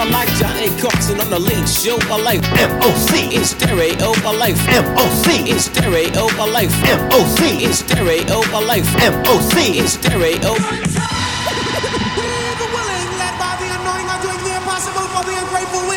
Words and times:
I 0.00 0.08
like 0.08 0.32
Johnny 0.40 0.72
Carson 0.80 1.20
on 1.20 1.28
the 1.28 1.36
late 1.38 1.68
show. 1.68 2.00
I 2.08 2.16
like 2.16 2.40
M.O.C. 2.56 3.36
in 3.36 3.44
stereo. 3.44 4.16
I 4.24 4.32
like 4.32 4.56
M.O.C. 4.64 5.44
in 5.44 5.60
stereo. 5.60 6.24
I 6.40 6.48
like 6.48 6.72
M.O.C. 6.88 7.68
in 7.68 7.72
stereo. 7.74 8.40
I 8.48 8.64
like 8.64 8.80
M.O.C. 8.96 9.76
in 9.76 9.86
stereo. 9.86 10.56
We 10.56 10.64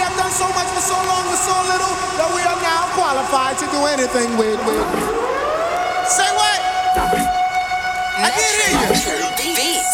have 0.04 0.20
done 0.20 0.36
so 0.36 0.52
much 0.52 0.68
for 0.76 0.84
so 0.84 1.00
long 1.08 1.24
with 1.32 1.40
so 1.40 1.56
little 1.64 1.96
that 2.20 2.28
we 2.36 2.44
are 2.44 2.60
now 2.60 2.92
qualified 3.00 3.56
to 3.64 3.66
do 3.72 3.88
anything 3.88 4.36
with. 4.36 4.60
with. 4.68 4.84
Say 6.12 6.28
what? 6.36 6.60
I 8.20 8.36
can't 8.36 9.00
hear 9.00 9.16
you. 9.16 9.32
Beats. 9.56 9.93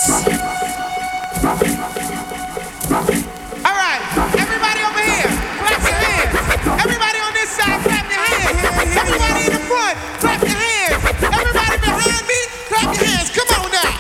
Front, 9.70 9.96
clap 10.18 10.42
your 10.42 10.58
hands. 10.58 10.98
Everybody 11.22 11.78
behind 11.78 12.24
me, 12.26 12.40
clap 12.70 12.90
your 12.98 13.06
hands. 13.06 13.30
Come 13.38 13.50
on 13.62 13.70
now. 13.70 13.94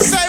Say 0.00 0.23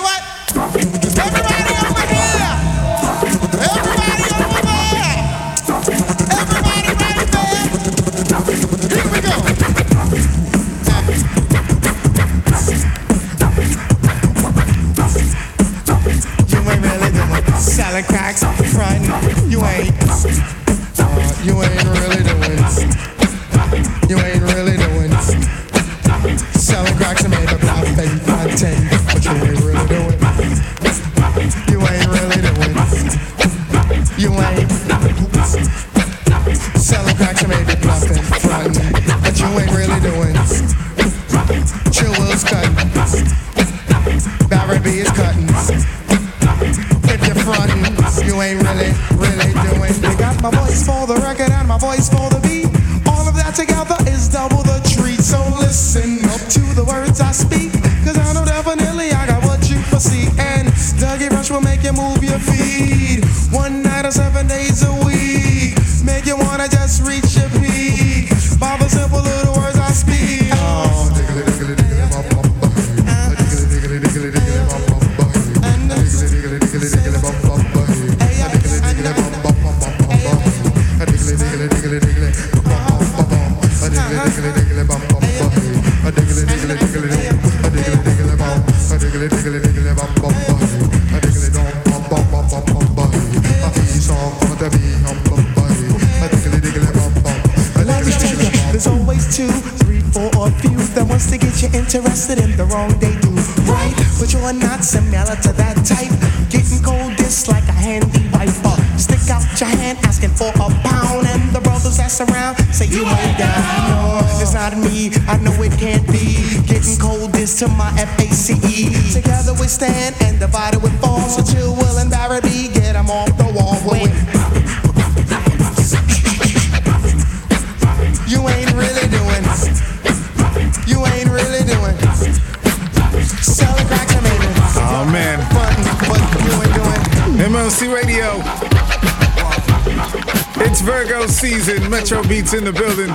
Metro 142.05 142.29
Beats 142.29 142.53
in 142.53 142.63
the 142.63 142.71
building. 142.71 143.09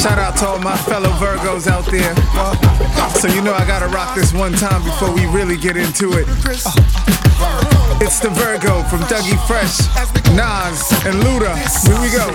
Shout 0.00 0.16
out 0.16 0.38
to 0.38 0.46
all 0.46 0.58
my 0.58 0.74
fellow 0.88 1.10
Virgos 1.20 1.66
out 1.66 1.84
there. 1.92 2.16
So 3.20 3.28
you 3.28 3.42
know 3.42 3.52
I 3.52 3.66
gotta 3.66 3.88
rock 3.88 4.14
this 4.14 4.32
one 4.32 4.54
time 4.54 4.82
before 4.82 5.12
we 5.12 5.26
really 5.26 5.58
get 5.58 5.76
into 5.76 6.16
it. 6.16 6.24
It's 8.00 8.20
the 8.20 8.30
Virgo 8.32 8.84
from 8.84 9.00
Dougie 9.00 9.36
Fresh, 9.44 9.84
Nas, 10.32 10.80
and 11.04 11.20
Luda. 11.20 11.52
Here 11.84 12.00
we 12.00 12.08
go. 12.08 12.32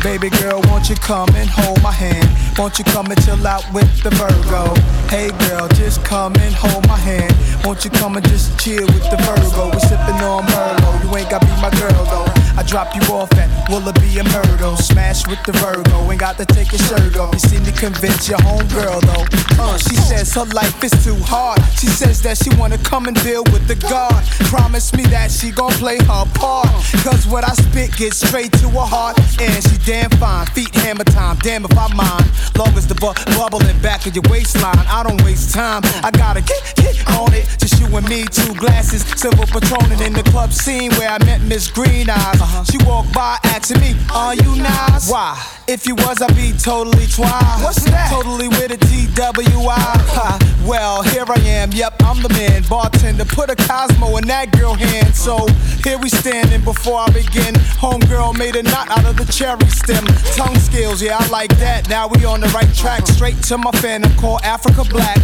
Baby 0.00 0.30
girl, 0.40 0.60
won't 0.68 0.88
you 0.88 0.96
come 0.96 1.28
and 1.36 1.48
hold 1.48 1.82
my 1.82 1.92
hand? 1.92 2.28
Won't 2.58 2.78
you 2.78 2.84
come 2.84 3.12
and 3.12 3.22
chill 3.24 3.46
out 3.46 3.64
with 3.74 3.92
the 4.02 4.08
Virgo? 4.16 4.72
Hey 5.12 5.32
girl, 5.48 5.68
just 5.68 6.02
come 6.02 6.32
and 6.40 6.54
hold 6.54 6.88
my 6.88 6.96
hand. 6.96 7.32
Won't 7.64 7.84
you 7.84 7.90
come 7.90 8.16
and 8.16 8.26
just 8.28 8.58
chill 8.58 8.86
with 8.86 9.04
the 9.12 9.20
Virgo? 9.20 9.68
We 9.68 9.80
sippin' 9.84 10.16
on 10.24 10.44
Merlot. 10.44 11.04
You 11.04 11.16
ain't 11.16 11.28
gotta 11.28 11.44
be 11.44 11.52
my 11.60 11.68
girl 11.76 12.04
though. 12.08 12.32
I 12.56 12.62
drop 12.62 12.94
you 12.94 13.02
off 13.12 13.32
at 13.34 13.48
Willoughby 13.68 14.18
and 14.18 14.30
Myrtle. 14.32 14.76
Smash 14.76 15.26
with 15.26 15.42
the 15.44 15.52
Virgo. 15.52 16.10
Ain't 16.10 16.20
got 16.20 16.36
to 16.38 16.46
take 16.46 16.72
your 16.72 16.80
shirt 16.80 17.16
off. 17.16 17.32
You 17.34 17.38
see 17.40 17.60
me 17.60 17.72
convince 17.72 18.28
your 18.28 18.38
homegirl 18.38 19.00
though. 19.02 19.62
Uh, 19.62 19.78
she 19.78 19.96
says 19.96 20.32
her 20.34 20.44
life 20.46 20.82
is 20.82 20.92
too 21.04 21.16
hard. 21.16 21.60
She 21.78 21.86
says 21.86 22.20
that 22.22 22.38
she 22.38 22.50
wanna 22.58 22.78
come 22.78 23.06
and 23.06 23.16
deal 23.22 23.44
with 23.44 23.66
the 23.68 23.76
God. 23.76 24.24
Promise 24.50 24.94
me 24.94 25.04
that 25.04 25.30
she 25.30 25.50
gon' 25.50 25.72
play 25.72 25.98
her 25.98 26.24
part. 26.34 26.68
Cause 27.02 27.26
what 27.26 27.44
I 27.44 27.54
spit 27.54 27.96
gets 27.96 28.18
straight 28.26 28.52
to 28.60 28.68
her 28.70 28.86
heart. 28.86 29.18
And 29.40 29.62
she 29.64 29.78
damn 29.86 30.10
fine. 30.22 30.46
Feet 30.46 30.74
hammer 30.74 31.04
time. 31.04 31.36
Damn 31.38 31.64
if 31.64 31.76
I 31.76 31.92
mind. 31.94 32.30
Long 32.56 32.74
as 32.76 32.86
the 32.86 32.94
bu- 32.94 33.14
bubble 33.36 33.64
in 33.66 33.80
back 33.80 34.06
of 34.06 34.14
your 34.14 34.24
waistline. 34.30 34.78
I 34.88 35.02
don't 35.02 35.22
waste 35.24 35.54
time. 35.54 35.82
I 36.02 36.10
gotta 36.10 36.42
get, 36.42 36.74
get 36.76 36.96
on 37.18 37.32
it. 37.34 37.46
Just 37.58 37.80
you 37.80 37.86
and 37.96 38.08
me, 38.08 38.24
two 38.24 38.54
glasses. 38.54 39.02
Silver 39.18 39.46
patronin 39.46 40.00
in 40.04 40.12
the 40.12 40.22
club 40.30 40.52
scene 40.52 40.90
where 40.92 41.08
I 41.08 41.18
met 41.24 41.40
Miss 41.42 41.70
Green 41.70 42.08
Eyes. 42.10 42.68
She 42.70 42.78
walked 42.84 43.12
by 43.12 43.38
asking 43.54 43.80
me, 43.80 43.94
Are 44.12 44.34
you 44.34 44.56
nice? 44.56 45.08
Why? 45.08 45.40
If 45.66 45.86
you 45.86 45.94
was, 45.94 46.20
I'd 46.20 46.34
be 46.36 46.52
totally 46.52 47.06
twice. 47.06 47.62
What's 47.62 47.84
that? 47.84 48.10
Totally 48.10 48.48
with 48.48 48.70
a 48.72 48.76
TWI. 48.76 49.72
Ha, 49.72 50.38
Well, 50.66 51.02
here 51.02 51.24
I 51.26 51.40
am. 51.40 51.70
Yep, 51.72 52.02
I'm 52.02 52.20
the 52.20 52.28
man. 52.30 52.64
Bartender, 52.68 53.24
put 53.24 53.48
a 53.48 53.56
Cosmo 53.56 54.16
in 54.18 54.26
that 54.26 54.52
girl 54.52 54.74
hand. 54.74 55.14
So 55.14 55.46
here 55.82 55.96
we 55.98 56.10
standing 56.10 56.62
before 56.64 56.98
I 56.98 57.06
begin. 57.12 57.54
Homegirl 57.80 58.36
made 58.36 58.56
a 58.56 58.62
knot 58.62 58.90
out 58.90 59.06
of 59.06 59.16
the 59.16 59.24
cherry 59.32 59.64
stem. 59.70 60.04
Tongue 60.36 60.58
skills, 60.58 61.00
yeah, 61.00 61.16
I 61.18 61.26
like 61.28 61.56
that. 61.58 61.88
Now 61.88 62.08
we 62.08 62.24
on 62.26 62.40
the 62.40 62.48
right 62.48 62.72
track. 62.74 63.06
Straight 63.06 63.40
to 63.44 63.56
my 63.56 63.70
phantom 63.72 64.12
called 64.16 64.42
Africa 64.42 64.84
Black. 64.84 65.18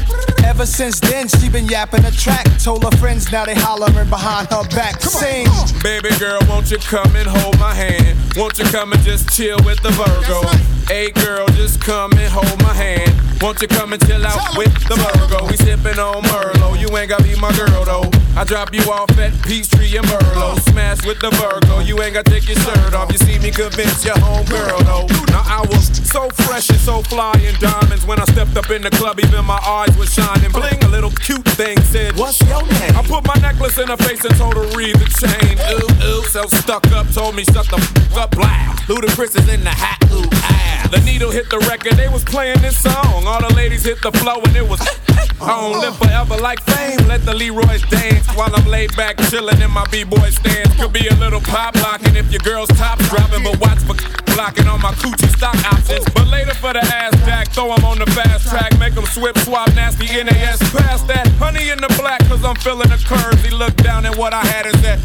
Ever 0.45 0.65
since 0.65 1.01
then, 1.01 1.29
she 1.29 1.49
been 1.51 1.67
yapping 1.67 2.05
a 2.05 2.11
track. 2.11 2.47
Told 2.63 2.85
her 2.85 2.97
friends, 2.99 3.31
now 3.31 3.45
they 3.45 3.55
hollering 3.55 4.09
behind 4.09 4.49
her 4.49 4.65
back. 4.69 5.03
Sing. 5.03 5.47
Baby 5.83 6.11
girl, 6.19 6.41
won't 6.49 6.71
you 6.71 6.79
come 6.79 7.15
and 7.17 7.29
hold 7.29 7.59
my 7.59 7.75
hand? 7.75 8.20
Won't 8.37 8.59
you 8.59 8.65
come 8.67 8.93
and 8.93 9.03
just 9.03 9.29
chill 9.37 9.59
with 9.65 9.83
the 9.83 9.91
Virgo? 9.91 10.47
Hey 10.87 11.11
girl, 11.11 11.47
just 11.49 11.81
come 11.81 12.13
and 12.13 12.33
hold 12.33 12.63
my 12.63 12.75
hand. 12.75 13.15
Won't 13.41 13.61
you 13.63 13.69
come 13.69 13.93
and 13.93 14.07
chill 14.07 14.25
out 14.27 14.57
with 14.57 14.73
the 14.89 14.97
Virgo? 14.97 15.47
We 15.47 15.57
sippin' 15.57 15.99
on 15.99 16.23
Merlot. 16.25 16.81
You 16.81 16.95
ain't 16.97 17.09
gotta 17.09 17.23
be 17.23 17.35
my 17.41 17.53
girl 17.57 17.85
though. 17.85 18.11
I 18.37 18.45
drop 18.45 18.75
you 18.75 18.83
off 18.91 19.11
at 19.19 19.33
Peachtree 19.43 19.97
and 19.97 20.07
Merlot. 20.07 20.61
Smash 20.71 21.05
with 21.07 21.21
the 21.21 21.31
Virgo. 21.31 21.81
You 21.81 22.01
ain't 22.03 22.15
gotta 22.15 22.31
take 22.31 22.47
your 22.49 22.59
shirt 22.59 22.95
off. 22.95 23.11
You 23.13 23.19
see 23.19 23.39
me 23.39 23.51
convince 23.51 24.05
your 24.05 24.19
home 24.19 24.47
girl 24.47 24.79
though. 24.83 25.07
Now 25.31 25.43
I 25.47 25.65
was 25.71 25.89
so 26.09 26.29
fresh 26.45 26.71
and 26.71 26.79
so 26.79 27.03
fly 27.03 27.33
in 27.47 27.55
diamonds 27.61 28.07
when 28.07 28.21
I 28.21 28.25
stepped 28.25 28.57
up 28.57 28.71
in 28.71 28.83
the 28.83 28.91
club. 28.91 29.21
Even 29.21 29.45
my 29.45 29.59
eyes 29.59 29.97
were 29.97 30.07
shining. 30.07 30.51
Bling, 30.51 30.83
a 30.85 30.89
little 30.89 31.11
cute 31.11 31.47
thing 31.55 31.81
said, 31.83 32.17
What's 32.17 32.41
your 32.43 32.63
name? 32.67 32.97
I 32.97 33.03
put 33.07 33.27
my 33.27 33.35
necklace 33.41 33.79
in 33.79 33.89
her 33.89 33.97
face 33.97 34.25
and 34.25 34.35
told 34.37 34.55
her 34.55 34.67
read 34.77 34.97
the 34.97 35.09
chain. 35.23 35.55
Ooh, 35.71 36.19
Ooh, 36.19 36.23
so 36.25 36.47
stuck 36.47 36.87
up, 36.93 37.09
told 37.13 37.35
me 37.35 37.45
shut 37.45 37.67
the 37.67 37.79
up 38.17 38.37
loud. 38.37 38.77
Ludacris 38.89 39.37
is 39.39 39.49
in 39.49 39.63
the 39.65 39.71
hat, 39.71 39.99
ooh, 40.13 40.29
ah. 40.33 40.89
The 40.91 41.01
needle 41.01 41.31
hit 41.31 41.49
the 41.51 41.59
record, 41.71 41.95
they 41.95 42.09
was 42.09 42.25
playing 42.25 42.61
this 42.63 42.77
song. 42.77 43.25
All 43.27 43.41
the 43.41 43.55
ladies 43.55 43.85
hit 43.85 44.03
the 44.03 44.11
flow 44.13 44.41
and 44.43 44.57
it 44.57 44.67
was 44.69 44.81
I 45.41 45.47
don't 45.57 45.81
live 45.81 45.97
forever 45.97 46.37
like 46.37 46.61
fame. 46.63 46.99
Let 47.09 47.25
the 47.25 47.33
Leroy's 47.35 47.83
dance 47.89 48.27
while 48.37 48.55
I'm 48.55 48.67
laid 48.67 48.95
back 48.97 49.17
chillin' 49.17 49.63
in 49.65 49.71
my 49.71 49.87
b-boy 49.91 50.31
stance. 50.31 50.75
Could 50.77 50.93
be 50.93 51.07
a 51.07 51.15
little 51.17 51.41
pop 51.41 51.75
locking 51.77 52.17
if 52.17 52.31
your 52.31 52.41
girl's 52.41 52.69
top 52.71 52.99
dropping, 53.09 53.45
but 53.45 53.59
watch 53.61 53.79
for 53.79 53.95
blocking 54.35 54.67
on 54.67 54.83
my 54.83 54.93
coochie 54.93 55.31
stock 55.37 55.57
options. 55.73 56.05
But 56.13 56.27
later 56.29 56.53
for 56.55 56.73
the 56.73 56.81
ass 56.85 57.15
jack, 57.25 57.53
throw 57.53 57.73
'em 57.73 57.85
on 57.85 57.99
the 57.99 58.07
fast 58.11 58.49
track, 58.51 58.77
make 58.79 58.97
'em 58.97 59.07
swip 59.07 59.39
swap 59.39 59.73
nasty 59.75 60.07
NAS 60.23 60.59
past 60.75 61.07
that. 61.07 61.29
Honey 61.39 61.71
in 61.71 61.79
the 61.81 61.89
black, 61.97 62.21
cause 62.29 62.45
I'm 62.45 62.57
feeling 62.57 62.91
the 62.91 62.99
curves. 63.07 63.43
He 63.45 63.51
looked 63.51 63.83
down 63.83 64.05
at 64.05 64.17
what 64.17 64.35
I 64.35 64.45
had 64.45 64.67
and 64.67 64.77
said. 64.85 65.01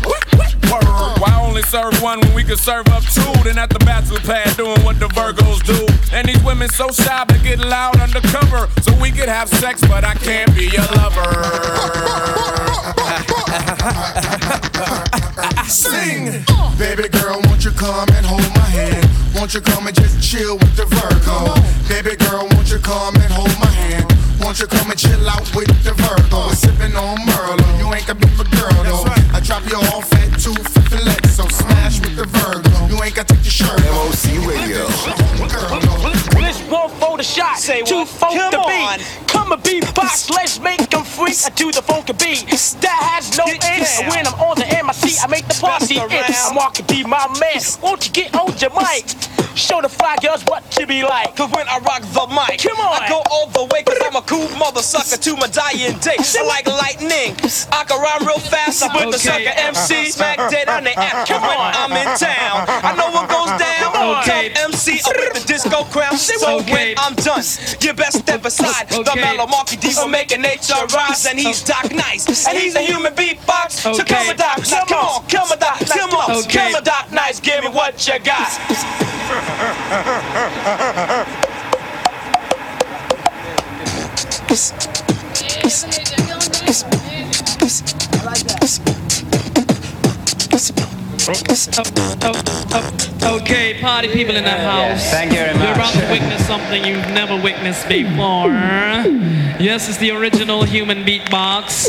Why 1.22 1.40
only 1.42 1.62
serve 1.64 2.02
one 2.02 2.20
when 2.20 2.34
we 2.34 2.44
could 2.44 2.60
serve 2.60 2.88
up 2.96 3.04
two? 3.12 3.22
Then 3.44 3.58
at 3.58 3.70
the 3.70 3.80
bachelor 3.80 4.22
pad 4.22 4.56
doing 4.56 4.82
what 4.84 5.00
the 5.00 5.08
Virgos 5.08 5.62
do. 5.64 5.86
And 6.16 6.28
these 6.28 6.42
women 6.44 6.70
so 6.70 6.90
shy 6.90 7.26
but 7.28 7.44
get 7.44 7.60
loud 7.60 8.00
undercover. 8.00 8.70
So 8.82 8.96
we 9.02 9.12
could 9.12 9.30
have 9.30 9.50
sex, 9.50 9.82
but 9.82 10.04
I 10.06 10.14
can't 10.16 10.56
be 10.56 10.72
your 10.72 10.88
lover. 10.96 11.30
Sing! 15.68 16.46
Baby 16.78 17.10
girl, 17.10 17.40
won't 17.46 17.66
you 17.66 17.72
come 17.72 18.08
and 18.16 18.26
hold 18.26 18.48
my 18.56 18.70
hand? 18.72 19.08
Won't 19.36 19.54
you 19.54 19.62
come 19.62 19.88
and 19.88 19.96
just 19.96 20.24
chill 20.24 20.58
with 20.58 20.76
the 20.76 20.86
Virgo? 20.86 21.54
Baby 21.92 22.16
girl, 22.16 22.48
won't 22.52 22.72
you 22.72 22.80
come 22.80 23.16
and 23.16 23.32
hold 23.32 23.54
my 23.60 23.72
hand? 23.72 24.08
Won't 24.40 24.60
you 24.60 24.68
come 24.68 24.90
and 24.90 25.00
chill 25.00 25.30
out 25.30 25.48
with 25.56 25.68
the 25.84 25.94
Virgo? 25.94 26.48
We're 26.48 26.56
sipping 26.56 26.96
on 26.96 27.18
Merlot. 27.18 27.80
You 27.80 27.94
ain't 27.94 28.08
gonna 28.08 28.20
be 28.20 28.28
my 28.38 28.44
girl 28.56 28.84
though. 28.84 29.06
I 29.34 29.40
drop 29.42 29.66
you 29.68 29.78
off 29.94 30.12
at 30.14 30.40
two 30.40 30.54
for 30.54 30.82
fillet, 30.90 31.28
so 31.30 31.48
smash 31.48 32.00
with 32.00 32.16
the 32.16 32.26
Virgo. 32.26 32.65
Take 33.24 33.46
your 33.46 33.52
shirt. 33.52 33.80
MOC 33.80 34.46
Radio. 34.46 34.88
Girl, 35.48 35.80
no. 35.80 37.15
For 37.16 37.20
the 37.20 37.24
shot, 37.24 37.58
Say 37.58 37.82
two 37.82 38.04
what? 38.04 38.10
Come 38.20 38.52
the 38.52 38.60
on. 38.60 39.00
beat. 39.00 39.28
Come 39.28 39.54
and 39.54 39.64
beatbox, 39.64 40.30
let's 40.32 40.60
make 40.60 40.90
them 40.90 41.06
free. 41.06 41.32
I 41.46 41.50
do 41.56 41.72
the 41.72 41.82
funky 41.82 42.12
beat 42.12 42.44
that 42.82 43.00
has 43.16 43.38
no 43.38 43.46
end. 43.48 43.88
And 43.88 44.12
when 44.12 44.28
I'm 44.28 44.36
on 44.36 44.60
the 44.60 44.68
MIC, 44.68 45.24
I 45.24 45.28
make 45.28 45.48
the 45.48 45.56
party 45.56 45.96
end. 45.96 46.12
I'm 46.12 46.56
walking 46.56 46.86
be 46.88 47.04
my 47.04 47.24
man. 47.40 47.62
Won't 47.82 48.08
you 48.08 48.12
get 48.12 48.36
on 48.36 48.52
your 48.60 48.76
mic? 48.76 49.08
Show 49.56 49.80
the 49.80 49.88
fly 49.88 50.18
girls 50.20 50.44
what 50.52 50.68
you 50.78 50.86
be 50.86 51.04
like. 51.04 51.32
Cause 51.36 51.50
when 51.56 51.64
I 51.72 51.80
rock 51.80 52.04
the 52.04 52.28
mic, 52.28 52.60
Come 52.60 52.76
on. 52.76 53.00
I 53.00 53.08
go 53.08 53.24
all 53.32 53.48
the 53.48 53.64
way 53.72 53.84
cause 53.84 53.96
I'm 54.04 54.16
a 54.16 54.22
cool 54.28 54.52
mother 54.60 54.84
sucker 54.84 55.16
to 55.16 55.32
my 55.40 55.48
dying 55.48 55.96
day. 56.04 56.20
I 56.20 56.44
like 56.44 56.68
lightning. 56.68 57.32
I 57.72 57.88
can 57.88 57.96
rhyme 58.04 58.28
real 58.28 58.44
fast. 58.44 58.84
I 58.84 58.92
put 58.92 59.16
the 59.16 59.20
Okay. 59.20 59.48
sucker 59.48 59.56
MC 59.56 59.96
uh-huh. 59.96 60.12
smack 60.12 60.40
uh-huh. 60.40 60.50
dead 60.52 60.68
on 60.68 60.84
the 60.84 60.92
act. 61.00 61.16
Uh-huh. 61.16 61.40
Come 61.40 61.42
when 61.48 61.58
on. 61.58 61.72
I'm 61.72 61.94
in 61.96 62.10
town, 62.20 62.68
I 62.68 62.92
know 63.00 63.10
what 63.16 63.32
goes 63.32 63.52
down. 63.56 64.20
Okay. 64.20 64.52
Top 64.52 64.76
MC 64.76 65.00
up 65.08 65.16
with 65.16 65.34
the 65.40 65.48
disco 65.48 65.84
crown. 65.88 66.18
So 66.18 66.60
when 66.68 67.00
I'm 67.06 67.14
done, 67.14 67.44
you 67.82 67.94
best 67.94 68.18
step 68.18 68.44
aside. 68.46 68.90
The 68.90 68.98
Okay. 69.02 69.22
mellow 69.22 69.46
Marky 69.46 69.78
D 69.78 69.94
will 69.96 70.08
make 70.08 70.32
nature 70.40 70.74
rise. 70.92 71.28
And 71.28 71.38
he's 71.38 71.62
Doc 71.62 71.92
Nice. 71.92 72.48
And 72.48 72.58
he's 72.58 72.74
a 72.74 72.82
human 72.82 73.14
beatbox. 73.14 73.72
So 73.74 73.92
Okay. 73.92 74.06
come 74.06 74.30
on, 74.30 74.36
Doc. 74.38 74.58
Now, 74.72 74.86
come 74.86 75.06
on, 75.06 75.28
come 75.28 75.52
on, 75.52 75.60
Doc. 75.60 75.80
Come 75.88 76.14
on, 76.16 76.32
Okay. 76.38 76.58
come 76.58 76.76
on, 76.78 76.84
Doc 76.84 77.12
Nice. 77.12 77.40
Give 77.40 77.64
me 77.64 77.70
what 77.70 78.08
you 78.08 78.18
got. 78.20 78.50
Okay, 93.24 93.80
party 93.82 94.10
people 94.10 94.36
in 94.36 94.44
the 94.44 94.52
house. 94.52 95.10
Thank 95.10 95.32
you 95.32 95.40
very 95.40 95.54
much. 95.58 95.64
You're 95.64 95.74
about 95.74 95.94
to 95.94 96.12
witness 96.12 96.46
something 96.46 96.86
you've 96.86 97.08
never 97.10 97.36
witnessed 97.42 97.90
before. 97.90 98.52
Yes, 99.58 99.90
it's 99.90 99.98
the 99.98 100.12
original 100.12 100.64
human 100.64 101.04
beatbox, 101.04 101.88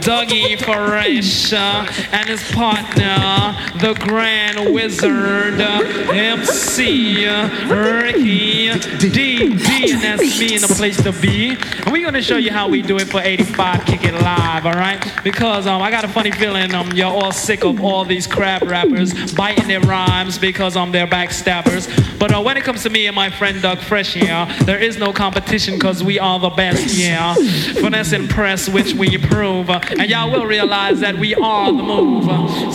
Dougie 0.00 0.58
Fresh, 0.62 1.52
and 1.52 2.28
his 2.28 2.42
partner, 2.52 3.56
the 3.80 3.94
Grand 4.00 4.74
Wizard, 4.74 5.60
MC 5.60 7.26
Ricky 7.68 8.72
D. 8.98 9.08
D. 9.08 9.92
And 9.92 10.02
that's 10.02 10.38
me 10.38 10.54
in 10.56 10.60
the 10.60 10.74
place 10.76 11.02
to 11.02 11.12
be. 11.12 11.50
And 11.50 11.92
we're 11.92 12.04
gonna 12.04 12.20
show 12.20 12.36
you 12.36 12.50
how 12.50 12.68
we 12.68 12.82
do 12.82 12.98
it 12.98 13.08
for 13.08 13.20
85 13.22 13.86
Kick 13.86 14.04
It 14.04 14.14
Live, 14.14 14.66
all 14.66 14.72
right? 14.74 15.00
Because 15.22 15.66
um, 15.66 15.80
I 15.80 15.90
got 15.90 16.04
a 16.04 16.08
funny 16.08 16.32
feeling 16.32 16.74
um, 16.74 16.90
you're 16.92 17.06
all 17.06 17.32
sick 17.32 17.64
of 17.64 17.80
all 17.82 18.04
these 18.04 18.26
crap 18.26 18.65
rappers 18.66 19.34
biting 19.34 19.68
their 19.68 19.80
rhymes 19.80 20.38
because 20.38 20.76
I'm 20.76 20.92
their 20.92 21.06
backstabbers. 21.06 21.86
But 22.18 22.34
uh, 22.34 22.42
when 22.42 22.56
it 22.56 22.64
comes 22.64 22.82
to 22.82 22.90
me 22.90 23.06
and 23.06 23.14
my 23.14 23.30
friend 23.30 23.60
Doug 23.60 23.78
Fresh 23.78 24.14
here, 24.14 24.46
there 24.64 24.78
is 24.78 24.98
no 24.98 25.12
competition 25.12 25.74
because 25.74 26.02
we 26.02 26.18
are 26.18 26.38
the 26.38 26.50
best, 26.50 26.96
yeah. 26.96 27.34
Finesse 27.34 28.12
and 28.12 28.28
press, 28.28 28.68
which 28.68 28.94
we 28.94 29.18
prove. 29.18 29.70
And 29.70 30.08
y'all 30.08 30.30
will 30.30 30.46
realize 30.46 31.00
that 31.00 31.16
we 31.16 31.34
are 31.34 31.72
the 31.72 31.82
move. 31.82 32.24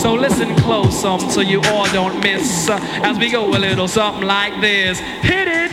So 0.00 0.14
listen 0.14 0.54
close 0.56 1.04
um, 1.04 1.20
so 1.30 1.40
you 1.40 1.60
all 1.66 1.86
don't 1.92 2.20
miss 2.20 2.68
uh, 2.68 2.78
as 3.02 3.18
we 3.18 3.30
go 3.30 3.48
a 3.48 3.58
little 3.58 3.88
something 3.88 4.26
like 4.26 4.60
this. 4.60 4.98
Hit 4.98 5.48
it! 5.48 5.72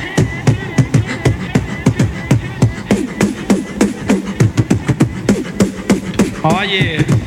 Oh 6.41 6.61
yeah. 6.61 7.18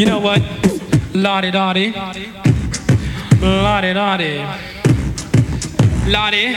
You 0.00 0.06
know 0.06 0.18
what? 0.18 0.40
Lottie 1.12 1.50
Dottie. 1.50 1.92
Lottie 3.38 3.92
Dottie. 3.92 4.42
Lottie. 6.06 6.56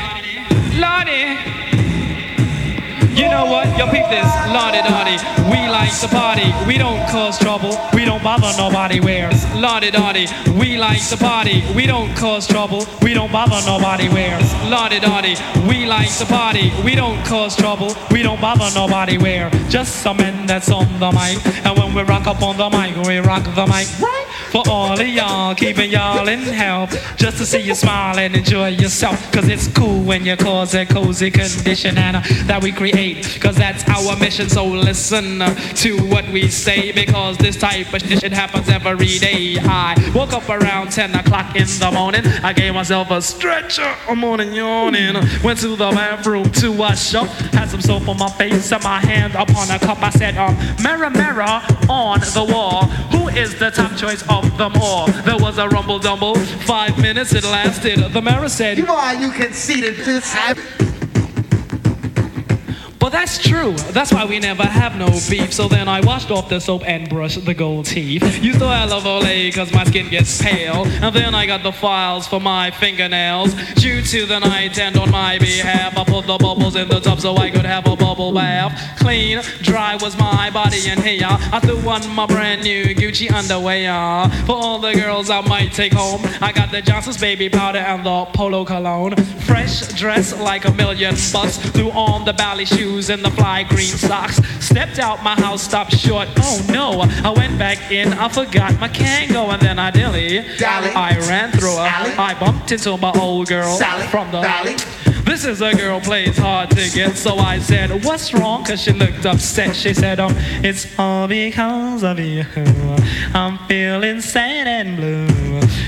Lottie. 0.79 1.62
Know 3.33 3.47
what? 3.47 3.65
Yo, 3.79 3.89
peep 3.89 4.07
this. 4.09 4.29
Lottie 4.53 4.83
Dottie. 4.85 5.17
We 5.49 5.67
like 5.67 5.91
to 6.01 6.07
party. 6.07 6.53
We 6.67 6.77
don't 6.77 7.01
cause 7.09 7.39
trouble. 7.39 7.75
We 7.91 8.05
don't 8.05 8.21
bother 8.21 8.53
nobody 8.57 8.99
where's. 8.99 9.43
Lottie 9.55 9.89
Dottie. 9.89 10.27
We 10.59 10.77
like 10.77 11.01
to 11.09 11.17
party. 11.17 11.63
We 11.75 11.87
don't 11.87 12.15
cause 12.15 12.45
trouble. 12.45 12.85
We 13.01 13.15
don't 13.15 13.31
bother 13.31 13.59
nobody 13.65 14.07
where's. 14.07 14.53
Lottie 14.69 14.99
Dottie. 14.99 15.35
We 15.67 15.87
like 15.87 16.15
to 16.19 16.27
party. 16.27 16.71
We 16.85 16.93
don't 16.93 17.25
cause 17.25 17.55
trouble. 17.55 17.95
We 18.11 18.21
don't 18.21 18.39
bother 18.39 18.69
nobody 18.75 19.17
where. 19.17 19.49
Just 19.67 20.03
some 20.03 20.17
men 20.17 20.45
that's 20.45 20.69
on 20.69 20.87
the 20.99 21.11
mic. 21.11 21.43
And 21.65 21.75
when 21.75 21.95
we 21.95 22.03
rock 22.03 22.27
up 22.27 22.43
on 22.43 22.57
the 22.57 22.69
mic, 22.69 22.95
we 23.07 23.17
rock 23.17 23.45
the 23.55 23.65
mic. 23.65 23.89
Right? 23.99 24.27
For 24.53 24.61
all 24.69 24.93
of 24.93 25.07
y'all, 25.07 25.55
keeping 25.55 25.89
y'all 25.89 26.27
in 26.27 26.41
health. 26.41 26.91
Just 27.17 27.39
to 27.39 27.45
see 27.47 27.61
you 27.61 27.73
smile 27.73 28.19
and 28.19 28.35
enjoy 28.35 28.67
yourself. 28.67 29.31
Cause 29.31 29.47
it's 29.47 29.67
cool 29.67 30.03
when 30.03 30.27
you 30.27 30.37
cause 30.37 30.75
a 30.75 30.85
cozy 30.85 31.31
condition 31.31 31.97
and 31.97 32.17
uh, 32.17 32.21
that 32.43 32.61
we 32.61 32.71
create. 32.71 33.39
Cause 33.41 33.55
that's 33.55 33.83
our 33.89 34.15
mission. 34.19 34.49
So 34.49 34.63
listen 34.63 35.41
uh, 35.41 35.55
to 35.77 35.97
what 36.05 36.29
we 36.29 36.49
say. 36.49 36.91
Because 36.91 37.35
this 37.39 37.57
type 37.57 37.91
of 37.95 38.03
shit 38.03 38.31
happens 38.31 38.69
every 38.69 39.17
day. 39.17 39.57
I 39.59 39.95
woke 40.13 40.33
up 40.33 40.47
around 40.47 40.91
10 40.91 41.15
o'clock 41.15 41.55
in 41.55 41.65
the 41.65 41.89
morning. 41.91 42.23
I 42.43 42.53
gave 42.53 42.75
myself 42.75 43.09
a 43.09 43.23
stretcher. 43.23 43.91
I'm 44.07 44.19
morning 44.19 44.53
yawning. 44.53 45.15
Went 45.43 45.61
to 45.61 45.69
the 45.69 45.89
bathroom 45.89 46.51
to 46.61 46.71
wash 46.71 47.15
up. 47.15 47.25
Had 47.55 47.71
some 47.71 47.81
soap 47.81 48.07
on 48.07 48.19
my 48.19 48.29
face 48.29 48.71
and 48.71 48.83
my 48.83 48.99
hand 48.99 49.33
upon 49.33 49.71
a 49.71 49.79
cup. 49.79 50.03
I 50.03 50.11
said, 50.11 50.37
um, 50.37 50.55
mirror, 50.83 51.09
mirror 51.09 51.59
on 51.89 52.19
the 52.19 52.47
wall. 52.47 52.85
Who 53.13 53.29
is 53.29 53.57
the 53.57 53.71
top 53.71 53.97
choice 53.97 54.21
of 54.29 54.42
them 54.57 54.73
all? 54.81 55.07
There 55.07 55.37
was 55.37 55.57
a 55.57 55.67
rumble 55.67 55.99
dumble. 55.99 56.35
Five 56.65 56.99
minutes 56.99 57.33
it 57.33 57.43
lasted. 57.43 57.99
The 57.99 58.21
mayor 58.21 58.47
said, 58.49 58.77
You 58.77 58.87
are 58.87 59.15
you 59.15 59.31
conceited 59.31 59.95
piss. 59.95 60.35
But 63.03 63.11
that's 63.11 63.37
true. 63.37 63.73
That's 63.91 64.13
why 64.13 64.23
we 64.23 64.39
never 64.39 64.63
have 64.63 64.95
no 64.95 65.07
beef. 65.29 65.51
So 65.51 65.67
then 65.67 65.89
I 65.89 65.99
washed 65.99 66.31
off 66.31 66.47
the 66.47 66.61
soap 66.61 66.83
and 66.87 67.09
brushed 67.09 67.43
the 67.43 67.53
gold 67.53 67.85
teeth. 67.85 68.41
Used 68.41 68.59
to 68.59 68.65
I 68.65 68.85
love 68.85 69.03
Olay 69.03 69.53
cause 69.53 69.73
my 69.73 69.83
skin 69.83 70.09
gets 70.09 70.41
pale. 70.41 70.85
And 70.85 71.13
then 71.13 71.35
I 71.35 71.45
got 71.45 71.63
the 71.63 71.73
files 71.73 72.29
for 72.29 72.39
my 72.39 72.71
fingernails. 72.71 73.55
Due 73.73 74.01
to 74.03 74.25
the 74.25 74.39
night 74.39 74.79
and 74.79 74.95
on 74.95 75.11
my 75.11 75.37
behalf, 75.37 75.97
I 75.97 76.05
put 76.05 76.27
the 76.27 76.37
bubbles 76.37 76.77
in 76.77 76.87
the 76.87 77.01
tub 77.01 77.19
so 77.19 77.35
I 77.35 77.51
could 77.51 77.65
have 77.65 77.85
a 77.87 77.97
bubble 77.97 78.31
bath. 78.31 78.97
Clean, 78.99 79.41
dry 79.61 79.97
was 79.97 80.17
my 80.17 80.49
body 80.51 80.87
and 80.87 80.97
hair. 80.97 81.27
I 81.51 81.59
threw 81.59 81.79
on 81.89 82.09
my 82.15 82.25
brand 82.25 82.63
new 82.63 82.85
Gucci 82.95 83.29
underwear. 83.29 84.29
For 84.45 84.55
all 84.55 84.79
the 84.79 84.93
girls 84.93 85.29
I 85.29 85.41
might 85.41 85.73
take 85.73 85.91
home, 85.91 86.21
I 86.39 86.53
got 86.53 86.71
the 86.71 86.81
Johnson's 86.81 87.19
baby 87.19 87.49
powder 87.49 87.79
and 87.79 88.05
the 88.05 88.23
polo 88.33 88.63
cologne. 88.63 89.17
Fresh 89.45 89.89
dress 89.89 90.39
like 90.39 90.63
a 90.63 90.71
million 90.71 91.15
bucks. 91.33 91.57
Threw 91.57 91.91
on 91.91 92.23
the 92.23 92.31
ballet 92.31 92.63
shoes 92.63 92.92
and 92.93 93.25
the 93.25 93.31
fly 93.31 93.63
green 93.63 93.95
socks. 93.97 94.39
Stepped 94.63 94.99
out 94.99 95.23
my 95.23 95.35
house, 95.35 95.63
stopped 95.63 95.97
short. 95.97 96.27
Oh 96.37 96.65
no, 96.69 97.01
I 97.27 97.31
went 97.31 97.57
back 97.57 97.91
in, 97.91 98.13
I 98.13 98.29
forgot 98.29 98.79
my 98.79 98.87
Kango 98.87 99.51
and 99.51 99.61
then 99.61 99.79
I 99.79 99.89
dilly. 99.89 100.45
Dally. 100.57 100.89
I 100.91 101.17
ran 101.27 101.51
through 101.51 101.75
her. 101.75 102.15
I 102.19 102.37
bumped 102.39 102.71
into 102.71 102.95
my 102.97 103.11
old 103.13 103.47
girl 103.47 103.77
Sally. 103.77 104.05
from 104.07 104.31
the 104.31 104.41
Valley. 104.41 104.75
This 105.23 105.45
is 105.45 105.61
a 105.61 105.73
girl 105.73 106.01
plays 106.01 106.37
hard 106.37 106.69
to 106.71 106.89
get. 106.89 107.15
So 107.15 107.37
I 107.37 107.59
said, 107.59 108.03
What's 108.03 108.33
wrong? 108.33 108.63
Cause 108.65 108.81
she 108.81 108.91
looked 108.91 109.25
upset. 109.25 109.75
She 109.75 109.93
said, 109.93 110.19
um, 110.19 110.33
It's 110.63 110.87
all 110.99 111.27
because 111.27 112.03
of 112.03 112.19
you. 112.19 112.45
I'm 113.33 113.57
feeling 113.67 114.21
sad 114.21 114.67
and 114.67 114.97
blue. 114.97 115.43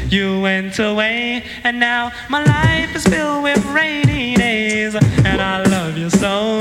You 0.09 0.39
went 0.41 0.79
away, 0.79 1.43
and 1.63 1.79
now 1.79 2.11
my 2.29 2.43
life 2.43 2.95
is 2.95 3.05
filled 3.05 3.43
with 3.43 3.63
rainy 3.65 4.35
days. 4.35 4.95
And 4.95 5.41
I 5.41 5.63
love 5.63 5.97
you 5.97 6.09
so. 6.09 6.59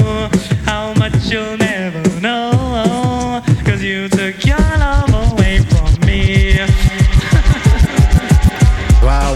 How 0.65 0.95
much 0.95 1.15
you'll 1.31 1.57
never 1.57 2.03
know. 2.21 2.74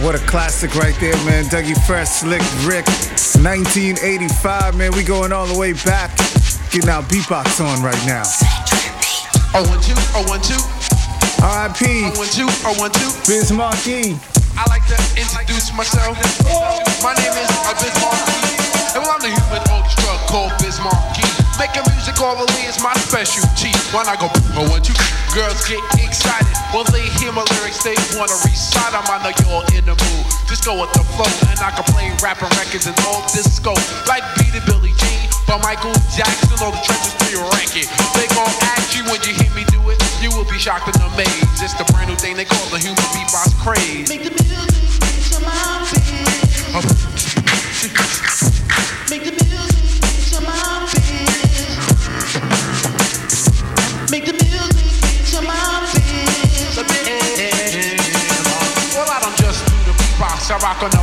What 0.08 0.16
a 0.16 0.26
classic 0.26 0.74
right 0.74 0.98
there, 1.00 1.16
man. 1.28 1.44
Dougie 1.52 1.76
Fresh, 1.86 2.24
Slick 2.24 2.40
Rick, 2.64 2.86
1985, 3.44 4.74
man. 4.74 4.90
We 4.96 5.04
going 5.04 5.32
all 5.34 5.44
the 5.44 5.58
way 5.58 5.74
back. 5.84 6.16
Getting 6.72 6.88
our 6.88 7.02
beatbox 7.02 7.60
on 7.60 7.84
right 7.84 8.00
now. 8.08 8.24
Oh 9.52 9.68
one 9.68 9.76
two, 9.84 9.92
oh 10.16 10.24
one 10.24 10.40
two, 10.40 10.56
R.I.P. 11.44 12.08
oh 12.08 12.16
one 12.16 12.28
two, 12.32 12.48
oh 12.64 12.72
one 12.80 12.90
two. 12.92 13.12
Biz 13.28 13.52
Markie. 13.52 14.16
I 14.56 14.64
like 14.72 14.88
to 14.88 14.96
introduce 15.12 15.76
myself. 15.76 16.16
My 17.04 17.12
name 17.12 17.36
is 17.36 17.52
Biz 17.76 17.92
Markie, 18.00 18.96
and 18.96 19.04
I'm 19.04 19.20
the 19.20 19.28
human 19.28 19.60
orchestra 19.68 20.16
called 20.24 20.52
Biz 20.56 20.80
Markie. 20.80 21.27
Making 21.58 21.82
music 21.90 22.14
orally 22.22 22.62
is 22.70 22.78
my 22.78 22.94
specialty. 23.02 23.74
When 23.90 24.06
I 24.06 24.14
go, 24.14 24.30
oh 24.54 24.70
one 24.70 24.78
two, 24.78 24.94
girls 25.34 25.58
get 25.66 25.82
excited 25.98 26.46
when 26.70 26.86
they 26.94 27.02
hear 27.18 27.34
my 27.34 27.42
lyrics. 27.58 27.82
They 27.82 27.98
wanna 28.14 28.38
recite 28.46 28.94
'em. 28.94 29.02
I 29.10 29.18
know 29.26 29.34
you're 29.42 29.66
in 29.74 29.84
the 29.90 29.98
mood. 29.98 30.24
Just 30.46 30.62
go 30.64 30.78
with 30.78 30.94
the 30.94 31.02
flow, 31.18 31.26
and 31.50 31.58
I 31.58 31.74
can 31.74 31.82
play 31.90 32.14
rapping 32.22 32.54
records 32.54 32.86
and 32.86 32.94
all 33.10 33.26
disco 33.34 33.74
like 34.06 34.22
Beat 34.38 34.54
It 34.54 34.64
Billie 34.70 34.94
Jean, 35.02 35.26
but 35.50 35.58
Michael 35.66 35.92
Jackson 36.14 36.54
or 36.62 36.70
the 36.70 36.80
trenches 36.86 37.14
to 37.18 37.26
your 37.34 37.44
record. 37.58 37.90
They 38.14 38.26
gon' 38.38 38.54
ask 38.78 38.94
you 38.94 39.02
when 39.10 39.18
you 39.26 39.34
hear 39.34 39.50
me 39.58 39.66
do 39.66 39.82
it. 39.90 39.98
You 40.22 40.30
will 40.38 40.46
be 40.46 40.58
shocked 40.62 40.86
and 40.86 41.02
amazed. 41.10 41.58
It's 41.58 41.74
the 41.74 41.84
brand 41.90 42.08
new 42.08 42.16
thing 42.16 42.36
they 42.36 42.46
call 42.46 42.66
the 42.70 42.78
human 42.78 43.02
beatbox 43.10 43.58
craze. 43.58 44.08
Make 44.08 44.22
the 44.22 44.30
music 44.30 44.57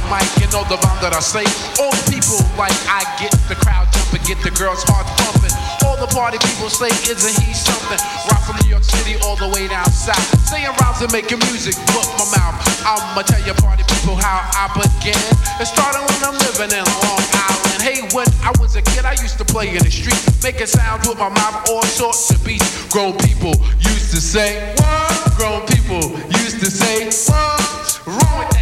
mic. 0.09 0.25
You 0.41 0.47
know 0.53 0.63
the 0.67 0.77
rhyme 0.81 0.99
that 1.01 1.13
I 1.13 1.21
say. 1.21 1.45
All 1.81 1.91
the 1.91 2.05
people 2.09 2.39
like 2.57 2.75
I 2.89 3.05
get 3.17 3.33
the 3.49 3.57
crowd 3.57 3.89
jumping, 3.93 4.23
get 4.25 4.39
the 4.41 4.53
girls 4.53 4.83
heart 4.89 5.07
pumping. 5.21 5.53
All 5.85 5.97
the 5.97 6.09
party 6.11 6.37
people 6.41 6.69
say, 6.69 6.89
isn't 7.07 7.35
he 7.45 7.53
something? 7.53 7.99
Rock 8.29 8.41
from 8.45 8.57
New 8.63 8.69
York 8.69 8.83
City 8.83 9.15
all 9.23 9.35
the 9.35 9.49
way 9.53 9.67
down 9.67 9.85
south. 9.91 10.21
Saying 10.49 10.69
rhymes 10.81 11.01
and 11.01 11.11
making 11.11 11.39
music, 11.49 11.77
book 11.93 12.07
my 12.17 12.27
mouth. 12.37 12.57
I'ma 12.85 13.21
tell 13.23 13.41
you 13.45 13.53
party 13.61 13.83
people 13.85 14.15
how 14.15 14.45
I 14.53 14.69
began. 14.73 15.17
It 15.61 15.67
started 15.69 16.01
when 16.01 16.21
I'm 16.25 16.37
living 16.49 16.73
in 16.73 16.85
Long 17.05 17.25
Island. 17.33 17.79
Hey, 17.81 18.01
when 18.13 18.27
I 18.41 18.51
was 18.59 18.75
a 18.75 18.81
kid, 18.81 19.05
I 19.05 19.13
used 19.21 19.37
to 19.37 19.45
play 19.45 19.69
in 19.69 19.83
the 19.83 19.91
street, 19.91 20.17
making 20.43 20.67
sounds 20.67 21.07
with 21.07 21.17
my 21.17 21.29
mouth, 21.29 21.69
all 21.69 21.83
sorts 21.83 22.29
of 22.31 22.43
beats. 22.43 22.65
Grown 22.89 23.17
people 23.17 23.53
used 23.79 24.11
to 24.11 24.21
say, 24.21 24.73
what? 24.77 25.37
Grown 25.37 25.61
people 25.67 26.17
used 26.41 26.59
to 26.59 26.69
say, 26.71 27.09
that 27.11 28.45
kid 28.51 28.54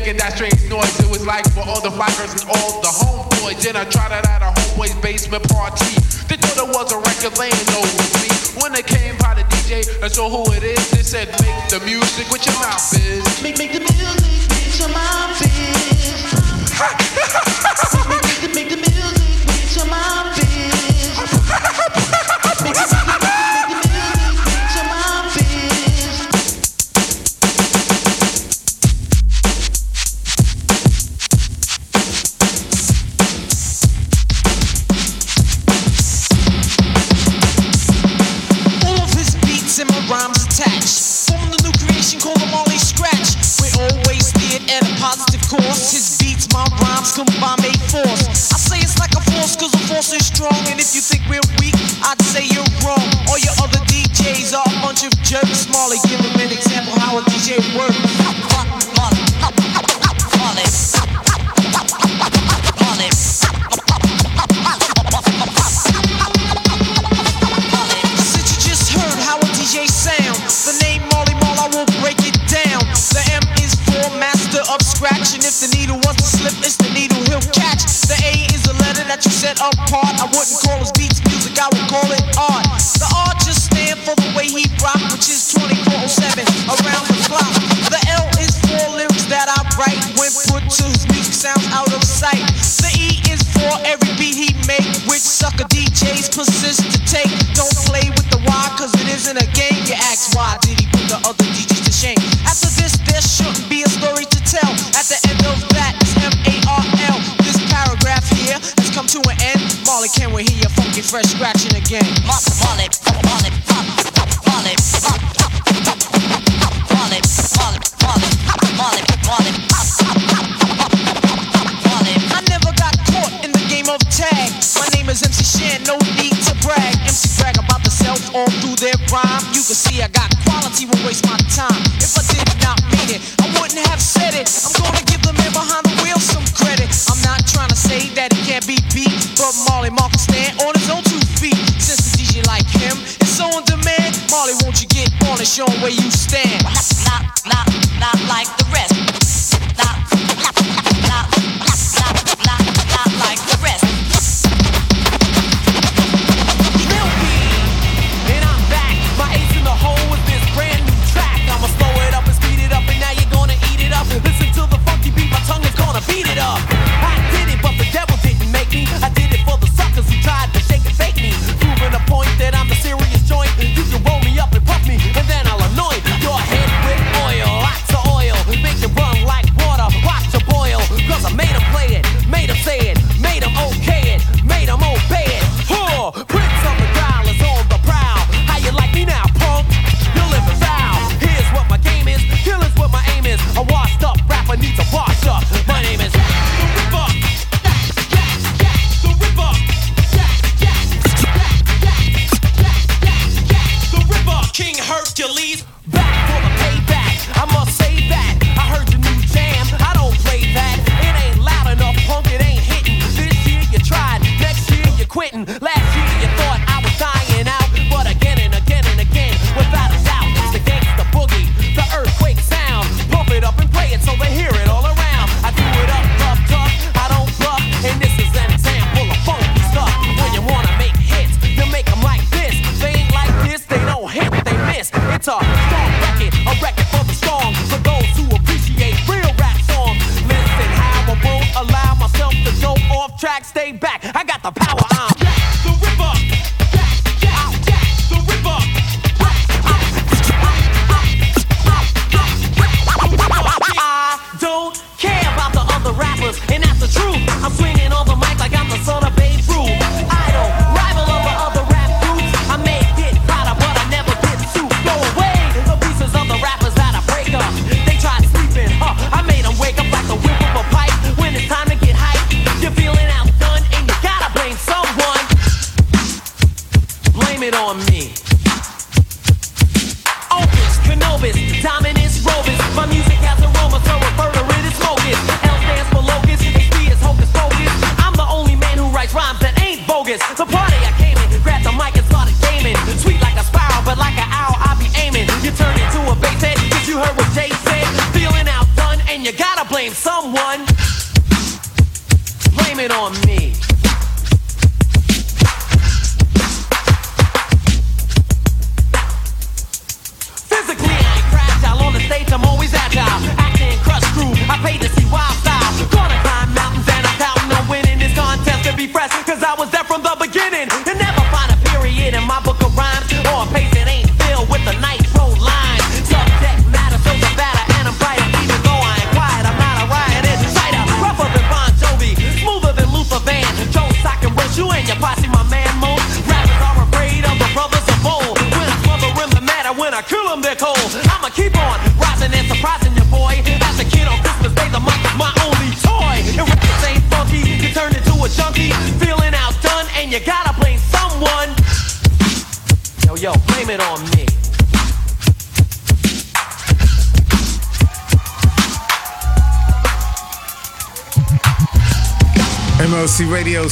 making 0.00 0.16
that 0.16 0.32
strange 0.32 0.56
noise? 0.72 0.96
It 1.00 1.10
was 1.10 1.26
like 1.26 1.44
for 1.52 1.60
all 1.60 1.82
the 1.84 1.90
girls 1.92 2.32
and 2.32 2.40
all 2.48 2.80
the 2.80 2.88
homeboys. 2.88 3.60
Then 3.60 3.76
I 3.76 3.84
tried 3.84 4.16
it 4.16 4.24
at 4.24 4.40
a 4.40 4.48
homeboy's 4.48 4.96
basement 5.04 5.44
party. 5.48 5.92
They 6.24 6.40
thought 6.40 6.56
it 6.56 6.68
was 6.72 6.88
a 6.92 6.98
record 6.98 7.36
laying 7.36 7.52
over 7.76 8.04
me. 8.24 8.32
When 8.62 8.72
they 8.72 8.82
came 8.82 9.18
by 9.18 9.34
the 9.34 9.42
DJ 9.52 9.84
and 10.00 10.10
saw 10.10 10.30
who 10.30 10.50
it 10.52 10.62
is, 10.64 10.90
they 10.90 11.02
said, 11.02 11.28
make 11.44 11.68
the 11.68 11.80
music 11.84 12.30
with 12.32 12.46
your 12.46 12.54
mouth 12.64 12.94
is. 12.96 13.42
Make, 13.42 13.58
make 13.58 13.72
the 13.72 13.80
music 13.80 14.48
with 14.48 14.80
your 14.80 14.88
mouth 14.88 15.42
is. 15.44 15.50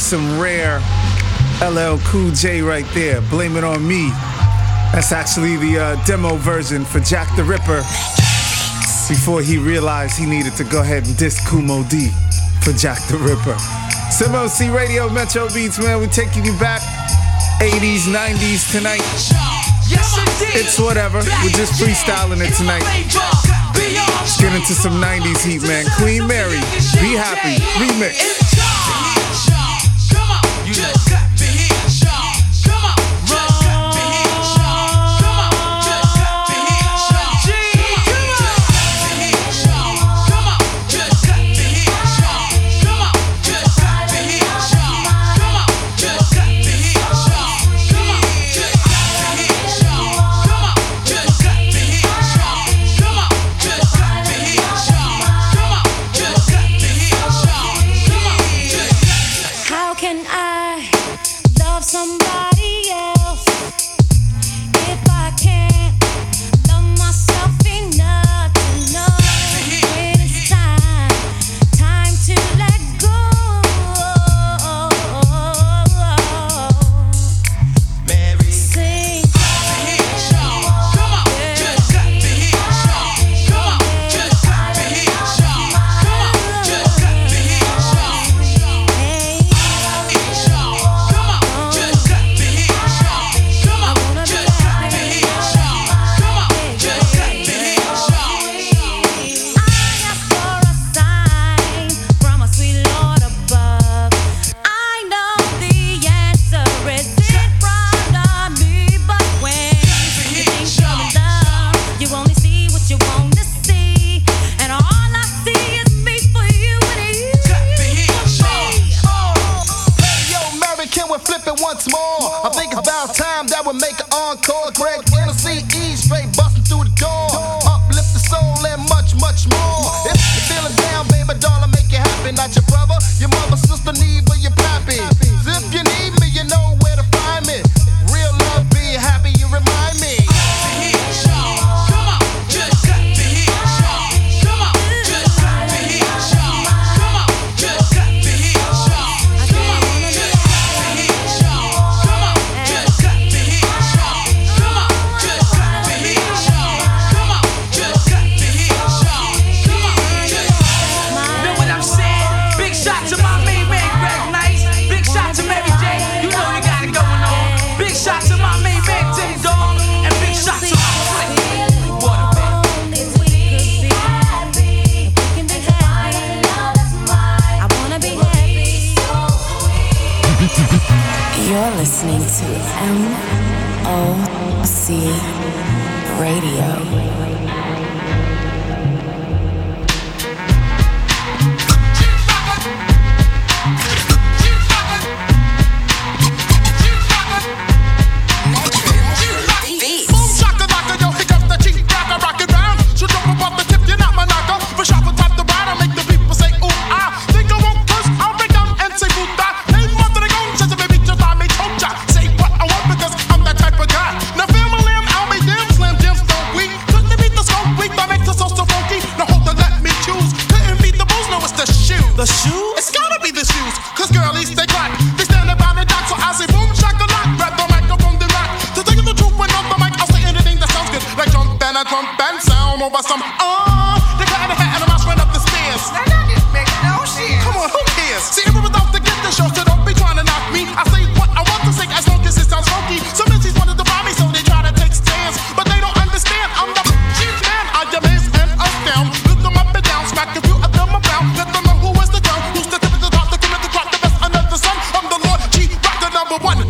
some 0.09 0.39
rare 0.39 0.79
LL 1.61 1.99
Cool 2.05 2.31
J 2.31 2.63
right 2.63 2.85
there. 2.95 3.21
Blame 3.29 3.55
it 3.57 3.63
on 3.63 3.87
me. 3.87 4.09
That's 4.89 5.11
actually 5.11 5.55
the 5.57 5.77
uh, 5.77 6.05
demo 6.05 6.35
version 6.37 6.83
for 6.83 6.99
Jack 6.99 7.29
the 7.35 7.43
Ripper 7.43 7.85
before 9.05 9.43
he 9.43 9.59
realized 9.59 10.17
he 10.17 10.25
needed 10.25 10.53
to 10.55 10.63
go 10.63 10.81
ahead 10.81 11.05
and 11.05 11.15
disc 11.15 11.45
Kool 11.47 11.61
Moe 11.61 11.83
Dee 11.83 12.09
for 12.63 12.73
Jack 12.73 12.97
the 13.05 13.17
Ripper. 13.17 13.53
SimOC 14.09 14.73
Radio 14.73 15.09
Metro 15.09 15.47
Beats, 15.53 15.77
man, 15.77 15.99
we're 15.99 16.07
taking 16.07 16.43
you 16.43 16.57
back 16.57 16.81
80s, 17.61 18.09
90s 18.09 18.71
tonight. 18.71 19.05
It's 20.57 20.79
whatever. 20.79 21.19
We're 21.19 21.53
just 21.53 21.79
freestyling 21.79 22.41
it 22.41 22.57
tonight. 22.57 22.81
Let's 24.17 24.41
get 24.41 24.55
into 24.55 24.73
some 24.73 24.93
90s 24.93 25.45
heat, 25.45 25.61
man. 25.61 25.85
Queen 25.97 26.25
Mary, 26.25 26.57
Be 26.97 27.13
Happy, 27.13 27.61
remix. 27.77 28.38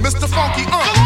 Mr. 0.02 0.30
Funky, 0.30 0.64
uh. 0.72 0.99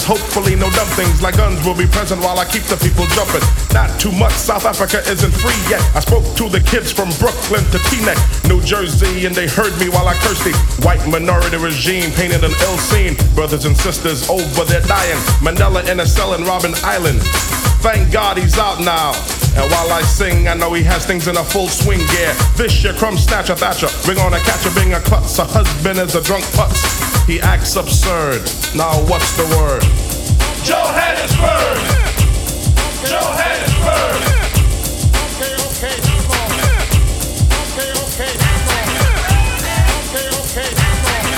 Hopefully, 0.00 0.56
no 0.56 0.70
dumpings 0.70 1.20
like 1.20 1.36
guns 1.36 1.60
will 1.66 1.76
be 1.76 1.86
present 1.86 2.22
while 2.22 2.38
I 2.38 2.46
keep 2.46 2.62
the 2.64 2.76
people 2.80 3.04
jumping. 3.12 3.44
Not 3.74 3.92
too 4.00 4.12
much, 4.12 4.32
South 4.32 4.64
Africa 4.64 5.02
isn't 5.04 5.34
free 5.36 5.58
yet. 5.68 5.82
I 5.94 6.00
spoke 6.00 6.24
to 6.40 6.48
the 6.48 6.60
kids 6.60 6.92
from 6.92 7.10
Brooklyn 7.20 7.64
to 7.74 7.78
Teaneck, 7.90 8.16
New 8.48 8.62
Jersey, 8.62 9.26
and 9.26 9.34
they 9.34 9.46
heard 9.46 9.76
me 9.76 9.90
while 9.90 10.08
I 10.08 10.14
cursed 10.24 10.44
the 10.44 10.54
white 10.86 11.04
minority 11.10 11.56
regime 11.56 12.10
painted 12.12 12.44
an 12.44 12.54
ill 12.62 12.78
scene. 12.78 13.16
Brothers 13.34 13.66
and 13.66 13.76
sisters 13.76 14.30
over 14.30 14.64
there 14.64 14.80
dying. 14.88 15.18
Mandela 15.44 15.84
in 15.90 16.00
a 16.00 16.06
cell 16.06 16.34
in 16.34 16.42
Robben 16.42 16.72
Island. 16.84 17.20
Thank 17.82 18.12
God 18.12 18.38
he's 18.38 18.56
out 18.56 18.80
now. 18.80 19.12
And 19.56 19.70
while 19.70 19.92
I 19.92 20.00
sing, 20.02 20.48
I 20.48 20.54
know 20.54 20.72
he 20.72 20.82
has 20.84 21.04
things 21.04 21.28
in 21.28 21.36
a 21.36 21.44
full 21.44 21.68
swing, 21.68 21.98
gear. 22.14 22.32
This 22.56 22.82
year, 22.82 22.94
crumb 22.94 23.18
snatcher, 23.18 23.56
thatcher, 23.56 23.88
ring 24.08 24.18
on 24.20 24.32
a 24.32 24.40
catcher, 24.40 24.70
bring 24.70 24.94
a 24.94 25.00
klutz. 25.00 25.38
A 25.38 25.44
husband 25.44 25.98
is 25.98 26.14
a 26.14 26.22
drunk 26.22 26.44
putz. 26.56 27.26
He 27.26 27.40
acts 27.40 27.76
absurd. 27.76 28.61
Now 28.74 28.96
what's 29.04 29.36
the 29.36 29.44
word? 29.52 29.84
Johannesburg! 30.64 31.76
Johannesburg! 33.04 34.16
Okay, 35.36 35.52
okay, 35.60 36.00
come 36.00 36.32
on. 36.32 36.56
Okay, 37.68 37.92
okay, 37.92 38.32
come 38.32 38.72
on. 38.72 38.96
Okay, 40.08 40.24
okay, 40.40 40.72
come 40.72 41.04
on. 41.04 41.36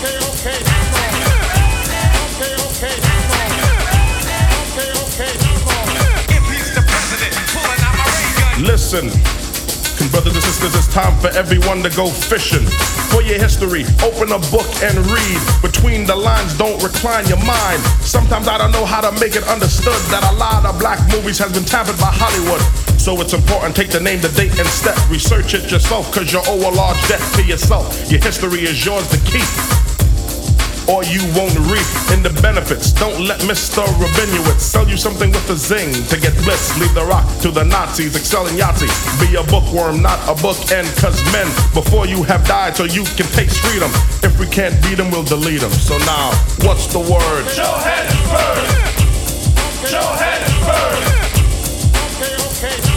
Okay, 0.00 0.16
okay, 0.16 0.64
come 0.64 0.96
on. 0.96 1.28
Okay, 2.32 2.56
okay, 2.56 2.96
come 3.04 3.28
on. 3.36 3.52
Okay, 4.64 4.96
okay, 4.96 5.32
come 5.36 5.68
on. 5.76 5.92
If 6.32 6.40
he's 6.48 6.72
the 6.72 6.80
president, 6.88 7.36
pulling 7.52 7.84
out 7.84 8.00
my 8.00 8.08
ray 8.16 8.32
gun. 8.40 8.64
Listen. 8.64 9.12
Brothers 10.10 10.34
and 10.34 10.44
sisters, 10.44 10.74
it's 10.76 10.86
time 10.94 11.18
for 11.18 11.28
everyone 11.36 11.82
to 11.82 11.90
go 11.90 12.06
fishing. 12.06 12.62
For 13.10 13.20
your 13.22 13.38
history, 13.38 13.84
open 14.04 14.30
a 14.30 14.38
book 14.54 14.68
and 14.78 14.94
read. 15.10 15.40
But 15.60 15.73
between 15.84 16.06
the 16.06 16.16
lines, 16.16 16.56
don't 16.56 16.82
recline 16.82 17.26
your 17.26 17.44
mind. 17.44 17.78
Sometimes 18.00 18.48
I 18.48 18.56
don't 18.56 18.72
know 18.72 18.86
how 18.86 19.02
to 19.02 19.12
make 19.20 19.36
it 19.36 19.44
understood 19.44 20.00
that 20.08 20.24
a 20.32 20.34
lot 20.38 20.64
of 20.64 20.78
black 20.78 20.98
movies 21.12 21.36
has 21.38 21.52
been 21.52 21.62
tampered 21.62 21.98
by 21.98 22.08
Hollywood. 22.08 22.62
So 22.98 23.20
it's 23.20 23.34
important, 23.34 23.76
take 23.76 23.90
the 23.90 24.00
name, 24.00 24.22
the 24.22 24.30
date, 24.30 24.58
and 24.58 24.66
step. 24.66 24.96
Research 25.10 25.52
it 25.52 25.70
yourself, 25.70 26.10
cause 26.10 26.32
you 26.32 26.40
owe 26.46 26.70
a 26.70 26.72
large 26.72 26.96
debt 27.06 27.20
to 27.34 27.44
yourself. 27.44 28.10
Your 28.10 28.22
history 28.22 28.60
is 28.60 28.82
yours 28.86 29.06
to 29.10 29.18
keep 29.30 29.44
or 30.88 31.04
you 31.04 31.20
won't 31.34 31.56
reap 31.70 31.86
in 32.12 32.22
the 32.22 32.32
benefits. 32.42 32.92
Don't 32.92 33.20
let 33.24 33.40
Mr. 33.40 33.84
Rabinowitz 34.00 34.60
sell 34.60 34.88
you 34.88 34.96
something 34.96 35.30
with 35.30 35.48
a 35.50 35.56
zing 35.56 35.92
to 36.08 36.16
get 36.20 36.34
bliss. 36.44 36.78
Leave 36.78 36.94
the 36.94 37.04
rock 37.04 37.26
to 37.40 37.50
the 37.50 37.64
Nazis, 37.64 38.16
excel 38.16 38.46
in 38.46 38.54
Yahtzee. 38.54 38.90
Be 39.20 39.36
a 39.36 39.42
bookworm, 39.44 40.02
not 40.02 40.18
a 40.28 40.34
bookend, 40.40 40.88
cause 41.00 41.20
men 41.32 41.46
before 41.72 42.06
you 42.06 42.22
have 42.24 42.46
died 42.46 42.76
so 42.76 42.84
you 42.84 43.04
can 43.16 43.26
taste 43.32 43.58
freedom. 43.60 43.90
If 44.22 44.38
we 44.38 44.46
can't 44.46 44.74
beat 44.82 44.96
them, 44.96 45.10
we'll 45.10 45.24
delete 45.24 45.60
them. 45.60 45.72
So 45.72 45.98
now, 45.98 46.32
what's 46.66 46.86
the 46.92 47.00
word? 47.00 47.44
Johannesburg. 47.54 48.94
Johannesburg. 49.90 51.14
Okay. 52.64 52.64
Okay, 52.64 52.93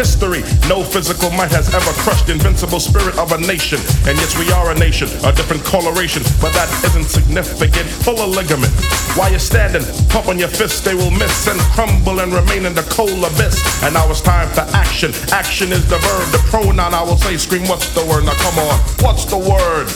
history, 0.00 0.40
no 0.64 0.80
physical 0.80 1.28
might 1.36 1.52
has 1.52 1.68
ever 1.76 1.92
crushed 2.00 2.24
the 2.24 2.32
invincible 2.32 2.80
spirit 2.80 3.12
of 3.20 3.36
a 3.36 3.40
nation. 3.44 3.76
And 4.08 4.16
yes, 4.16 4.32
we 4.40 4.48
are 4.48 4.72
a 4.72 4.76
nation, 4.80 5.12
a 5.28 5.32
different 5.32 5.60
coloration, 5.60 6.24
but 6.40 6.56
that 6.56 6.72
isn't 6.88 7.04
significant. 7.04 7.84
Full 8.08 8.16
of 8.16 8.32
ligament. 8.32 8.72
While 9.12 9.28
you're 9.28 9.44
standing, 9.44 9.84
pump 10.08 10.32
on 10.32 10.38
your 10.40 10.48
fists, 10.48 10.80
they 10.80 10.94
will 10.94 11.12
miss 11.12 11.44
and 11.52 11.60
crumble 11.76 12.24
and 12.24 12.32
remain 12.32 12.64
in 12.64 12.72
the 12.72 12.86
cold 12.88 13.20
abyss. 13.28 13.60
And 13.84 13.92
now 13.92 14.08
it's 14.08 14.24
time 14.24 14.48
for 14.56 14.64
action. 14.72 15.12
Action 15.36 15.68
is 15.68 15.84
the 15.84 16.00
verb, 16.00 16.26
the 16.32 16.40
pronoun 16.48 16.96
I 16.96 17.02
will 17.04 17.20
say. 17.20 17.36
Scream, 17.36 17.68
what's 17.68 17.92
the 17.92 18.00
word? 18.08 18.24
Now 18.24 18.40
come 18.40 18.56
on, 18.56 18.80
what's 19.04 19.28
the 19.28 19.36
word? 19.36 19.92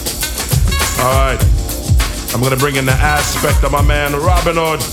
Alright, 1.00 1.40
I'm 2.36 2.44
gonna 2.44 2.60
bring 2.60 2.76
in 2.76 2.84
the 2.84 2.98
aspect 3.00 3.64
of 3.64 3.72
my 3.72 3.80
man 3.80 4.12
Robin 4.12 4.60
Hood, 4.60 4.84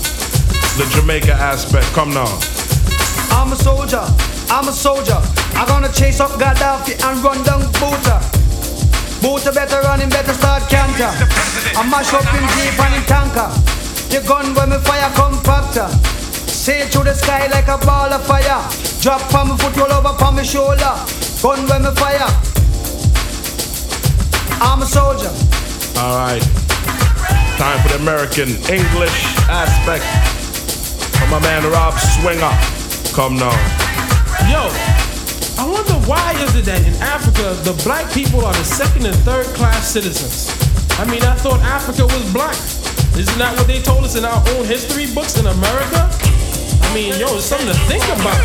the 0.80 0.88
Jamaica 0.96 1.36
aspect. 1.36 1.84
Come 1.92 2.16
now. 2.16 2.32
I'm 3.28 3.52
a 3.52 3.56
soldier, 3.56 4.04
I'm 4.52 4.68
a 4.68 4.72
soldier. 4.72 5.16
I'm 5.56 5.66
gonna 5.66 5.88
chase 5.88 6.20
up 6.20 6.32
Gaddafi 6.32 7.00
and 7.08 7.24
run 7.24 7.42
down 7.42 7.64
Botha. 7.80 8.20
Botha 9.24 9.50
better 9.50 9.80
run 9.80 10.00
him, 10.00 10.10
better 10.10 10.34
start 10.34 10.68
canter. 10.68 11.08
I 11.72 11.80
mash 11.88 12.12
up 12.12 12.28
him 12.28 12.44
jeep 12.52 12.76
and 12.76 12.92
him 12.92 13.04
tanker. 13.08 13.48
The 14.12 14.20
gun 14.28 14.52
when 14.54 14.68
me 14.68 14.76
fire 14.84 15.08
compactor. 15.16 15.88
Say 16.52 16.86
to 16.90 16.98
the 16.98 17.14
sky 17.14 17.46
like 17.46 17.66
a 17.68 17.78
ball 17.78 18.12
of 18.12 18.26
fire. 18.26 18.60
Drop 19.00 19.22
from 19.32 19.48
my 19.48 19.56
foot, 19.56 19.74
roll 19.74 19.90
over 19.90 20.12
from 20.18 20.36
my 20.36 20.42
shoulder. 20.42 20.92
Gun 21.40 21.66
when 21.72 21.88
me 21.88 21.92
fire. 21.96 22.28
I'm 24.60 24.82
a 24.82 24.86
soldier. 24.86 25.32
Alright. 25.96 26.44
Time 27.56 27.80
for 27.80 27.88
the 27.88 27.96
American 28.02 28.50
English 28.68 29.16
aspect. 29.48 30.04
From 31.16 31.30
my 31.30 31.40
man 31.40 31.64
Rob 31.72 31.94
Swinger. 31.96 32.52
Come 33.16 33.36
now. 33.36 33.71
Yo, 34.52 34.68
I 35.56 35.64
wonder 35.64 35.96
why 36.04 36.36
is 36.44 36.52
it 36.52 36.68
that 36.68 36.84
in 36.84 36.92
Africa 37.00 37.56
the 37.64 37.72
black 37.88 38.04
people 38.12 38.44
are 38.44 38.52
the 38.52 38.68
second 38.68 39.08
and 39.08 39.16
third 39.24 39.48
class 39.56 39.88
citizens? 39.88 40.52
I 41.00 41.08
mean, 41.08 41.24
I 41.24 41.32
thought 41.40 41.64
Africa 41.64 42.04
was 42.04 42.20
black. 42.36 42.52
Isn't 43.16 43.40
that 43.40 43.56
what 43.56 43.64
they 43.64 43.80
told 43.80 44.04
us 44.04 44.12
in 44.12 44.28
our 44.28 44.44
own 44.52 44.68
history 44.68 45.08
books 45.16 45.40
in 45.40 45.48
America? 45.48 46.04
I 46.04 46.88
mean, 46.92 47.16
yo, 47.16 47.32
it's 47.40 47.48
something 47.48 47.64
to 47.64 47.80
think 47.88 48.04
about. 48.12 48.36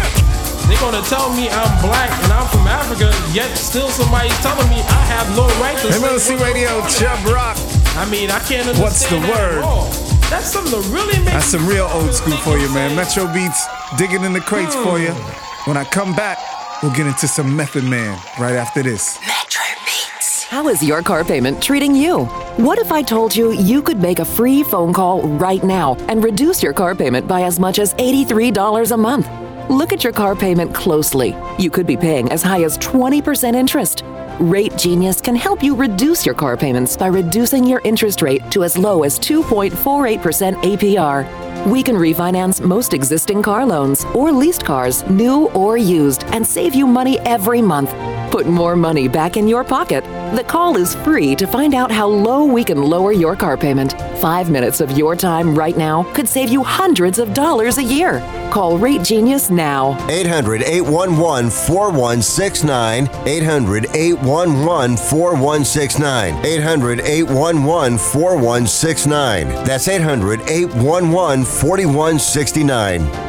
They're 0.71 0.79
gonna 0.79 1.03
tell 1.11 1.27
me 1.35 1.51
I'm 1.51 1.75
black 1.83 2.07
and 2.23 2.31
I'm 2.31 2.47
from 2.55 2.71
Africa, 2.71 3.11
yet 3.35 3.51
still 3.59 3.91
somebody's 3.91 4.31
telling 4.39 4.71
me 4.71 4.79
I 4.79 5.01
have 5.11 5.27
no 5.35 5.43
right 5.59 5.75
to 5.83 5.91
MLC 5.91 6.39
Radio, 6.39 6.87
Chubb 6.87 7.19
Rock. 7.27 7.59
I 7.99 8.07
mean, 8.07 8.31
I 8.31 8.39
can't 8.47 8.63
understand 8.63 8.79
What's 8.79 9.03
the 9.11 9.19
word? 9.27 9.59
at. 9.59 10.31
That's 10.31 10.47
something 10.47 10.71
to 10.71 10.87
really 10.87 11.19
make 11.27 11.35
That's 11.35 11.51
some 11.51 11.67
real 11.67 11.91
old 11.91 12.15
school 12.15 12.39
for 12.47 12.55
you, 12.55 12.71
man. 12.71 12.95
Metro 12.95 13.27
Beats 13.35 13.67
digging 13.99 14.23
in 14.23 14.31
the 14.31 14.39
crates 14.39 14.71
for 14.71 14.95
hmm. 14.95 15.11
you. 15.11 15.46
When 15.67 15.75
I 15.75 15.83
come 15.83 16.15
back, 16.15 16.37
we'll 16.81 16.93
get 16.93 17.07
into 17.07 17.27
some 17.27 17.53
Method 17.53 17.83
Man 17.83 18.17
right 18.39 18.55
after 18.55 18.81
this. 18.81 19.19
Metro 19.27 19.65
Beats. 19.83 20.43
How 20.43 20.69
is 20.69 20.81
your 20.81 21.01
car 21.01 21.25
payment 21.25 21.61
treating 21.61 21.93
you? 21.93 22.23
What 22.55 22.79
if 22.79 22.89
I 22.89 23.01
told 23.01 23.35
you 23.35 23.51
you 23.51 23.81
could 23.81 24.01
make 24.01 24.19
a 24.19 24.23
free 24.23 24.63
phone 24.63 24.93
call 24.93 25.23
right 25.27 25.61
now 25.61 25.95
and 26.07 26.23
reduce 26.23 26.63
your 26.63 26.71
car 26.71 26.95
payment 26.95 27.27
by 27.27 27.41
as 27.41 27.59
much 27.59 27.79
as 27.79 27.93
$83 27.95 28.93
a 28.93 28.95
month? 28.95 29.27
Look 29.69 29.91
at 29.91 30.05
your 30.05 30.13
car 30.13 30.37
payment 30.37 30.73
closely. 30.73 31.35
You 31.59 31.69
could 31.69 31.85
be 31.85 31.97
paying 31.97 32.31
as 32.31 32.41
high 32.41 32.63
as 32.63 32.77
20% 32.77 33.53
interest. 33.53 34.03
Rate 34.39 34.77
Genius 34.77 35.19
can 35.19 35.35
help 35.35 35.61
you 35.61 35.75
reduce 35.75 36.25
your 36.25 36.35
car 36.35 36.55
payments 36.55 36.95
by 36.95 37.07
reducing 37.07 37.65
your 37.65 37.81
interest 37.83 38.21
rate 38.21 38.49
to 38.51 38.63
as 38.63 38.77
low 38.77 39.03
as 39.03 39.19
2.48% 39.19 40.63
APR. 40.63 41.46
We 41.67 41.83
can 41.83 41.95
refinance 41.97 42.61
most 42.61 42.93
existing 42.93 43.43
car 43.43 43.65
loans 43.65 44.05
or 44.15 44.31
leased 44.31 44.63
cars, 44.63 45.03
new 45.09 45.47
or 45.47 45.75
used, 45.75 46.23
and 46.27 46.47
save 46.47 46.73
you 46.73 46.87
money 46.87 47.19
every 47.19 47.61
month. 47.61 47.93
Put 48.31 48.47
more 48.47 48.77
money 48.77 49.09
back 49.09 49.35
in 49.35 49.49
your 49.49 49.65
pocket. 49.65 50.05
The 50.35 50.43
call 50.43 50.77
is 50.77 50.95
free 50.95 51.35
to 51.35 51.47
find 51.47 51.73
out 51.73 51.91
how 51.91 52.07
low 52.07 52.45
we 52.45 52.63
can 52.63 52.83
lower 52.83 53.11
your 53.11 53.35
car 53.35 53.57
payment. 53.57 53.93
Five 54.21 54.49
minutes 54.49 54.79
of 54.79 54.97
your 54.97 55.15
time 55.15 55.55
right 55.55 55.77
now 55.77 56.03
could 56.13 56.27
save 56.27 56.49
you 56.49 56.63
hundreds 56.63 57.19
of 57.19 57.33
dollars 57.33 57.77
a 57.77 57.83
year. 57.83 58.19
Call 58.51 58.77
Rate 58.77 59.03
Genius 59.03 59.49
now. 59.49 59.97
800 60.09 60.61
811 60.63 61.49
4169. 61.49 63.09
800 63.27 63.85
811 63.95 64.97
4169. 64.97 66.45
800 66.45 66.99
811 67.01 67.97
4169. 67.97 69.47
That's 69.65 69.87
800 69.87 70.41
811 70.41 71.45
4169. 71.45 71.56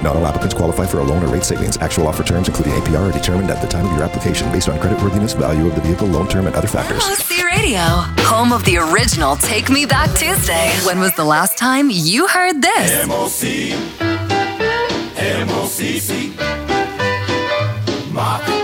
Not 0.02 0.16
all 0.16 0.26
applicants 0.26 0.54
qualify 0.54 0.84
for 0.84 0.98
a 0.98 1.02
loan 1.02 1.22
or 1.22 1.28
rate 1.28 1.44
savings. 1.44 1.78
Actual 1.78 2.06
offer 2.06 2.22
terms, 2.22 2.46
including 2.46 2.74
APR, 2.74 3.08
are 3.08 3.12
determined 3.12 3.50
at 3.50 3.62
the 3.62 3.66
time 3.66 3.86
of 3.86 3.92
your 3.92 4.02
application 4.02 4.52
based 4.52 4.68
on 4.68 4.78
creditworthiness, 4.78 5.34
value 5.34 5.66
of 5.66 5.74
the 5.74 5.80
vehicle, 5.80 6.06
loan 6.06 6.28
term, 6.28 6.46
and 6.46 6.54
other 6.54 6.68
factors. 6.68 7.02
MOC 7.02 7.42
Radio, 7.44 7.80
home 8.28 8.52
of 8.52 8.62
the 8.66 8.76
original 8.76 9.36
Take 9.36 9.70
Me 9.70 9.86
Back 9.86 10.10
Tuesday. 10.18 10.70
When 10.84 11.00
was 11.00 11.14
the 11.14 11.24
last 11.24 11.56
time 11.56 11.88
you 11.90 12.28
heard 12.28 12.60
this? 12.60 13.06
MOC. 13.06 13.72
MOCC. 15.16 16.34
Mock. 18.12 18.57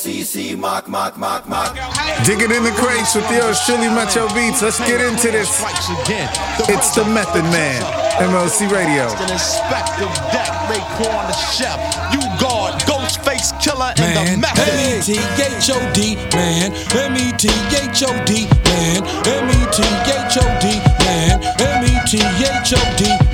MOCC. 0.00 0.56
Mock, 0.56 0.88
mock, 0.88 1.18
mock, 1.18 1.48
mock. 1.48 1.74
Digging 2.24 2.50
in 2.50 2.62
the 2.64 2.72
crates 2.72 3.14
with 3.14 3.30
yours 3.30 3.60
truly, 3.66 3.88
Metro 3.88 4.28
Beats. 4.34 4.62
Let's 4.62 4.78
get 4.80 5.00
into 5.00 5.30
this. 5.30 5.62
It's 6.68 6.94
the 6.94 7.04
Method 7.04 7.44
Man, 7.52 7.82
MLC 8.16 8.70
Radio. 8.70 9.04
An 9.04 9.28
Inspectah 9.28 10.08
Deck, 10.32 10.48
Raekwon 10.68 11.26
the 11.28 11.36
chef. 11.52 11.78
You 12.12 12.20
guard, 12.40 12.80
Ghostface 12.82 13.52
Killah, 13.60 13.92
and 14.00 14.16
the 14.16 14.24
Man, 14.24 14.40
method. 14.40 14.68
M-E-T-H-O-D, 14.68 16.16
man. 16.34 16.72
M-E-T-H-O-D, 16.96 18.48
man. 18.64 19.04
M-E-T-H-O-D, 19.26 20.64
man. 21.04 21.42
M-E-T-H-O-D, 21.60 23.04
man. 23.08 23.29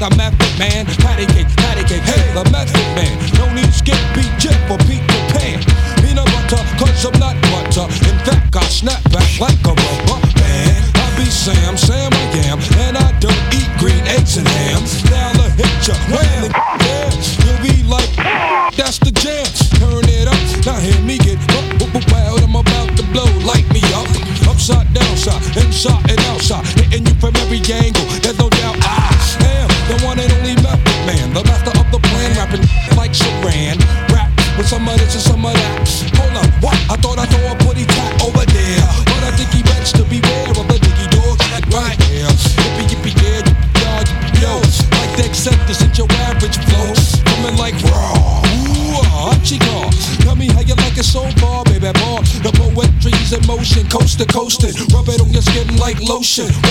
The 0.00 0.08
method 0.16 0.52
man. 0.58 0.86
Patty 1.04 1.26
cake, 1.26 1.52
patty 1.60 1.84
cake, 1.84 2.02
hey, 2.08 2.24
the 2.32 2.44
method 2.50 2.88
man. 2.96 3.12
No 3.36 3.44
need 3.52 3.68
skip, 3.68 4.00
beat, 4.16 4.32
jet 4.40 4.56
for 4.66 4.80
Peter 4.88 5.20
Pan. 5.36 5.60
Peanut 6.00 6.24
butter, 6.32 6.64
cause 6.80 7.04
I'm 7.04 7.12
not 7.20 7.36
butter. 7.52 7.84
In 8.08 8.16
fact, 8.24 8.56
I 8.56 8.64
snap 8.64 9.02
back 9.12 9.28
like 9.36 9.60
a 9.68 9.76
rubber 9.76 10.20
band. 10.40 10.82
I 10.96 11.06
be 11.20 11.28
Sam, 11.28 11.76
Sam 11.76 12.10
I 12.16 12.24
am, 12.48 12.58
and 12.80 12.96
I 12.96 13.12
don't 13.20 13.44
eat 13.52 13.68
green 13.76 14.00
eggs 14.16 14.40
and 14.40 14.48
ham. 14.48 14.80
Now 15.12 15.36
the 15.36 15.46
hit 15.60 15.68
ya, 15.84 15.94
like 55.94 56.08
lotion. 56.08 56.69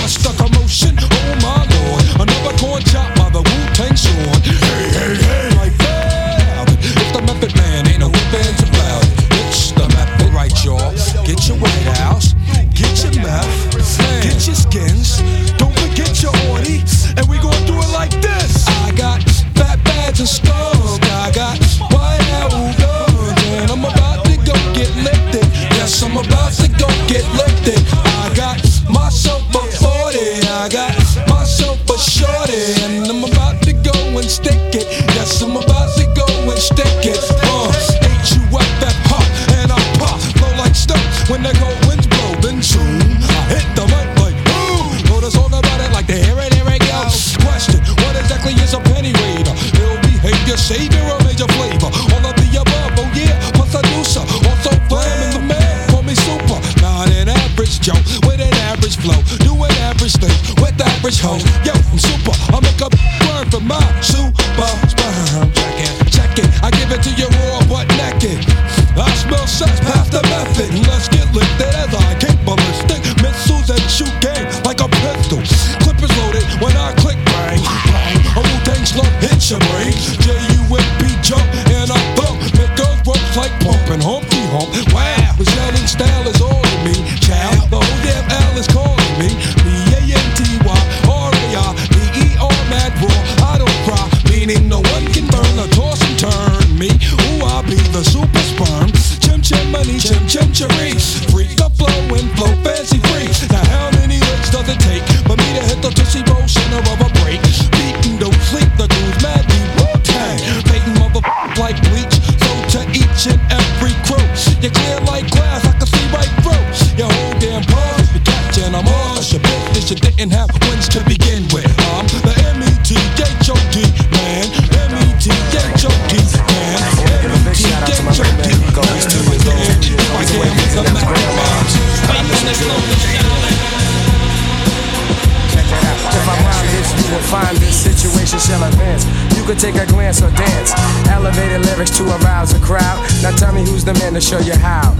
You 138.50 139.46
could 139.46 139.60
take 139.60 139.76
a 139.76 139.86
glance 139.86 140.22
or 140.22 140.30
dance. 140.32 140.72
Elevated 141.08 141.64
lyrics 141.66 141.96
to 141.98 142.04
arouse 142.18 142.52
a 142.52 142.58
crowd. 142.58 142.98
Now 143.22 143.30
tell 143.30 143.52
me 143.52 143.62
who's 143.62 143.84
the 143.84 143.94
man 143.94 144.14
to 144.14 144.20
show 144.20 144.40
you 144.40 144.54
how. 144.54 144.90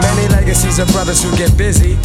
Many 0.00 0.28
legacies 0.28 0.78
of 0.78 0.86
brothers 0.92 1.22
who 1.22 1.36
get 1.36 1.56
busy. 1.58 1.98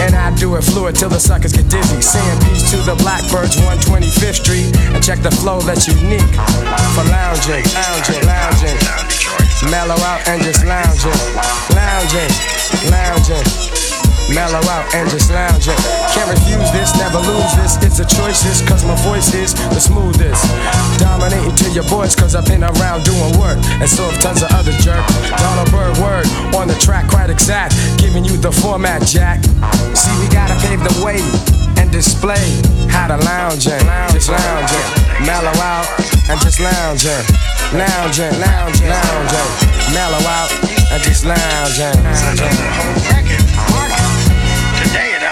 And 0.00 0.14
I 0.14 0.34
do 0.36 0.56
it 0.56 0.62
fluid 0.62 0.96
till 0.96 1.10
the 1.10 1.20
suckers 1.20 1.52
get 1.52 1.68
dizzy. 1.68 2.00
Saying 2.00 2.40
peace 2.40 2.70
to 2.70 2.78
the 2.88 2.96
Blackbirds, 2.96 3.56
125th 3.56 4.40
Street. 4.40 4.72
And 4.96 5.04
check 5.04 5.20
the 5.20 5.30
flow 5.30 5.60
that's 5.60 5.86
unique 5.86 6.24
for 6.96 7.04
lounging, 7.04 7.64
lounging, 7.76 8.24
lounging. 8.24 8.76
Mellow 9.70 10.00
out 10.08 10.26
and 10.28 10.42
just 10.42 10.64
lounging, 10.64 11.20
lounging, 11.76 12.32
lounging. 12.90 13.85
Mellow 14.34 14.58
out 14.68 14.92
and 14.94 15.08
just 15.08 15.30
lounging. 15.30 15.76
Can't 16.10 16.30
refuse 16.30 16.70
this, 16.72 16.96
never 16.98 17.18
lose 17.18 17.54
this. 17.56 17.76
It's 17.78 18.00
a 18.00 18.06
choice, 18.06 18.42
this, 18.42 18.60
cause 18.66 18.84
my 18.84 18.96
voice 19.06 19.32
is 19.34 19.54
the 19.54 19.80
smoothest. 19.80 20.42
Dominating 20.98 21.54
to 21.54 21.70
your 21.70 21.86
boys, 21.88 22.16
cause 22.16 22.34
I've 22.34 22.46
been 22.46 22.64
around 22.64 23.04
doing 23.04 23.38
work. 23.38 23.58
And 23.78 23.88
so 23.88 24.08
have 24.08 24.20
tons 24.20 24.42
of 24.42 24.50
other 24.50 24.72
jerk. 24.82 25.06
Donald 25.38 25.70
Byrd 25.70 25.96
word 26.02 26.26
on 26.58 26.66
the 26.66 26.74
track, 26.82 27.08
quite 27.08 27.30
exact. 27.30 27.74
Giving 27.98 28.24
you 28.24 28.36
the 28.36 28.50
format, 28.50 29.06
Jack. 29.06 29.44
See, 29.94 30.14
we 30.18 30.26
gotta 30.28 30.58
pave 30.66 30.82
the 30.82 30.94
way 31.06 31.22
and 31.78 31.92
display 31.92 32.42
how 32.90 33.06
to 33.06 33.16
lounging, 33.22 33.78
just 34.10 34.28
lounging. 34.28 34.86
Mellow 35.22 35.54
out 35.62 35.86
and 36.28 36.40
just 36.40 36.58
lounging. 36.58 37.22
Lounging, 37.72 38.34
lounging, 38.40 38.90
lounging. 38.90 39.50
Mellow 39.94 40.26
out 40.26 40.50
and 40.90 41.02
just 41.02 41.24
lounging. 41.24 41.94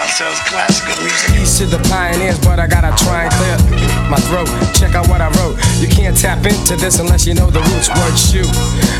Today 0.04 0.28
it 0.28 0.38
classical 0.44 0.96
music. 1.00 1.32
Peace 1.32 1.58
to 1.58 1.66
the 1.66 1.80
pioneers, 1.88 2.38
but 2.44 2.60
I 2.60 2.66
gotta 2.66 2.92
try 3.02 3.24
and 3.24 3.32
clear 3.32 3.56
my 4.12 4.20
throat. 4.28 4.48
Check 4.76 4.94
out 4.94 5.08
what 5.08 5.24
I 5.24 5.32
wrote. 5.40 5.56
You 5.80 5.88
can't 5.88 6.16
tap 6.16 6.44
into 6.44 6.76
this 6.76 7.00
unless 7.00 7.26
you 7.26 7.32
know 7.32 7.48
the 7.48 7.60
roots. 7.72 7.88
Word 7.88 8.16
shoot, 8.16 8.48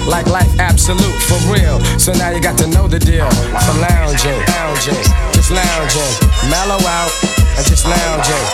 like 0.08 0.26
life 0.26 0.48
absolute 0.58 1.14
for 1.28 1.36
real. 1.52 1.78
So 2.00 2.12
now 2.14 2.30
you 2.30 2.40
got 2.40 2.56
to 2.58 2.66
know 2.66 2.88
the 2.88 2.98
deal. 2.98 3.28
For 3.68 3.76
lounging, 3.84 4.40
lounging, 4.56 5.04
just 5.36 5.52
lounging, 5.52 6.12
mellow 6.48 6.80
out 6.80 7.12
and 7.52 7.64
just 7.68 7.84
lounging, 7.84 8.46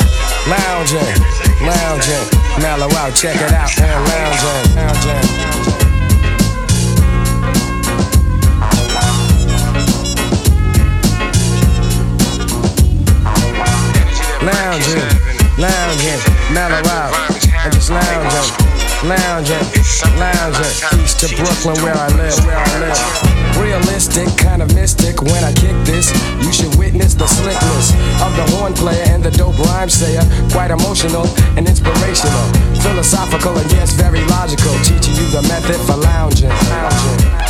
lounging, 0.50 1.10
lounging, 1.62 2.26
mellow 2.58 2.90
out. 2.98 3.14
Check 3.14 3.36
it 3.38 3.52
out 3.54 3.70
and 3.78 4.00
lounging, 4.10 4.74
lounging. 4.74 5.59
Lounging, 14.42 15.04
lounging, 15.58 16.20
mellow 16.52 16.80
out, 16.88 17.12
and 17.64 17.72
just 17.72 17.90
lounging, 17.90 18.48
lounging, 19.04 19.64
lounging. 20.16 20.72
East 21.00 21.20
to 21.20 21.28
Brooklyn 21.36 21.76
where 21.84 21.96
I 21.96 22.08
live, 22.16 22.36
where 22.44 22.56
I 22.56 22.78
live. 22.80 23.60
Realistic, 23.60 24.28
kind 24.38 24.62
of 24.62 24.74
mystic. 24.74 25.20
When 25.20 25.44
I 25.44 25.52
kick 25.52 25.76
this, 25.84 26.08
you 26.40 26.52
should 26.52 26.74
witness 26.76 27.14
the 27.14 27.26
slickness 27.26 27.92
of 28.24 28.34
the 28.36 28.46
horn 28.56 28.72
player 28.72 29.04
and 29.08 29.22
the 29.22 29.30
dope 29.30 29.58
rhyme 29.58 29.90
sayer. 29.90 30.22
Quite 30.50 30.70
emotional 30.70 31.26
and 31.56 31.68
inspirational, 31.68 32.46
philosophical 32.80 33.56
and 33.58 33.70
yes, 33.72 33.92
very 33.92 34.24
logical. 34.26 34.72
Teaching 34.84 35.14
you 35.16 35.28
the 35.28 35.42
method 35.42 35.76
for 35.84 35.96
lounging, 35.96 36.48
lounging. 36.48 37.49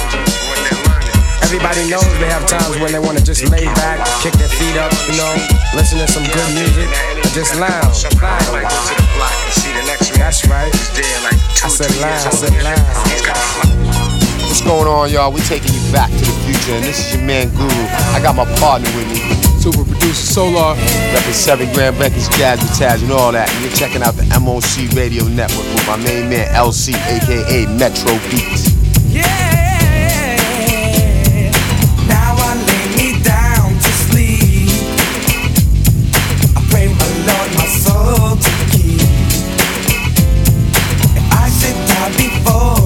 Everybody 1.43 1.88
knows 1.91 2.07
they 2.18 2.30
have 2.30 2.47
times 2.47 2.78
when 2.78 2.93
they 2.93 2.99
wanna 2.99 3.20
just 3.20 3.43
lay 3.51 3.64
back, 3.80 4.07
kick 4.22 4.34
their 4.34 4.49
feet 4.49 4.76
up, 4.76 4.93
you 5.09 5.16
know, 5.16 5.34
listen 5.74 5.99
to 5.99 6.07
some 6.07 6.24
good 6.24 6.51
music, 6.55 6.88
and 7.16 7.30
just 7.32 7.57
lounge. 7.59 8.05
That's 10.30 10.47
right. 10.47 10.70
I 10.70 11.68
said 11.68 11.91
lounge. 12.01 12.26
I 12.26 12.30
said 12.30 12.55
lounge. 12.62 13.80
What's 14.47 14.61
going 14.62 14.86
on, 14.86 15.11
y'all? 15.11 15.32
We're 15.32 15.43
taking 15.47 15.72
you 15.72 15.93
back 15.93 16.11
to 16.11 16.24
the 16.24 16.32
future, 16.45 16.72
and 16.74 16.84
this 16.84 16.99
is 17.01 17.14
your 17.14 17.24
man 17.24 17.49
Guru. 17.55 17.86
I 18.14 18.20
got 18.22 18.36
my 18.36 18.45
partner 18.61 18.91
with 18.95 19.09
me. 19.09 19.18
Super 19.59 19.84
producer 19.84 20.26
Solar. 20.26 20.76
Repping 21.14 21.32
7 21.32 21.72
Grand 21.72 21.99
Records, 21.99 22.28
Jazzmatazz, 22.30 23.03
and 23.03 23.12
all 23.12 23.32
that. 23.32 23.49
And 23.51 23.64
you're 23.64 23.74
checking 23.74 24.03
out 24.03 24.14
the 24.14 24.24
MOC 24.38 24.95
Radio 24.95 25.24
Network 25.24 25.66
with 25.74 25.86
my 25.86 25.97
main 25.97 26.28
man 26.28 26.47
LC, 26.55 26.95
aka 26.95 27.66
Metro 27.78 28.12
Beats. 28.30 28.70
Now 29.14 29.39
down 42.45 42.79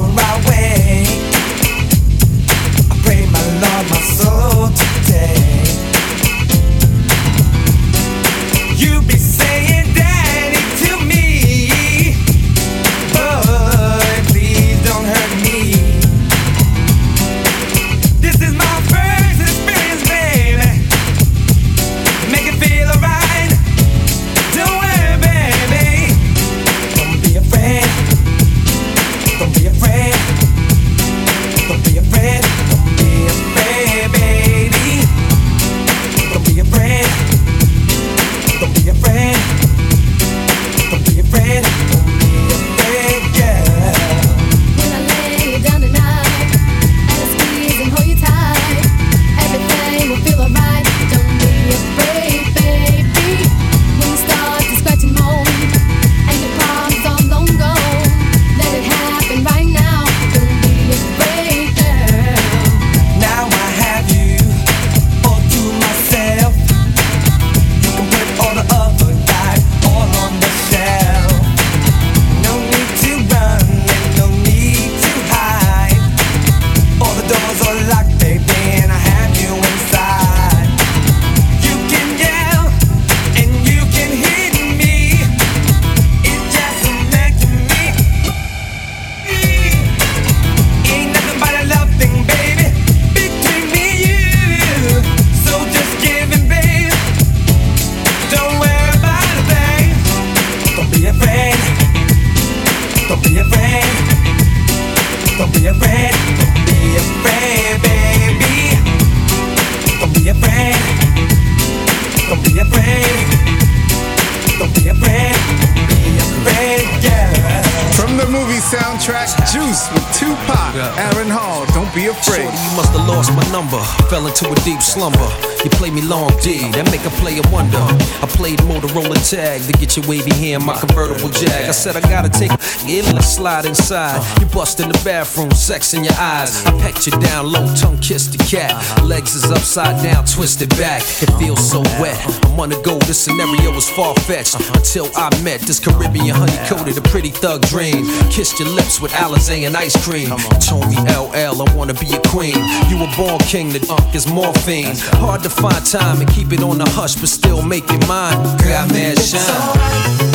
with 129.97 130.07
your 130.07 130.17
wavy 130.17 130.35
hair 130.35 130.61
my 130.61 130.79
convertible 130.79 131.31
jag. 131.31 131.69
I 131.69 131.73
said 131.73 131.97
I 131.97 132.01
gotta 132.01 132.29
take 132.29 132.51
it, 132.53 133.13
let's 133.15 133.35
slide 133.35 133.67
inside. 133.67 134.23
You 134.41 134.47
bust 134.47 134.81
in 134.81 134.89
the 134.89 135.01
bathroom, 135.05 135.51
sex 135.53 135.95
in 135.95 136.05
your 136.05 136.15
eyes. 136.19 136.65
I 136.67 136.71
pecked 136.81 137.07
you 137.07 137.13
down, 137.21 137.51
low 137.53 137.67
tongue 137.75 137.99
kissed 137.99 138.33
the 138.33 138.39
cat. 138.45 138.73
Legs 139.03 139.35
is 139.35 139.51
upside 139.51 140.03
down, 140.03 140.25
twisted 140.25 140.71
back. 140.71 141.03
It 141.23 141.31
feels 141.39 141.71
so 141.71 141.81
wet 142.01 142.44
month 142.55 142.79
ago, 142.79 142.99
this 143.01 143.21
scenario 143.21 143.73
was 143.73 143.89
far 143.91 144.15
fetched. 144.15 144.55
Uh-huh. 144.55 144.75
Until 144.77 145.11
I 145.17 145.31
met 145.43 145.61
this 145.61 145.81
Caribbean 145.81 146.35
honey 146.35 146.57
coated, 146.69 146.97
a 146.99 147.03
pretty 147.03 147.31
thug 147.31 147.63
dream. 147.67 148.07
Kissed 148.31 148.59
your 148.59 148.69
lips 148.69 149.01
with 149.01 149.13
Alizé 149.13 149.67
and 149.67 149.77
ice 149.77 149.97
cream. 150.05 150.31
Told 150.61 150.89
me 150.89 150.97
LL, 151.11 151.63
I 151.63 151.75
wanna 151.75 151.95
be 151.95 152.09
a 152.15 152.21
queen. 152.29 152.57
You 152.89 152.99
were 153.01 153.13
born 153.17 153.39
king, 153.41 153.71
the 153.71 153.81
dunk 153.81 154.15
is 154.15 154.27
morphine. 154.27 154.97
Hard 155.21 155.43
to 155.43 155.51
find 155.51 155.85
time 155.85 156.21
and 156.21 156.31
keep 156.31 156.53
it 156.53 156.63
on 156.63 156.79
the 156.79 156.89
hush, 156.91 157.17
but 157.17 157.29
still 157.29 157.63
make 157.63 157.85
it 157.89 158.07
mine. 158.09 158.39
Got 158.59 158.91
mad 158.93 159.19
shine. 159.19 159.41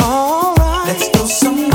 alright. 0.02 0.88
Let's 0.88 1.08
go 1.16 1.26
somewhere. 1.26 1.69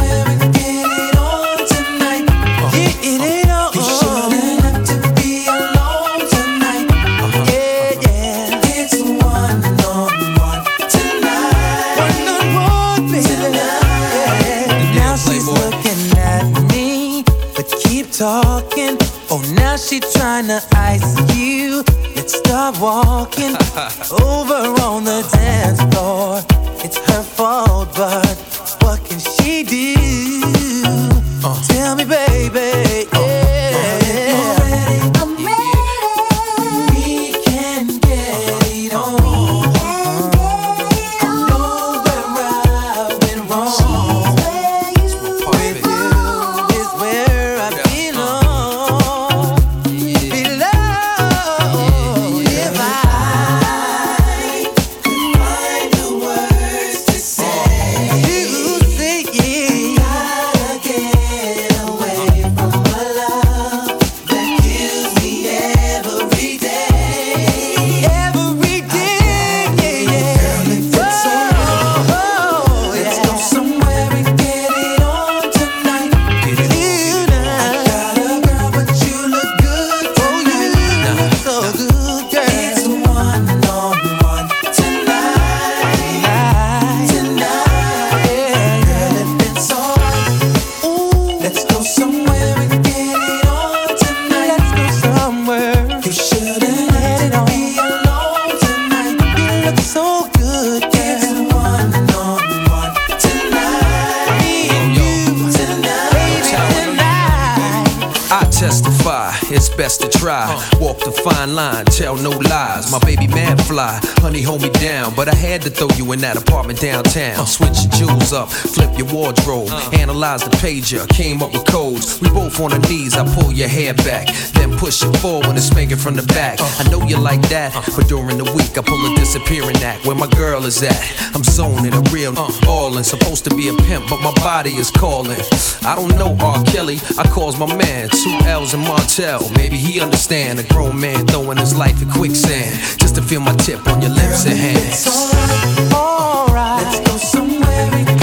your 118.98 119.08
wardrobe. 119.14 119.70
analyze 119.94 120.44
the 120.44 120.52
pager, 120.58 121.08
came 121.10 121.42
up 121.42 121.54
with 121.54 121.66
codes. 121.66 122.20
We 122.22 122.30
both 122.30 122.60
on 122.60 122.74
our 122.74 122.80
knees, 122.80 123.16
I 123.16 123.24
pull 123.36 123.52
your 123.52 123.68
hair 123.68 123.94
back. 123.94 124.28
Then 124.54 124.78
push 124.78 125.04
it 125.04 125.16
forward 125.18 125.48
and 125.48 125.62
spank 125.62 125.92
it 125.92 125.98
from 125.98 126.16
the 126.16 126.24
back. 126.24 126.60
I 126.62 126.90
know 126.90 127.02
you 127.06 127.18
like 127.18 127.42
that, 127.50 127.74
but 127.96 128.08
during 128.08 128.38
the 128.38 128.44
week 128.44 128.78
I 128.78 128.82
pull 128.82 129.00
a 129.12 129.16
disappearing 129.16 129.78
act 129.78 130.06
where 130.06 130.16
my 130.16 130.28
girl 130.28 130.66
is 130.66 130.82
at. 130.84 131.36
I'm 131.36 131.44
zoning 131.44 131.94
a 131.94 132.02
real 132.12 132.34
all 132.68 132.96
and 132.98 133.06
supposed 133.06 133.44
to 133.46 133.56
be 133.56 133.70
a 133.70 133.74
pimp, 133.74 134.10
but 134.10 134.22
my 134.22 134.34
body 134.36 134.72
is 134.72 134.92
calling. 134.92 135.40
I 135.84 135.96
don't 135.96 136.16
know 136.18 136.36
R. 136.40 136.64
Kelly, 136.66 137.00
I 137.18 137.28
calls 137.28 137.58
my 137.60 137.68
man, 137.76 138.10
two 138.10 138.38
L's 138.46 138.74
and 138.74 138.84
Martell. 138.84 139.50
Maybe 139.56 139.78
he 139.78 140.00
understand 140.00 140.60
a 140.60 140.64
grown 140.64 141.00
man 141.00 141.28
throwing 141.28 141.58
his 141.58 141.76
life 141.76 142.02
in 142.02 142.10
quicksand. 142.10 143.00
Just 143.00 143.16
to 143.16 143.22
feel 143.22 143.42
my 143.42 143.56
tip 143.56 143.86
on 143.88 144.02
your 144.02 144.12
lips 144.12 144.46
and 144.46 144.58
hands. 144.58 145.06
It's 145.06 145.94
alright, 145.94 145.94
alright. 145.94 146.84
Let's 146.84 147.10
go 147.10 147.18
somewhere. 147.18 148.15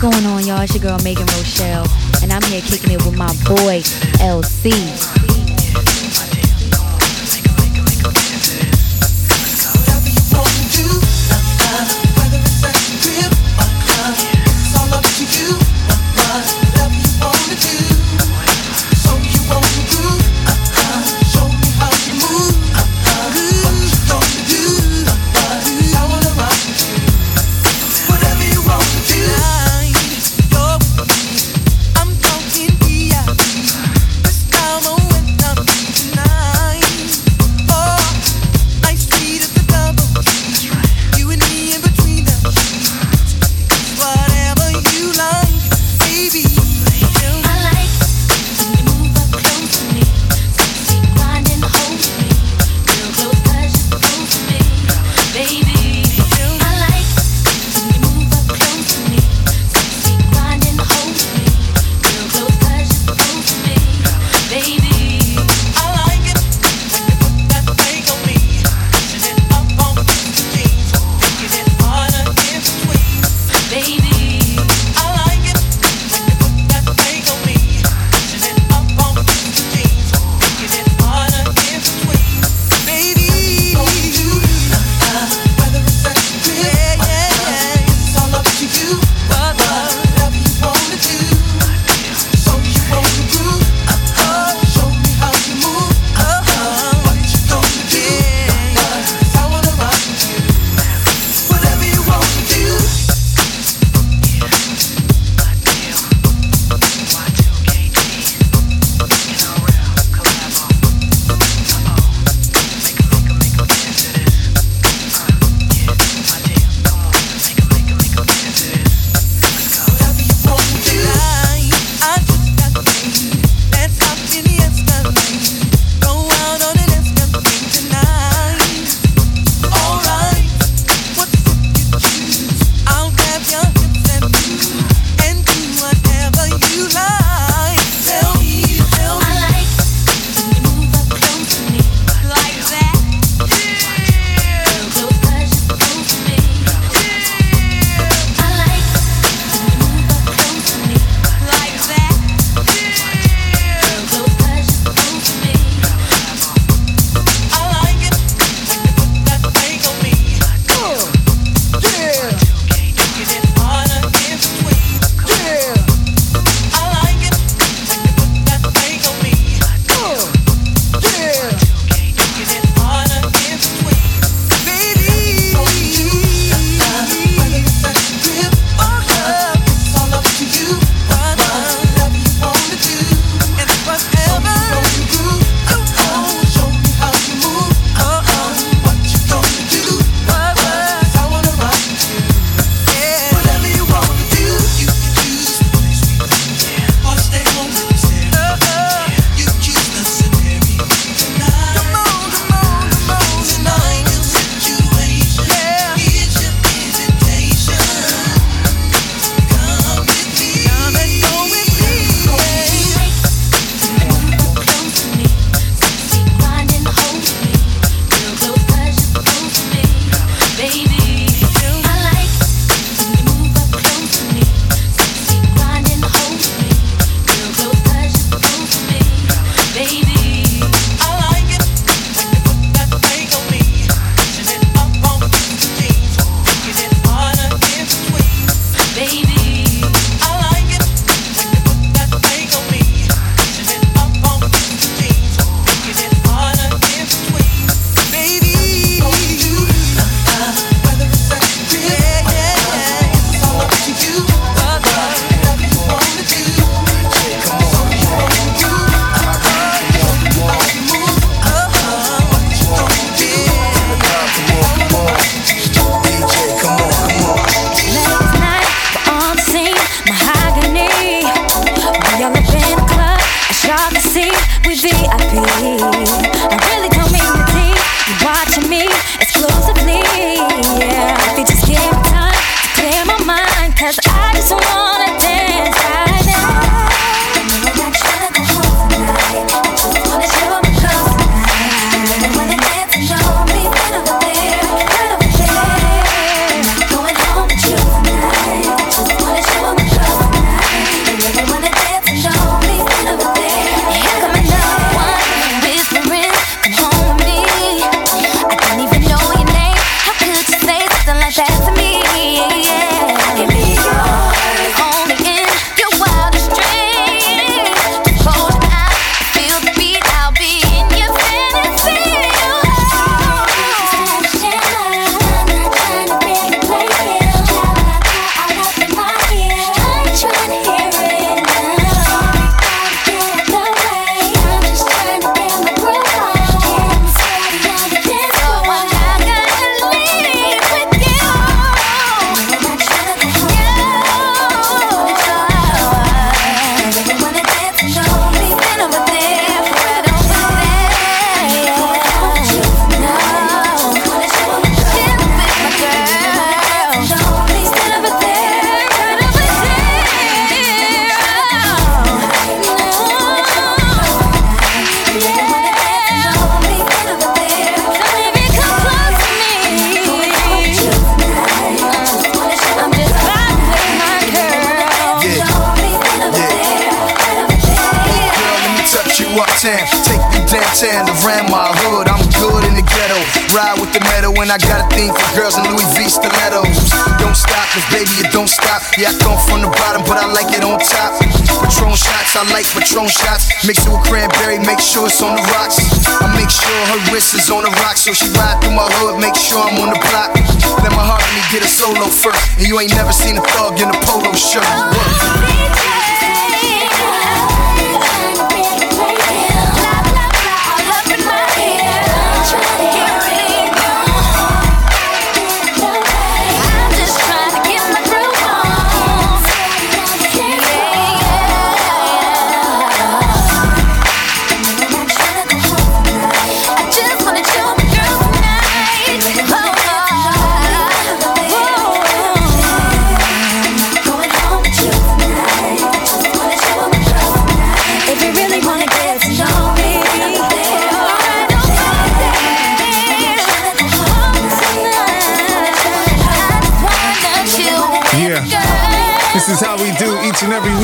What's 0.00 0.16
going 0.16 0.32
on, 0.32 0.46
y'all? 0.46 0.60
It's 0.60 0.72
your 0.74 0.82
girl 0.82 0.98
Megan 1.02 1.26
Rochelle, 1.26 1.84
and 2.22 2.32
I'm 2.32 2.42
here 2.42 2.60
kicking 2.60 2.92
it 2.92 3.04
with 3.04 3.16
my 3.16 3.32
boy 3.44 3.82
LC. 4.22 5.37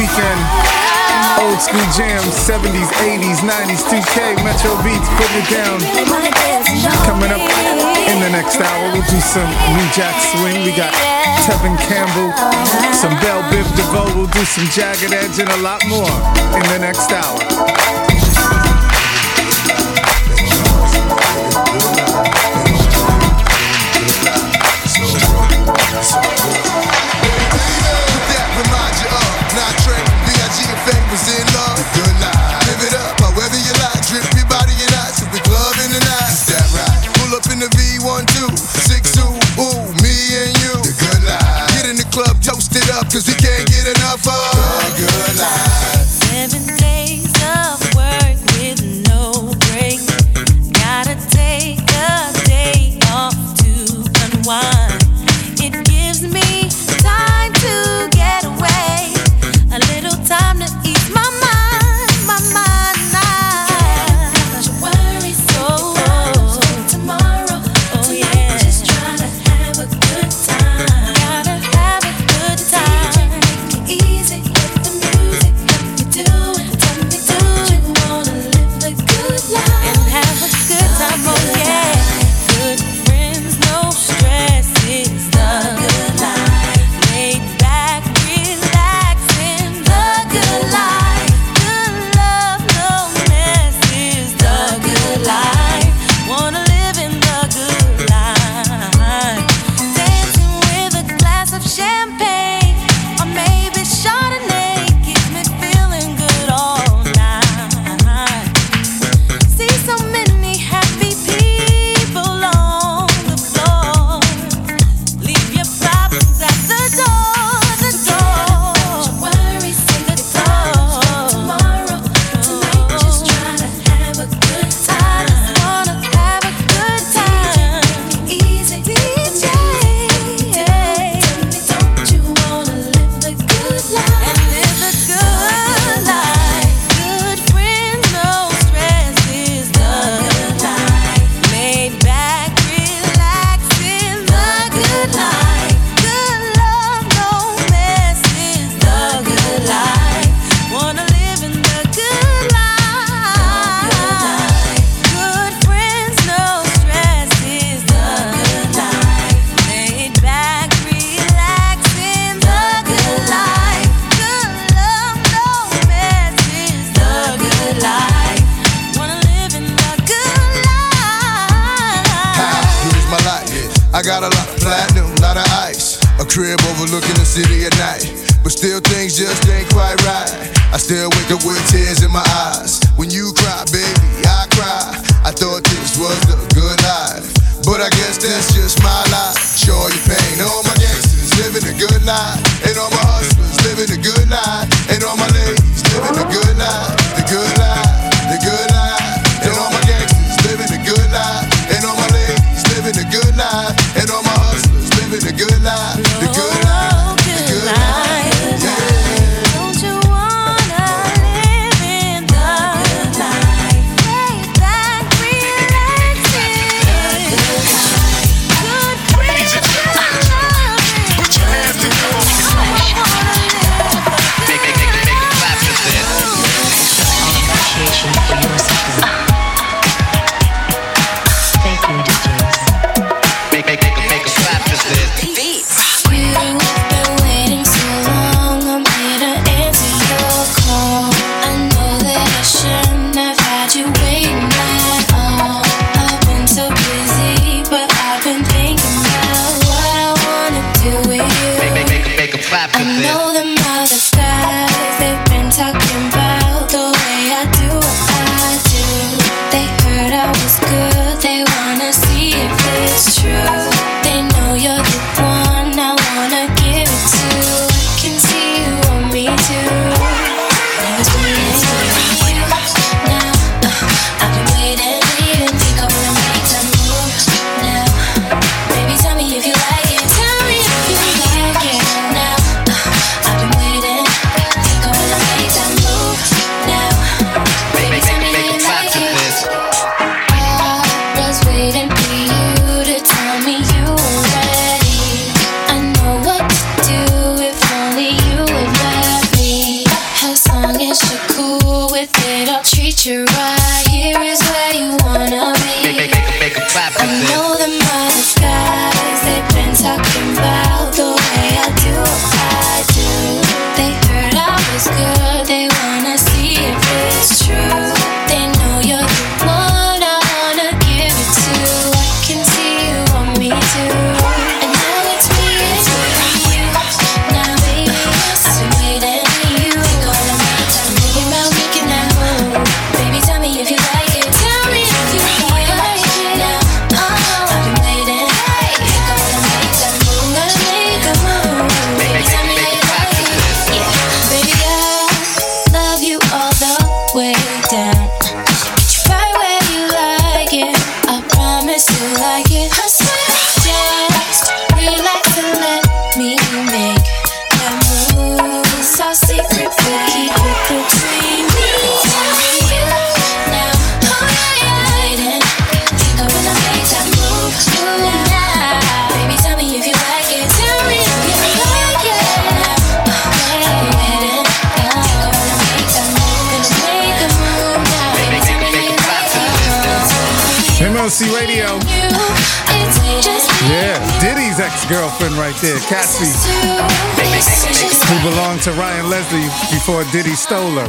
weekend. 0.04 0.40
Old 1.40 1.60
school 1.60 1.88
jams, 1.96 2.28
70s, 2.36 2.90
80s, 3.00 3.40
90s, 3.40 3.82
2K, 3.88 4.36
Metro 4.44 4.76
Beats, 4.84 5.08
putting 5.16 5.40
it 5.40 5.48
down. 5.48 5.80
Coming 7.08 7.32
up 7.32 7.40
in 8.08 8.20
the 8.20 8.30
next 8.30 8.60
hour, 8.60 8.92
we'll 8.92 9.08
do 9.08 9.20
some 9.20 9.48
New 9.72 9.88
Jack 9.96 10.14
Swing. 10.20 10.62
We 10.64 10.76
got 10.76 10.92
Tevin 11.48 11.76
Campbell, 11.88 12.30
some 12.92 13.14
Bell 13.20 13.42
Biv 13.48 13.66
DeVoe, 13.76 14.14
we'll 14.16 14.30
do 14.30 14.44
some 14.44 14.68
Jagged 14.68 15.12
Edge, 15.12 15.40
and 15.40 15.48
a 15.48 15.60
lot 15.62 15.80
more 15.88 16.12
in 16.52 16.64
the 16.68 16.78
next 16.80 17.10
hour. 17.10 18.23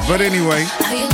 But 0.08 0.22
anyway, 0.22 0.66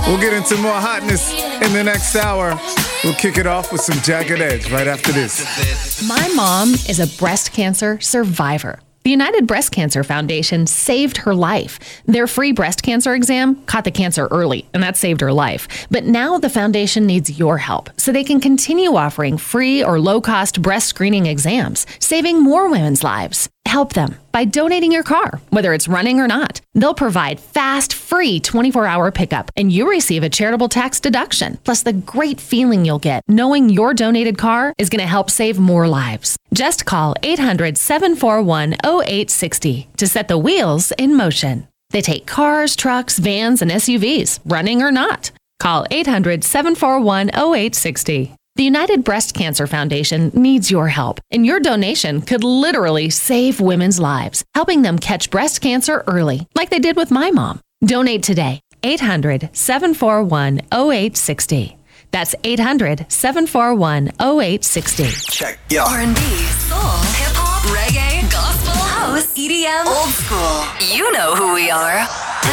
we'll 0.05 0.19
get 0.19 0.33
into 0.33 0.57
more 0.57 0.73
hotness 0.73 1.31
in 1.33 1.71
the 1.71 1.83
next 1.83 2.15
hour. 2.15 2.59
We'll 3.03 3.13
kick 3.13 3.37
it 3.37 3.47
off 3.47 3.71
with 3.71 3.81
some 3.81 3.97
Jagged 3.99 4.41
Edge 4.41 4.69
right 4.69 4.87
after 4.87 5.11
this. 5.13 6.05
My 6.07 6.27
mom 6.35 6.73
is 6.89 6.99
a 6.99 7.07
breast 7.17 7.53
cancer 7.53 7.99
survivor. 8.01 8.79
The 9.03 9.09
United 9.09 9.47
Breast 9.47 9.71
Cancer 9.71 10.03
Foundation 10.03 10.67
saved 10.67 11.17
her 11.17 11.33
life. 11.33 11.79
Their 12.05 12.27
free 12.27 12.51
breast 12.51 12.83
cancer 12.83 13.15
exam 13.15 13.55
caught 13.63 13.83
the 13.83 13.89
cancer 13.89 14.27
early, 14.29 14.67
and 14.75 14.83
that 14.83 14.95
saved 14.95 15.21
her 15.21 15.33
life. 15.33 15.87
But 15.89 16.03
now 16.03 16.37
the 16.37 16.51
foundation 16.51 17.07
needs 17.07 17.39
your 17.39 17.57
help 17.57 17.89
so 17.97 18.11
they 18.11 18.23
can 18.23 18.39
continue 18.39 18.95
offering 18.95 19.39
free 19.39 19.83
or 19.83 19.99
low 19.99 20.21
cost 20.21 20.61
breast 20.61 20.87
screening 20.87 21.25
exams, 21.25 21.87
saving 21.97 22.43
more 22.43 22.69
women's 22.69 23.03
lives. 23.03 23.49
Help 23.65 23.93
them 23.93 24.17
by 24.31 24.45
donating 24.45 24.91
your 24.91 25.01
car, 25.01 25.39
whether 25.49 25.73
it's 25.73 25.87
running 25.87 26.19
or 26.19 26.27
not. 26.27 26.61
They'll 26.75 26.93
provide 26.93 27.39
fast, 27.39 27.93
free 28.21 28.39
24 28.39 28.85
hour 28.85 29.11
pickup, 29.11 29.49
and 29.57 29.71
you 29.71 29.89
receive 29.89 30.21
a 30.21 30.29
charitable 30.29 30.69
tax 30.69 30.99
deduction, 30.99 31.57
plus 31.63 31.81
the 31.81 31.93
great 31.93 32.39
feeling 32.39 32.85
you'll 32.85 32.99
get 32.99 33.23
knowing 33.27 33.67
your 33.67 33.95
donated 33.95 34.37
car 34.37 34.75
is 34.77 34.89
going 34.89 35.01
to 35.01 35.07
help 35.07 35.27
save 35.31 35.57
more 35.57 35.87
lives. 35.87 36.37
Just 36.53 36.85
call 36.85 37.15
800 37.23 37.79
741 37.79 38.73
0860 38.83 39.87
to 39.97 40.07
set 40.07 40.27
the 40.27 40.37
wheels 40.37 40.93
in 40.99 41.17
motion. 41.17 41.67
They 41.89 42.01
take 42.01 42.27
cars, 42.27 42.75
trucks, 42.75 43.17
vans, 43.17 43.63
and 43.63 43.71
SUVs, 43.71 44.39
running 44.45 44.83
or 44.83 44.91
not. 44.91 45.31
Call 45.59 45.87
800 45.89 46.43
741 46.43 47.29
0860. 47.29 48.35
The 48.55 48.63
United 48.63 49.03
Breast 49.03 49.33
Cancer 49.33 49.65
Foundation 49.65 50.29
needs 50.35 50.69
your 50.69 50.89
help, 50.89 51.19
and 51.31 51.43
your 51.43 51.59
donation 51.59 52.21
could 52.21 52.43
literally 52.43 53.09
save 53.09 53.59
women's 53.59 53.99
lives, 53.99 54.43
helping 54.53 54.83
them 54.83 54.99
catch 54.99 55.31
breast 55.31 55.59
cancer 55.61 56.03
early, 56.05 56.47
like 56.53 56.69
they 56.69 56.77
did 56.77 56.95
with 56.95 57.09
my 57.09 57.31
mom. 57.31 57.59
Donate 57.85 58.21
today. 58.23 58.59
800 58.83 59.49
741 59.53 60.59
0860. 60.71 61.77
That's 62.11 62.35
800 62.43 63.05
741 63.11 64.09
0860. 64.19 65.03
Check, 65.31 65.59
yo. 65.69 65.83
R&B, 65.83 66.13
soul, 66.15 66.79
hip 67.17 67.33
hop, 67.37 67.63
reggae, 67.73 68.29
gospel, 68.31 68.73
house, 68.73 69.33
EDM, 69.35 69.85
old 69.85 70.09
school. 70.09 70.65
You 70.95 71.11
know 71.13 71.35
who 71.35 71.53
we 71.53 71.69
are. 71.71 72.05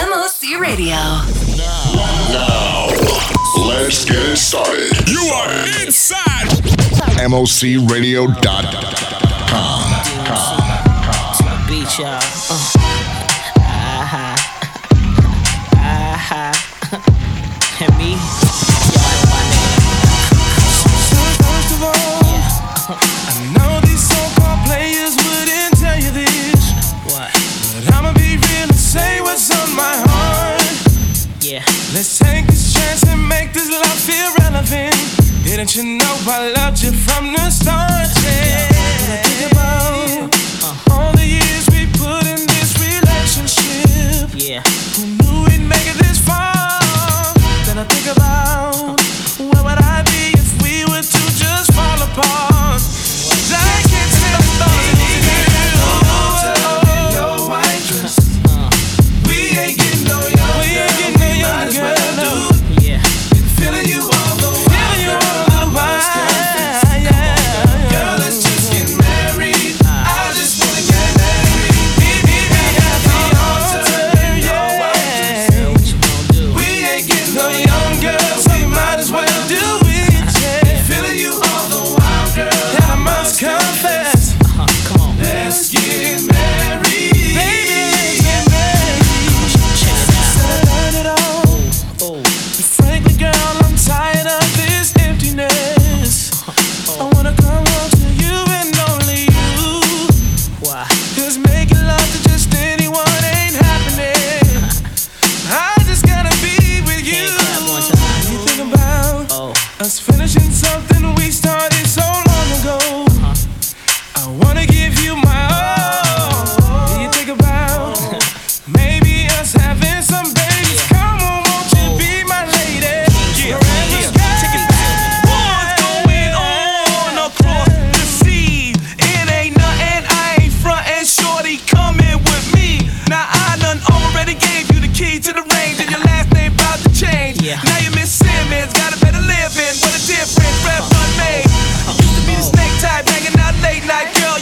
MOC 0.08 0.60
Radio. 0.60 0.96
Now, 1.56 2.28
Now. 2.32 2.88
let's 3.68 4.04
get 4.04 4.36
started. 4.36 5.08
You 5.08 5.20
are 5.34 5.50
inside 5.84 6.48
MOCRadio.com. 7.28 8.38
Beat 11.68 11.98
y'all. 11.98 12.18
Uh. 12.50 13.07
Let's 32.08 32.20
take 32.20 32.46
this 32.46 32.72
chance 32.72 33.04
and 33.04 33.28
make 33.28 33.52
this 33.52 33.68
love 33.68 34.00
feel 34.00 34.32
relevant. 34.40 34.96
Didn't 35.44 35.76
you 35.76 35.98
know 35.98 36.16
I 36.26 36.52
loved 36.56 36.80
you 36.82 36.90
from 36.90 37.34
the 37.34 37.50
start? 37.50 38.08
Yeah. 38.24 38.72
When 39.52 39.97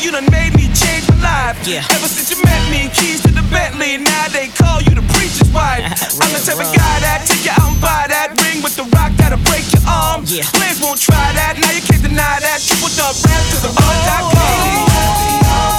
You 0.01 0.12
done 0.12 0.28
made 0.30 0.53
me 0.53 0.68
change 0.76 1.09
my 1.09 1.16
life. 1.24 1.57
Yeah. 1.66 1.80
Ever 1.97 2.09
since 2.09 2.28
you 2.30 2.36
met 2.44 2.62
me, 2.70 2.92
keys 2.92 3.22
to 3.22 3.32
the 3.32 3.40
Bentley. 3.49 3.97
Now 3.97 4.28
they 4.28 4.49
call 4.49 4.82
you 4.82 4.92
the 4.92 5.07
preacher's 5.16 5.49
wife. 5.57 5.82
I'm 6.22 6.32
the 6.36 6.42
type 6.44 6.61
of 6.61 6.68
guy 6.68 6.97
that 7.01 7.24
take 7.24 7.49
you 7.49 7.57
out 7.57 7.72
and 7.72 7.80
buy 7.80 8.05
that 8.09 8.36
ring 8.44 8.62
with 8.62 8.76
the 8.76 8.84
rock 8.92 9.12
that'll 9.16 9.40
break 9.49 9.64
your 9.72 9.82
arm. 9.88 10.24
Yeah. 10.28 10.44
Players 10.53 10.84
won't 10.84 11.01
try 11.01 11.32
that. 11.32 11.57
Now 11.57 11.72
you 11.72 11.80
can't 11.80 12.03
deny 12.05 12.38
that. 12.44 12.61
Triple 12.61 12.92
dub 12.92 13.16
rap 13.24 13.42
to 13.53 13.57
the 13.64 13.72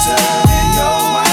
Yeah, 0.08 1.27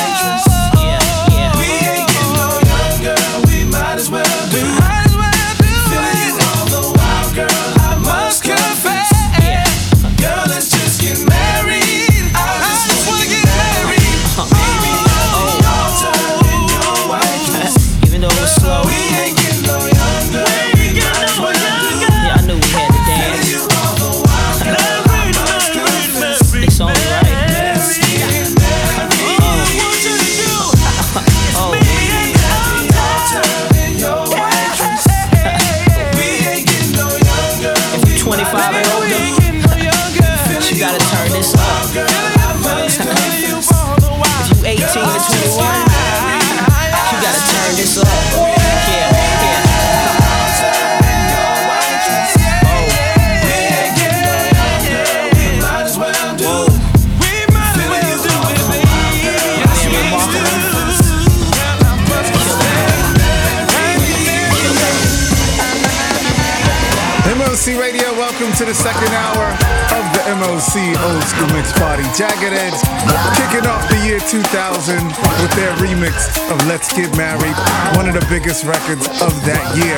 2000 74.35 74.99
with 75.39 75.53
their 75.55 75.71
remix 75.79 76.27
of 76.51 76.59
Let's 76.67 76.91
Get 76.91 77.07
Married, 77.15 77.55
one 77.95 78.03
of 78.03 78.19
the 78.19 78.25
biggest 78.27 78.65
records 78.65 79.07
of 79.23 79.31
that 79.47 79.63
year. 79.79 79.95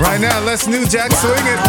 Right 0.00 0.16
now, 0.16 0.40
let's 0.48 0.64
New 0.66 0.88
Jack 0.88 1.12
swing 1.12 1.44
it. 1.44 1.60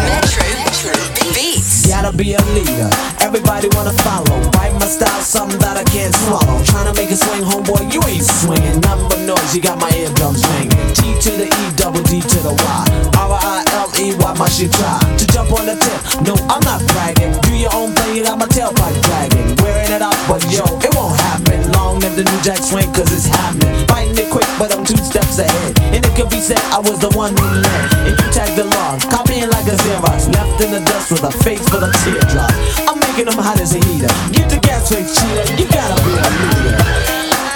Beats. 1.35 1.91
Gotta 1.91 2.15
be 2.15 2.31
a 2.31 2.39
leader, 2.55 2.87
everybody 3.19 3.67
wanna 3.75 3.91
follow. 4.07 4.39
Bite 4.55 4.71
my 4.79 4.87
style, 4.87 5.19
something 5.19 5.59
that 5.59 5.75
I 5.75 5.83
can't 5.83 6.15
swallow. 6.15 6.63
Trying 6.63 6.87
to 6.87 6.95
make 6.95 7.11
it 7.11 7.19
swing, 7.19 7.43
homeboy, 7.43 7.91
you 7.91 7.99
ain't 8.07 8.23
swinging. 8.23 8.79
Nothing 8.87 9.07
but 9.11 9.19
noise, 9.27 9.51
you 9.51 9.59
got 9.59 9.75
my 9.75 9.91
eardrums 9.91 10.47
ringing. 10.55 10.79
T 10.95 11.11
to 11.11 11.31
the 11.35 11.47
E, 11.51 11.63
double 11.75 12.03
D 12.07 12.23
to 12.23 12.39
the 12.39 12.55
Y. 12.55 12.83
R 13.19 13.35
I 13.35 13.67
L 13.83 13.91
E, 13.99 14.15
why 14.23 14.31
must 14.39 14.63
you 14.63 14.71
try 14.71 14.95
to 15.19 15.27
jump 15.27 15.51
on 15.51 15.67
the 15.67 15.75
tip? 15.75 15.99
No, 16.23 16.39
I'm 16.47 16.63
not 16.63 16.79
bragging. 16.95 17.35
Do 17.43 17.51
your 17.51 17.75
own 17.75 17.91
thing, 17.91 18.15
you 18.15 18.23
got 18.23 18.39
my 18.39 18.47
tailpipe 18.47 18.95
dragging. 19.03 19.59
Wearing 19.59 19.91
it 19.91 20.01
out, 20.01 20.15
but 20.23 20.39
yo, 20.47 20.63
it 20.79 20.95
won't 20.95 21.19
happen. 21.19 21.66
Live 21.97 22.13
the 22.13 22.29
new 22.29 22.41
jack 22.45 22.61
swing, 22.61 22.85
cause 22.93 23.09
it's 23.09 23.25
happening. 23.25 23.73
Biting 23.89 24.13
it 24.13 24.29
quick, 24.29 24.45
but 24.61 24.69
I'm 24.69 24.85
two 24.85 24.97
steps 25.01 25.39
ahead. 25.39 25.73
And 25.89 26.05
it 26.05 26.13
could 26.13 26.29
be 26.29 26.37
said 26.37 26.61
I 26.69 26.77
was 26.77 27.01
the 27.01 27.09
one 27.17 27.33
who 27.33 27.45
led. 27.57 27.85
And 28.05 28.13
you 28.13 28.27
tagged 28.29 28.59
along, 28.61 29.01
copying 29.09 29.49
like 29.49 29.65
a 29.65 29.73
Xerox. 29.73 30.29
Left 30.29 30.61
in 30.61 30.77
the 30.77 30.81
dust 30.85 31.09
with 31.09 31.25
a 31.25 31.33
face 31.41 31.65
full 31.69 31.81
of 31.81 31.89
teardrops. 32.05 32.53
I'm 32.85 33.01
making 33.01 33.25
them 33.25 33.41
hot 33.41 33.57
as 33.59 33.73
a 33.73 33.81
heater. 33.81 34.13
Get 34.29 34.45
the 34.45 34.61
gas 34.61 34.93
cheater, 34.93 35.45
you 35.57 35.65
gotta 35.73 35.97
be 36.05 36.13
a 36.13 36.29
leader. 36.37 36.77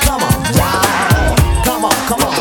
Come 0.10 0.26
on, 0.26 0.34
y'all. 0.58 1.38
Come 1.62 1.86
on, 1.86 1.98
come 2.10 2.22
on, 2.26 2.41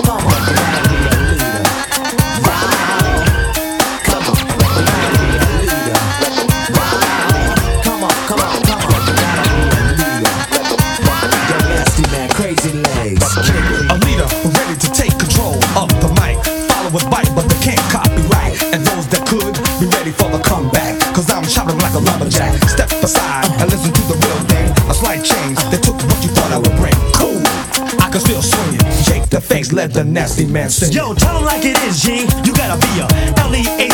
the 29.92 30.04
nasty 30.04 30.46
man 30.46 30.70
sing. 30.70 30.92
Yo, 30.92 31.14
tell 31.14 31.36
'em 31.36 31.44
like 31.44 31.64
it 31.64 31.76
is, 31.84 32.00
G. 32.02 32.20
You 32.44 32.52
gotta 32.54 32.78
be 32.86 33.00
a 33.00 33.06
L-E-A-D-E-R 33.40 33.89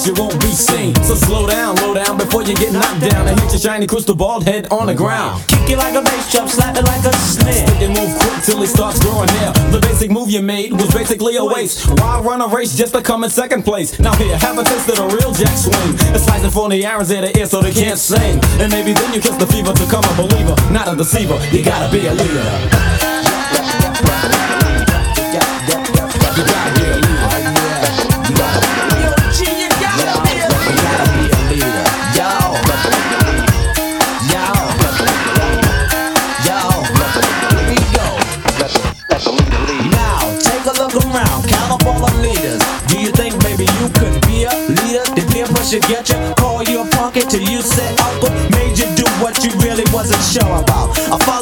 else 0.00 0.06
you 0.06 0.14
won't 0.14 0.40
be 0.40 0.52
seen. 0.52 0.94
So 1.04 1.14
slow 1.14 1.46
down, 1.46 1.76
low 1.76 1.94
down 1.94 2.16
before 2.16 2.42
you 2.42 2.54
get 2.56 2.72
knocked 2.72 3.00
down 3.00 3.28
and 3.28 3.38
hit 3.40 3.50
your 3.52 3.60
shiny 3.60 3.86
crystal 3.86 4.14
bald 4.14 4.44
head 4.44 4.68
on 4.70 4.86
the 4.86 4.94
ground. 4.94 5.42
Kick 5.48 5.70
it 5.70 5.78
like 5.78 5.94
a 5.94 6.02
bass 6.02 6.32
drum, 6.32 6.48
slap 6.48 6.76
it 6.76 6.84
like 6.84 7.04
a 7.04 7.12
snare. 7.12 7.66
Stick 7.66 7.82
and 7.82 7.94
move 7.94 8.18
quick 8.18 8.44
till 8.44 8.62
it 8.62 8.68
starts 8.68 8.98
growing 9.00 9.28
hair. 9.28 9.52
The 9.70 9.80
basic 9.80 10.10
move 10.10 10.30
you 10.30 10.42
made 10.42 10.72
was 10.72 10.92
basically 10.92 11.36
a 11.36 11.44
waste. 11.44 11.86
Why 12.00 12.20
run 12.20 12.40
a 12.40 12.48
race 12.48 12.76
just 12.76 12.94
to 12.94 13.02
come 13.02 13.24
in 13.24 13.30
second 13.30 13.64
place? 13.64 13.98
Now 13.98 14.14
here, 14.14 14.36
have 14.38 14.58
a 14.58 14.64
taste 14.64 14.88
of 14.88 14.96
the 14.96 15.06
real 15.16 15.32
jack 15.32 15.56
swing. 15.56 16.14
It's 16.14 16.24
slicing 16.24 16.50
for 16.50 16.68
the 16.68 16.84
arrows 16.84 17.10
in 17.10 17.22
the 17.22 17.36
ear 17.38 17.46
so 17.46 17.60
they 17.60 17.72
can't 17.72 17.98
sing. 17.98 18.40
And 18.60 18.72
maybe 18.72 18.92
then 18.92 19.12
you 19.12 19.20
catch 19.20 19.38
the 19.38 19.46
fever 19.46 19.72
to 19.72 19.86
come 19.86 20.04
a 20.04 20.14
believer, 20.16 20.56
not 20.72 20.92
a 20.92 20.96
deceiver. 20.96 21.38
You 21.52 21.64
gotta 21.64 21.90
be 21.92 22.06
a 22.06 22.14
leader. 22.14 22.79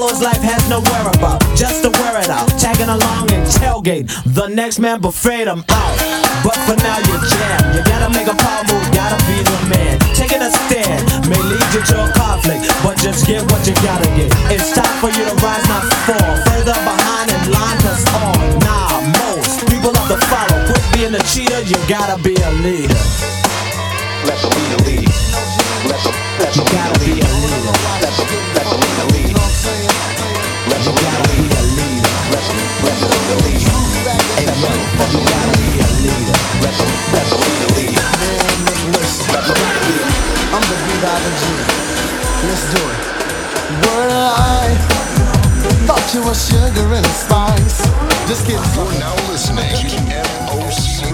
A 0.08 0.24
life 0.24 0.40
has 0.40 0.64
no 0.72 0.80
whereabout, 0.80 1.36
just 1.52 1.84
to 1.84 1.92
wear 2.00 2.16
it 2.16 2.32
out. 2.32 2.48
Tagging 2.56 2.88
along 2.88 3.28
and 3.28 3.44
tailgate, 3.44 4.08
the 4.24 4.48
next 4.48 4.80
man 4.80 5.04
buffet 5.04 5.44
them 5.44 5.60
out. 5.68 5.96
But 6.40 6.56
for 6.64 6.80
now 6.80 6.96
you 7.04 7.16
jam, 7.28 7.76
you 7.76 7.84
gotta 7.84 8.08
make 8.08 8.24
a 8.24 8.32
power 8.32 8.64
move, 8.72 8.88
gotta 8.96 9.20
be 9.28 9.36
the 9.44 9.58
man. 9.68 10.00
Taking 10.16 10.40
a 10.40 10.48
stand 10.48 11.04
may 11.28 11.36
lead 11.36 11.68
you 11.76 11.84
to 11.92 11.96
a 12.00 12.08
conflict, 12.16 12.72
but 12.80 12.96
just 12.96 13.28
get 13.28 13.44
what 13.52 13.60
you 13.68 13.76
gotta 13.84 14.08
get. 14.16 14.32
It's 14.48 14.72
time 14.72 14.96
for 14.96 15.12
you 15.12 15.28
to 15.28 15.34
rise, 15.44 15.68
not 15.68 15.84
fall. 16.08 16.32
Further 16.56 16.78
behind 16.88 17.28
in 17.28 17.52
line, 17.52 17.78
cause 17.84 18.00
on. 18.16 18.64
Nah, 18.64 19.04
most 19.12 19.60
people 19.68 19.92
love 19.92 20.08
to 20.08 20.16
follow. 20.32 20.56
Quit 20.72 20.84
being 20.96 21.14
a 21.14 21.22
cheater, 21.28 21.60
you 21.68 21.76
gotta 21.84 22.16
be 22.24 22.32
a 22.32 22.50
leader. 22.64 22.96
Let 24.24 24.40
the 24.40 24.48
leader 24.56 24.80
lead. 24.88 25.04
Let 25.84 26.00
the, 26.00 26.10
let 26.40 26.56
You 26.56 26.64
gotta 26.64 26.96
be 26.96 27.12
a 27.12 27.28
leader. 27.44 27.76
Let 28.00 28.14
the, 28.16 28.24
leader 28.24 28.48
lead. 28.48 28.56
Let 28.56 28.64
the 28.64 28.76
leader 28.80 28.96
lead. 28.96 28.96
Let 28.96 28.96
the, 28.96 29.04
let 29.04 29.04
the 29.04 29.04
leader 29.04 29.06
lead. 29.12 29.77
You 30.78 30.94
gotta 30.94 31.26
a 31.50 31.62
leader. 31.74 32.14
Let 32.30 32.44
the, 32.46 32.54
let 32.86 32.98
the 33.02 33.08
leader 33.10 33.38
lead. 33.42 33.66
Let 34.38 34.54
leader. 39.86 40.06
I'm 40.54 40.62
the 40.62 40.78
beat 40.86 41.02
out 41.02 41.18
of 41.18 41.34
G. 41.34 41.42
Let's 42.46 42.64
do 42.70 42.78
it. 42.78 43.00
Word 43.90 44.12
I 44.14 44.78
thought 45.84 46.06
you 46.14 46.22
were 46.22 46.38
sugar 46.38 46.94
and 46.94 47.06
spice. 47.10 47.82
Just 48.30 48.46
kidding. 48.46 48.62
You're 48.62 49.00
now 49.02 49.14
listening 49.26 49.74
to 49.74 49.98
Word 50.06 51.07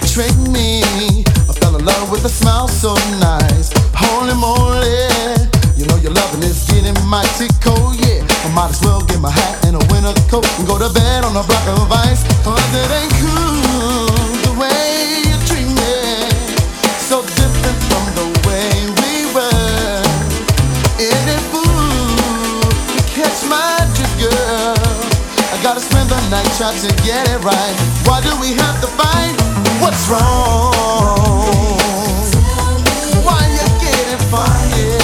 you 0.00 0.08
tricked 0.08 0.48
me. 0.50 0.82
I 1.46 1.52
fell 1.60 1.76
in 1.76 1.84
love 1.84 2.10
with 2.10 2.24
a 2.24 2.28
smile 2.28 2.68
so 2.68 2.94
nice. 3.20 3.70
Holy 3.94 4.34
moly. 4.34 4.90
You 5.76 5.86
know 5.86 5.96
your 6.02 6.12
loving 6.12 6.42
is 6.42 6.66
getting 6.66 6.94
mighty 7.06 7.46
cold, 7.60 7.94
yeah. 8.02 8.26
I 8.44 8.48
might 8.54 8.70
as 8.70 8.80
well 8.82 9.02
get 9.04 9.20
my 9.20 9.30
hat 9.30 9.64
and 9.66 9.76
a 9.76 9.82
winter 9.92 10.14
coat 10.30 10.46
and 10.58 10.66
go 10.66 10.78
to 10.78 10.90
bed 10.92 11.24
on 11.24 11.36
a 11.36 11.42
block 11.46 11.66
of 11.78 11.90
ice. 11.92 12.22
Cause 12.42 12.70
it 12.74 12.90
ain't 12.90 13.14
cool 13.22 14.10
the 14.46 14.52
way 14.58 15.22
you 15.30 15.36
treat 15.46 15.68
me. 15.68 15.94
So 16.98 17.22
different 17.38 17.78
from 17.90 18.04
the 18.18 18.26
way 18.46 18.70
we 18.98 19.14
were. 19.34 20.02
It 20.98 21.40
fool 21.50 22.66
to 22.66 23.00
catch 23.14 23.40
my 23.46 23.78
drift, 23.94 24.16
girl? 24.18 24.74
I 25.54 25.56
gotta 25.62 25.80
spend 25.80 26.10
the 26.10 26.18
night 26.30 26.50
trying 26.58 26.80
to 26.82 26.90
get 27.06 27.28
it 27.30 27.40
right. 27.44 27.74
Why 28.06 28.20
do 28.22 28.34
we 28.40 28.54
have 28.58 28.80
to 28.80 28.88
fight? 28.88 29.03
What's 29.84 30.08
wrong? 30.08 30.72
Why 33.22 33.46
you 33.52 33.66
getting 33.84 34.18
funny? 34.30 34.96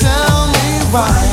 Tell 0.00 0.48
me 0.48 0.82
why. 0.90 1.27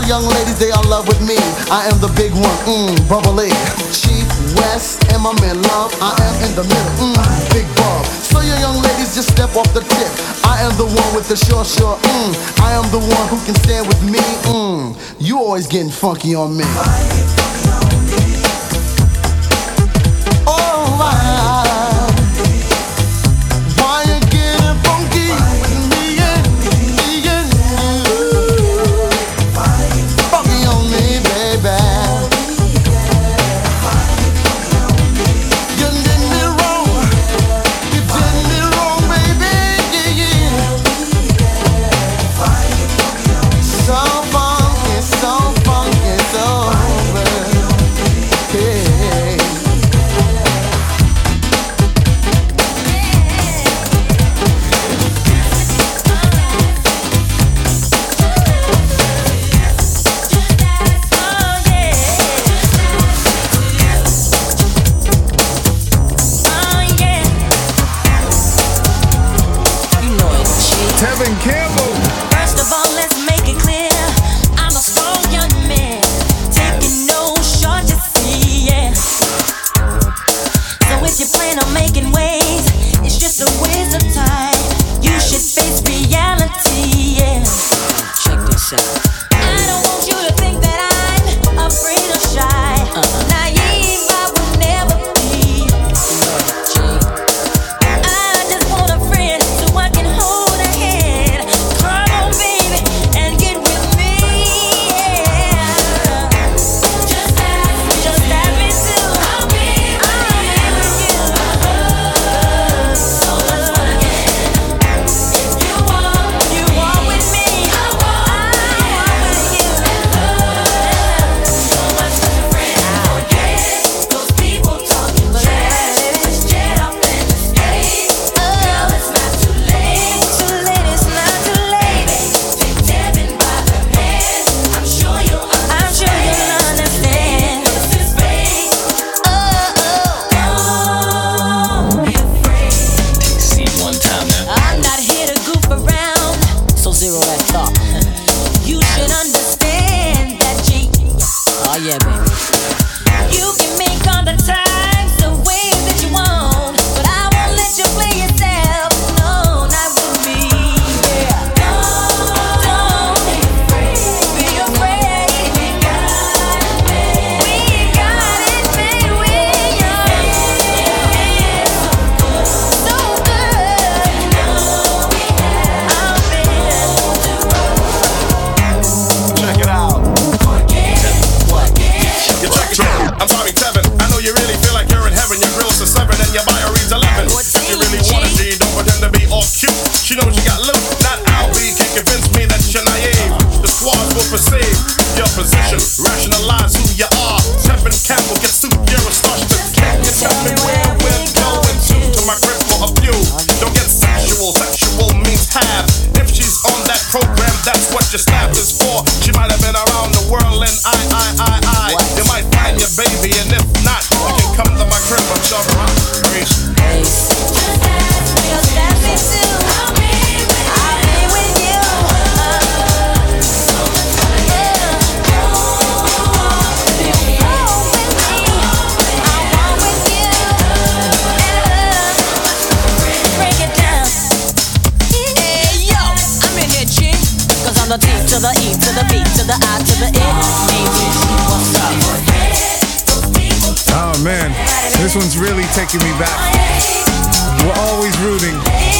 the 0.00 0.08
young 0.08 0.24
ladies, 0.24 0.58
they 0.58 0.70
are 0.70 0.82
in 0.82 0.88
love 0.88 1.06
with 1.06 1.20
me. 1.20 1.36
I 1.68 1.84
am 1.90 2.00
the 2.00 2.08
big 2.16 2.32
one, 2.32 2.58
mmm, 2.64 2.96
bubbly. 3.08 3.52
Chief 3.92 4.24
West, 4.56 5.04
and 5.12 5.20
I 5.20 5.32
in 5.44 5.60
love? 5.68 5.92
I 6.00 6.16
am 6.16 6.36
in 6.48 6.52
the 6.56 6.64
middle, 6.64 7.12
mmm, 7.12 7.16
big 7.52 7.68
bob. 7.76 8.04
So 8.24 8.40
your 8.40 8.56
young 8.56 8.80
ladies 8.80 9.14
just 9.14 9.30
step 9.32 9.54
off 9.56 9.68
the 9.74 9.84
tip. 9.84 10.10
I 10.48 10.62
am 10.62 10.72
the 10.76 10.86
one 10.86 11.10
with 11.14 11.28
the 11.28 11.36
sure, 11.36 11.64
sure, 11.64 11.96
mmm. 11.98 12.32
I 12.64 12.72
am 12.72 12.88
the 12.90 13.00
one 13.00 13.26
who 13.28 13.38
can 13.44 13.54
stand 13.54 13.86
with 13.86 14.02
me, 14.02 14.24
mmm. 14.48 14.96
You 15.20 15.38
always 15.38 15.66
getting 15.66 15.90
funky 15.90 16.34
on 16.34 16.56
me. 16.56 16.64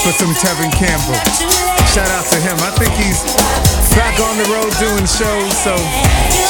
for 0.03 0.11
some 0.11 0.35
Tevin 0.35 0.73
Campbell. 0.75 1.15
Shout 1.95 2.11
out 2.11 2.27
to 2.35 2.39
him. 2.43 2.59
I 2.59 2.75
think 2.75 2.91
he's 2.99 3.23
back 3.95 4.19
on 4.19 4.35
the 4.37 4.47
road 4.51 4.75
doing 4.83 5.07
shows, 5.07 5.55
so 5.63 5.77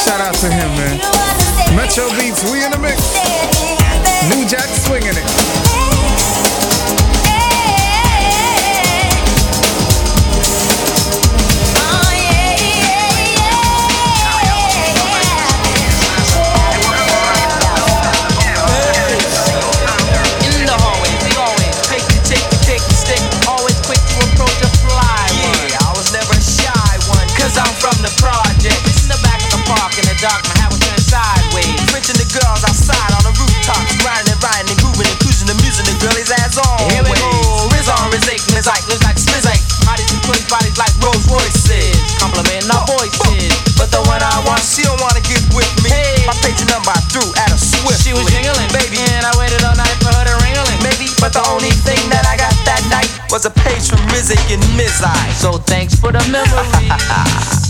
shout 0.09 0.21
out 0.25 0.35
to 0.41 0.49
him, 0.49 0.71
man. 0.81 0.97
Metro 1.77 2.09
Beats, 2.17 2.41
we 2.51 2.65
in 2.65 2.71
the 2.71 2.79
mix. 2.79 2.97
New 4.33 4.49
Jack 4.49 4.69
swinging 4.73 5.13
it. 5.13 6.42
miss 54.77 55.03
I. 55.03 55.33
So 55.33 55.53
thanks 55.53 55.95
for 55.95 56.13
the 56.13 56.23
memories. 56.31 57.59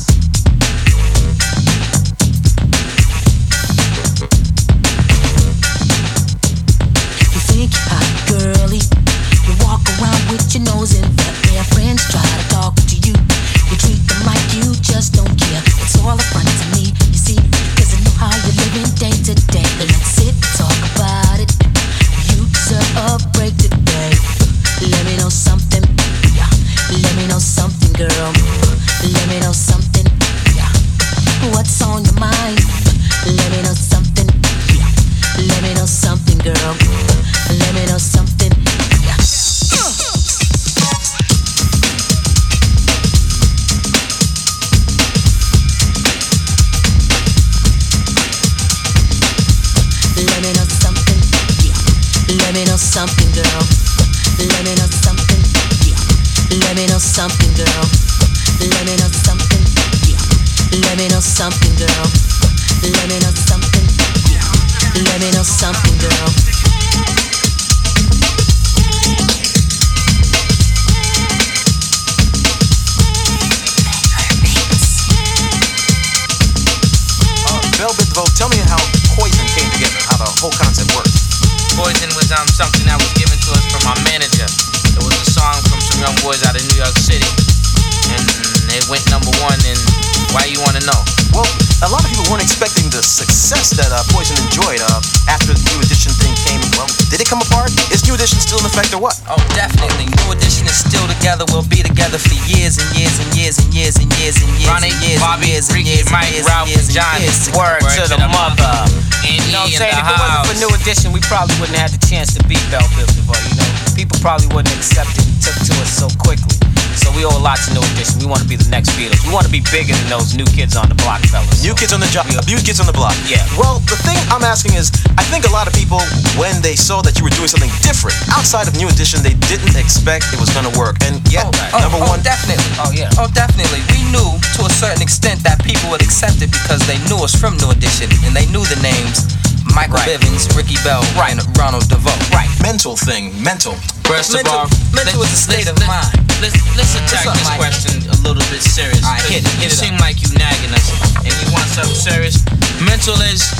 want 120.10 120.10
to 120.10 120.10
be 120.10 120.10
bigger 120.10 120.10
than 120.10 120.10
those 120.10 120.34
new 120.34 120.46
kids 120.46 120.76
on 120.76 120.88
the 120.88 120.94
block 120.94 121.20
fellas. 121.30 121.62
New 121.62 121.74
kids 121.74 121.92
on 121.92 122.00
the 122.00 122.10
job, 122.10 122.26
new 122.26 122.58
kids 122.58 122.80
on 122.80 122.86
the 122.86 122.92
block. 122.92 123.14
Yeah. 123.26 123.44
Well, 123.58 123.78
the 123.86 123.96
thing 124.02 124.18
I'm 124.30 124.42
asking 124.42 124.74
is, 124.74 124.90
I 125.18 125.24
think 125.30 125.44
a 125.46 125.52
lot 125.52 125.66
of 125.66 125.74
people, 125.74 126.00
when 126.38 126.60
they 126.62 126.76
saw 126.76 127.02
that 127.02 127.18
you 127.18 127.24
were 127.24 127.34
doing 127.34 127.48
something 127.48 127.70
different 127.82 128.16
outside 128.32 128.68
of 128.68 128.74
New 128.76 128.88
Edition, 128.88 129.22
they 129.22 129.34
didn't 129.48 129.76
expect 129.76 130.32
it 130.32 130.40
was 130.40 130.50
going 130.50 130.66
to 130.66 130.74
work. 130.78 130.98
And 131.06 131.20
yet, 131.30 131.46
oh, 131.46 131.78
number 131.78 132.00
oh, 132.00 132.06
oh, 132.06 132.12
one, 132.12 132.22
definitely. 132.22 132.66
Oh 132.82 132.90
yeah. 132.90 133.10
Oh, 133.18 133.28
definitely. 133.30 133.82
We 133.92 134.02
knew 134.10 134.30
to 134.58 134.60
a 134.66 134.72
certain 134.72 135.02
extent 135.02 135.42
that 135.44 135.62
people 135.62 135.90
would 135.92 136.02
accept 136.02 136.42
it 136.42 136.50
because 136.50 136.82
they 136.86 136.98
knew 137.08 137.20
us 137.22 137.34
from 137.34 137.56
New 137.58 137.70
Edition 137.70 138.10
and 138.26 138.32
they 138.34 138.46
knew 138.50 138.64
the 138.66 138.78
names 138.82 139.26
Michael 139.74 140.02
Right. 140.02 140.18
Bivins, 140.18 140.50
Ricky 140.56 140.76
Bell, 140.82 141.00
and 141.16 141.40
Ronald 141.56 141.88
DeVoe. 141.88 142.12
Right. 142.34 142.50
Mental 142.60 142.96
thing, 142.96 143.30
mental. 143.42 143.72
First 144.04 144.34
of 144.34 144.44
all, 144.48 144.68
mental 144.92 145.22
is 145.22 145.32
a 145.32 145.36
state 145.38 145.68
of 145.70 145.78
mind. 145.86 146.12
Let's 146.42 146.58
let's 146.76 146.92
attack 146.98 147.24
this 147.32 147.48
question 147.56 148.01
a 148.01 148.01
little 148.22 148.46
bit 148.54 148.62
serious. 148.62 149.02
Right, 149.02 149.20
hit 149.26 149.42
it, 149.42 149.54
hit 149.58 149.74
it 149.74 149.76
seem 149.76 149.98
like 149.98 150.22
you 150.22 150.30
nagging 150.38 150.70
us, 150.70 150.86
and 151.26 151.32
you 151.34 151.48
want 151.50 151.66
something 151.74 151.94
serious. 151.94 152.38
Mental 152.82 153.18
is. 153.26 153.50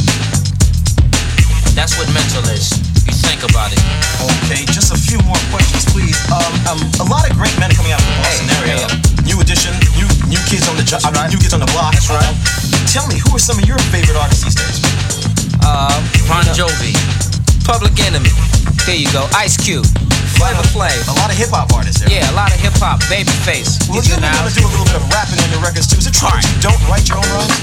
That's 1.74 1.98
what 1.98 2.06
mental 2.14 2.44
is. 2.52 2.70
You 3.08 3.14
think 3.26 3.42
about 3.42 3.72
it. 3.72 3.80
Okay, 4.46 4.62
just 4.70 4.92
a 4.94 4.98
few 4.98 5.18
more 5.26 5.38
questions, 5.50 5.82
please. 5.90 6.14
Um, 6.30 6.52
um, 6.70 6.80
a 7.02 7.06
lot 7.10 7.26
of 7.26 7.34
great 7.34 7.52
men 7.58 7.72
are 7.72 7.78
coming 7.78 7.90
out 7.90 8.00
of 8.00 8.06
the 8.06 8.18
Boston 8.22 8.48
area. 8.62 8.86
New 9.26 9.38
edition, 9.42 9.72
new 9.98 10.06
new 10.30 10.42
kids 10.46 10.68
on 10.70 10.76
the 10.78 10.86
job. 10.86 11.02
I 11.02 11.10
mean, 11.10 11.34
new 11.34 11.40
kids 11.40 11.54
on 11.56 11.60
the 11.60 11.70
block. 11.74 11.96
That's 11.96 12.12
right. 12.12 12.34
Tell 12.86 13.08
me, 13.10 13.18
who 13.18 13.34
are 13.34 13.42
some 13.42 13.58
of 13.58 13.66
your 13.66 13.80
favorite 13.90 14.16
artists 14.20 14.46
these 14.46 14.58
days? 14.58 14.78
Uh, 15.64 15.96
Bon 16.28 16.44
Jovi, 16.54 16.94
Public 17.66 17.98
Enemy. 18.04 18.30
There 18.86 18.98
you 18.98 19.10
go. 19.10 19.26
Ice 19.34 19.56
Cube, 19.56 19.86
Flavor 20.42 20.66
Flav. 20.74 20.98
A 21.06 21.14
lot 21.22 21.30
of 21.30 21.38
hip 21.38 21.54
hop 21.54 21.70
artists 21.70 22.02
there. 22.02 22.10
Yeah, 22.10 22.26
a 22.26 22.34
lot 22.34 22.50
of 22.50 22.58
hip 22.58 22.74
hop. 22.82 22.98
Babyface. 23.06 23.78
Well, 23.86 24.02
He's 24.02 24.10
you've 24.10 24.18
in 24.18 24.26
been 24.26 24.26
the 24.26 24.42
able 24.42 24.50
house. 24.50 24.58
to 24.58 24.60
do 24.60 24.66
a 24.66 24.72
little 24.74 24.88
bit 24.90 24.98
of 24.98 25.06
rapping 25.14 25.38
on 25.38 25.48
your 25.54 25.62
records 25.62 25.86
too. 25.86 26.02
Is 26.02 26.10
it 26.10 26.18
true 26.18 26.26
that 26.34 26.42
you 26.42 26.58
don't 26.58 26.82
write 26.90 27.06
your 27.06 27.22
own 27.22 27.30
rhymes? 27.30 27.54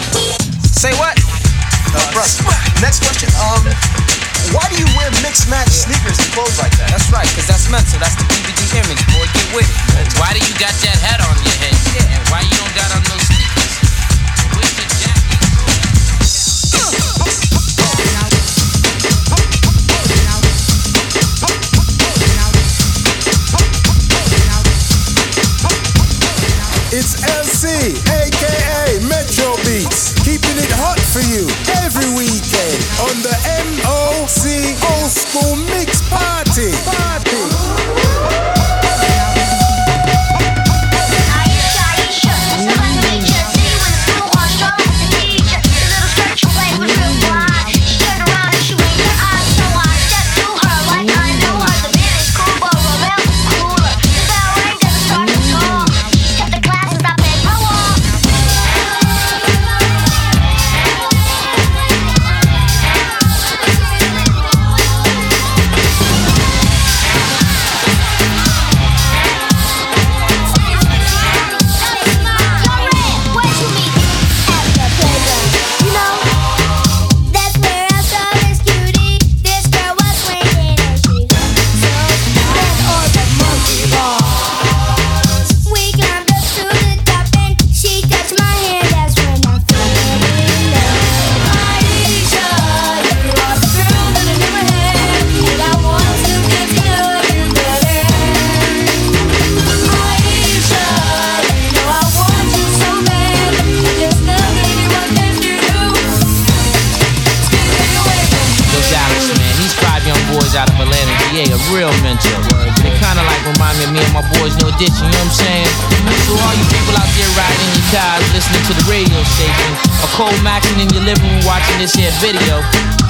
Say 0.64 0.96
what? 0.96 1.20
Uh, 1.92 2.00
bruh, 2.16 2.24
next 2.80 3.04
question. 3.04 3.28
Um, 3.36 3.68
why 4.56 4.64
do 4.72 4.80
you 4.80 4.88
wear 4.96 5.12
mixed 5.20 5.52
match 5.52 5.68
sneakers 5.68 6.16
and 6.24 6.30
clothes 6.32 6.56
like 6.56 6.72
that? 6.80 6.88
That's 6.96 7.12
right, 7.12 7.28
cause 7.36 7.52
that's 7.52 7.68
mental. 7.68 8.00
That's 8.00 8.16
the 8.16 8.24
BBD 8.32 8.64
image, 8.80 9.02
boy. 9.12 9.28
Get 9.36 9.48
with 9.60 9.68
it. 10.00 10.08
Why 10.16 10.32
do 10.32 10.40
you 10.40 10.54
got 10.56 10.72
that 10.72 10.98
hat 11.04 11.20
on 11.20 11.36
your 11.44 11.58
head? 11.60 11.76
And 12.16 12.24
why 12.32 12.48
you 12.48 12.56
don't 12.56 12.74
got 12.80 12.96
on 12.96 13.04
those 13.12 13.28
for 31.10 31.22
you 31.22 31.48
every 31.82 32.06
weekend 32.14 32.78
on 33.02 33.16
the 33.26 33.34
MOC 33.82 34.46
Old 34.94 35.10
School 35.10 35.56
Mix 35.56 36.02
Party. 36.08 36.72
Party. 36.86 37.49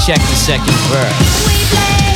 check 0.09 0.21
the 0.21 0.35
second 0.35 0.73
verse. 0.89 2.08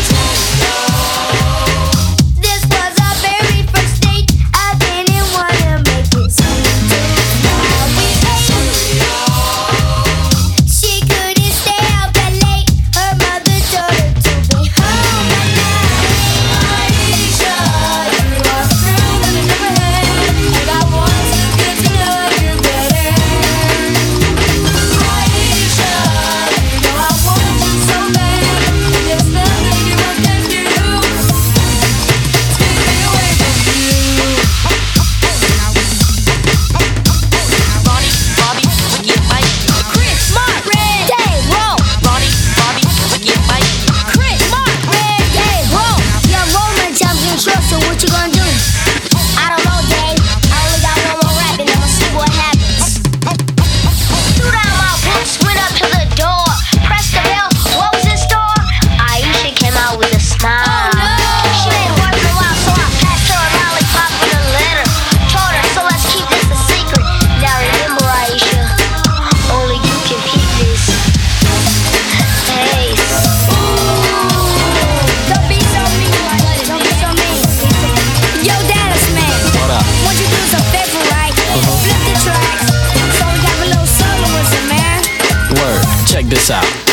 out. 86.51 86.92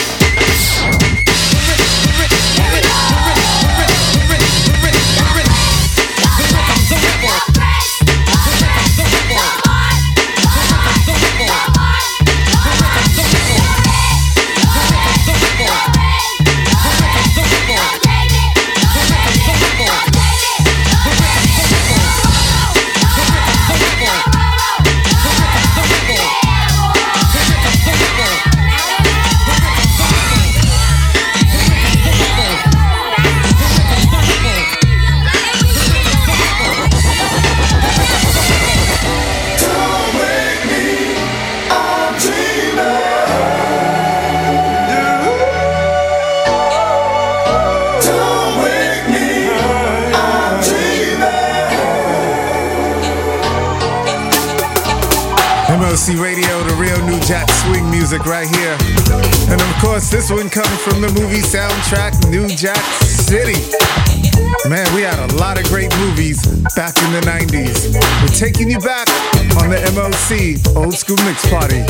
from 61.00 61.14
the 61.14 61.20
movie 61.20 61.40
soundtrack 61.40 62.30
New 62.30 62.46
Jack 62.48 62.82
City. 63.02 63.54
Man, 64.68 64.86
we 64.94 65.02
had 65.02 65.30
a 65.30 65.34
lot 65.36 65.58
of 65.58 65.64
great 65.66 65.94
movies 65.98 66.44
back 66.76 66.96
in 67.02 67.12
the 67.12 67.20
90s. 67.20 67.94
We're 68.20 68.28
taking 68.36 68.70
you 68.70 68.78
back 68.78 69.08
on 69.62 69.70
the 69.70 69.78
MOC 69.94 70.76
Old 70.76 70.94
School 70.94 71.16
Mix 71.24 71.48
Party. 71.48 71.80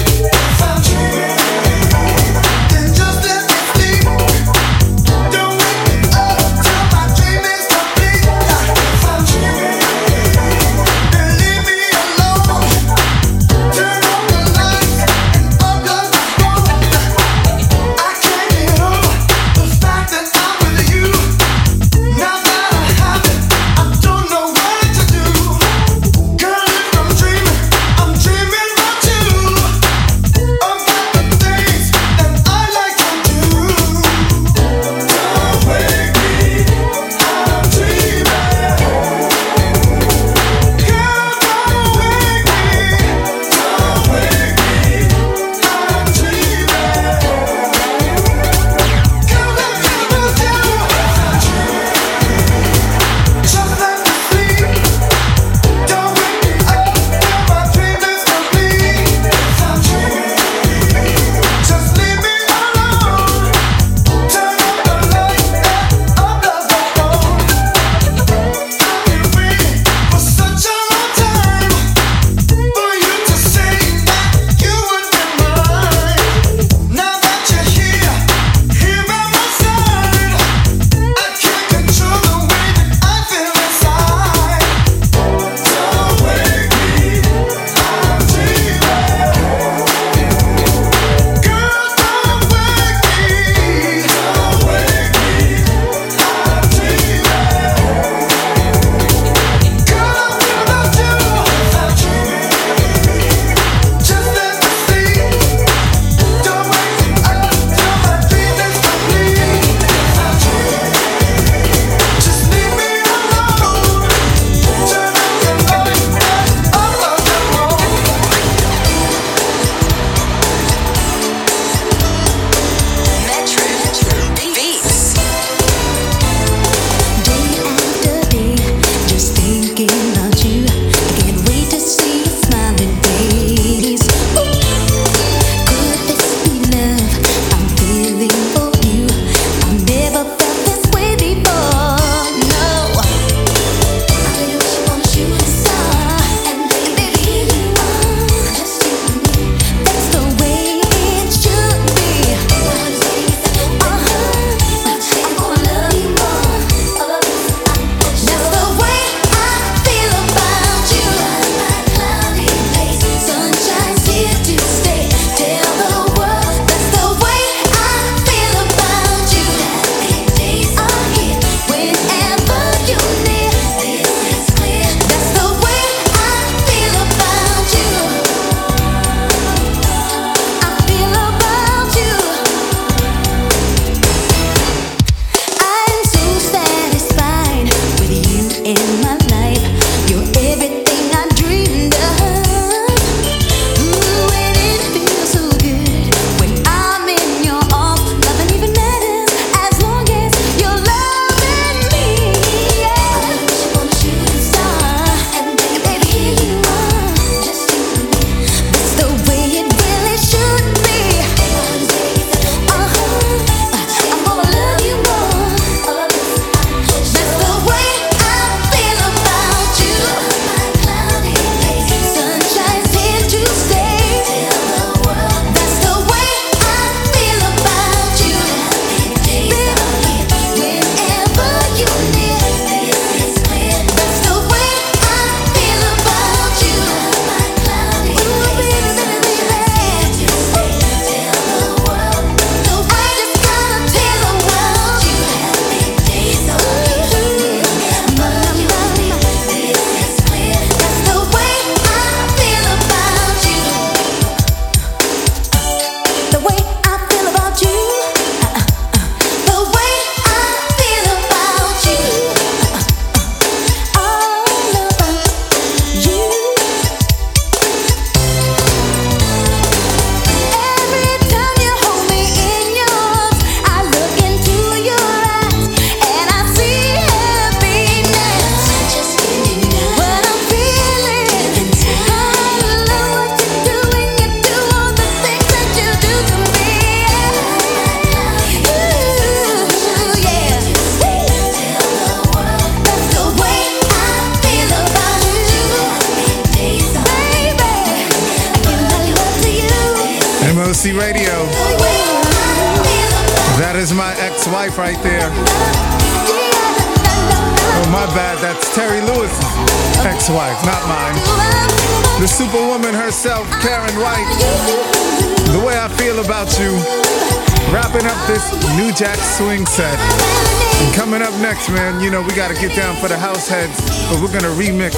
Down 322.75 322.97
for 322.97 323.09
the 323.09 323.17
house 323.17 323.49
heads, 323.49 323.81
but 324.09 324.21
we're 324.21 324.33
gonna 324.33 324.55
remix 324.55 324.95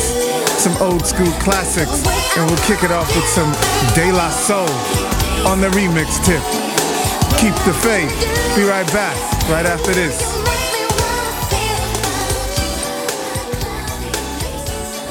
some 0.59 0.77
old 0.83 1.07
school 1.07 1.31
classics, 1.41 2.05
and 2.37 2.49
we'll 2.49 2.65
kick 2.67 2.83
it 2.83 2.91
off 2.91 3.09
with 3.15 3.27
some 3.27 3.51
De 3.95 4.13
La 4.13 4.31
Soul 4.31 4.69
on 5.47 5.61
the 5.61 5.69
remix 5.69 6.23
tip. 6.25 6.43
Keep 7.39 7.55
the 7.65 7.73
faith. 7.73 8.13
Be 8.57 8.65
right 8.65 8.87
back, 8.93 9.17
right 9.49 9.67
after 9.67 9.93
this. 9.93 10.42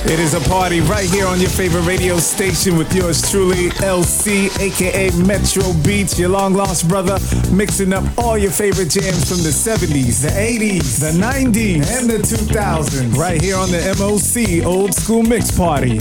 It 0.06 0.20
is 0.20 0.34
a 0.34 0.42
party 0.50 0.82
right 0.82 1.10
here 1.10 1.28
on 1.28 1.40
your 1.40 1.50
favorite 1.50 1.84
radio 1.84 2.18
station 2.18 2.76
with 2.78 2.94
yours 2.94 3.30
truly, 3.30 3.70
LC, 3.80 4.50
aka 4.60 5.12
Metro 5.26 5.74
Beats, 5.84 6.18
your 6.20 6.30
long 6.30 6.54
lost 6.54 6.90
brother, 6.90 7.18
mixing 7.52 7.94
up 7.94 8.04
all 8.18 8.38
your 8.38 8.52
favorite 8.52 8.90
jams 8.90 9.30
from 9.30 9.38
the 9.38 9.50
70s, 9.50 10.22
the 10.22 10.30
80s, 10.30 11.00
the 11.00 11.12
90s, 11.18 11.98
and 11.98 12.10
the 12.10 12.18
2000s, 12.18 13.16
right 13.16 13.40
here 13.40 13.56
on 13.56 13.70
the 13.70 13.78
MOC 13.98 14.66
Old 14.66 14.94
School 14.94 15.24
Mix 15.24 15.52
Party. 15.52 16.00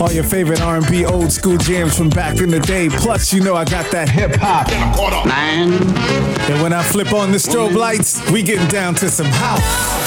All 0.00 0.10
your 0.10 0.24
favorite 0.24 0.62
R&B 0.62 1.04
old 1.04 1.30
school 1.30 1.58
jams 1.58 1.98
from 1.98 2.08
back 2.08 2.38
in 2.38 2.48
the 2.48 2.60
day. 2.60 2.88
Plus, 2.88 3.34
you 3.34 3.42
know 3.42 3.54
I 3.54 3.66
got 3.66 3.90
that 3.90 4.08
hip 4.08 4.34
hop. 4.36 4.66
Man. 5.26 5.72
And 6.50 6.62
when 6.62 6.72
I 6.72 6.82
flip 6.82 7.12
on 7.12 7.32
the 7.32 7.36
strobe 7.36 7.74
lights, 7.74 8.30
we 8.30 8.42
getting 8.42 8.68
down 8.68 8.94
to 8.94 9.10
some 9.10 9.26
house. 9.26 9.99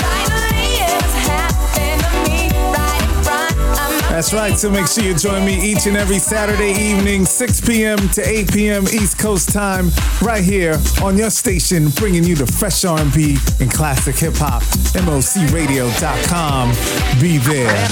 That's 4.14 4.32
right, 4.32 4.56
so 4.56 4.70
make 4.70 4.86
sure 4.86 5.04
you 5.04 5.16
join 5.16 5.44
me 5.44 5.60
each 5.60 5.88
and 5.88 5.98
every 5.98 6.20
Saturday 6.20 6.72
evening, 6.74 7.26
6 7.26 7.62
p.m. 7.62 7.98
to 8.10 8.22
8 8.22 8.54
p.m. 8.54 8.84
East 8.84 9.18
Coast 9.18 9.52
time, 9.52 9.90
right 10.22 10.44
here 10.44 10.80
on 11.02 11.18
your 11.18 11.32
station, 11.32 11.90
bringing 11.90 12.24
you 12.24 12.36
the 12.36 12.46
fresh 12.46 12.86
R&B 12.86 13.38
and 13.60 13.74
classic 13.74 14.16
hip 14.16 14.36
hop. 14.36 14.62
MOCRadio.com. 14.94 16.70
Be 17.20 17.40
there. 17.40 17.88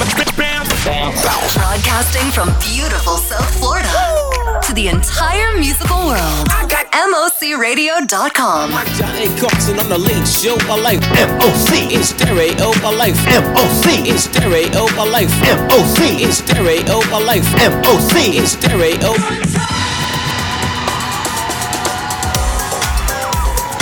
Broadcasting 1.56 2.30
from 2.30 2.50
beautiful 2.60 3.18
South 3.18 3.58
Florida 3.58 4.21
to 4.64 4.74
the 4.74 4.88
entire 4.88 5.58
musical 5.58 5.98
world. 6.06 6.48
MOCRadio.com. 6.92 8.72
Johnny 8.96 9.28
Carson 9.40 9.80
on 9.80 9.90
the 9.90 9.98
late 9.98 10.28
show 10.28 10.56
of 10.56 10.80
life. 10.82 11.02
MOC 11.12 11.92
in 11.94 12.04
stereo 12.04 12.70
of 12.70 12.96
life. 12.96 13.18
MOC 13.26 14.08
in 14.08 14.18
stereo 14.18 14.86
of 14.86 15.08
life. 15.10 15.32
MOC 15.42 16.22
in 16.22 16.32
stereo 16.32 17.00
of 17.00 17.24
life. 17.24 17.46
MOC 17.56 18.36
in 18.36 18.46
stereo. 18.46 19.81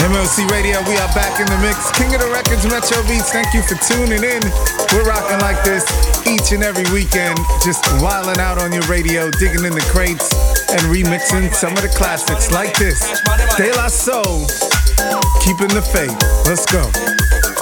MLC 0.09 0.49
Radio, 0.49 0.81
we 0.89 0.97
are 0.97 1.13
back 1.13 1.39
in 1.39 1.45
the 1.45 1.57
mix. 1.61 1.91
King 1.91 2.15
of 2.15 2.21
the 2.21 2.29
Records, 2.33 2.65
Metro 2.65 2.97
Beats, 3.05 3.29
thank 3.29 3.53
you 3.53 3.61
for 3.61 3.75
tuning 3.85 4.23
in. 4.23 4.41
We're 4.89 5.05
rocking 5.05 5.37
like 5.37 5.63
this 5.63 5.85
each 6.25 6.51
and 6.51 6.63
every 6.63 6.89
weekend, 6.91 7.37
just 7.63 7.85
wilding 8.01 8.41
out 8.41 8.57
on 8.59 8.73
your 8.73 8.81
radio, 8.89 9.29
digging 9.29 9.65
in 9.65 9.73
the 9.73 9.85
crates, 9.93 10.33
and 10.71 10.81
remixing 10.89 11.53
some 11.53 11.73
of 11.73 11.83
the 11.83 11.89
classics 11.89 12.49
like 12.49 12.75
this. 12.79 12.99
De 13.55 13.71
La 13.77 13.87
Soul, 13.87 14.47
keeping 15.45 15.69
the 15.69 15.85
faith. 15.93 16.17
Let's 16.49 16.65
go. 16.65 17.58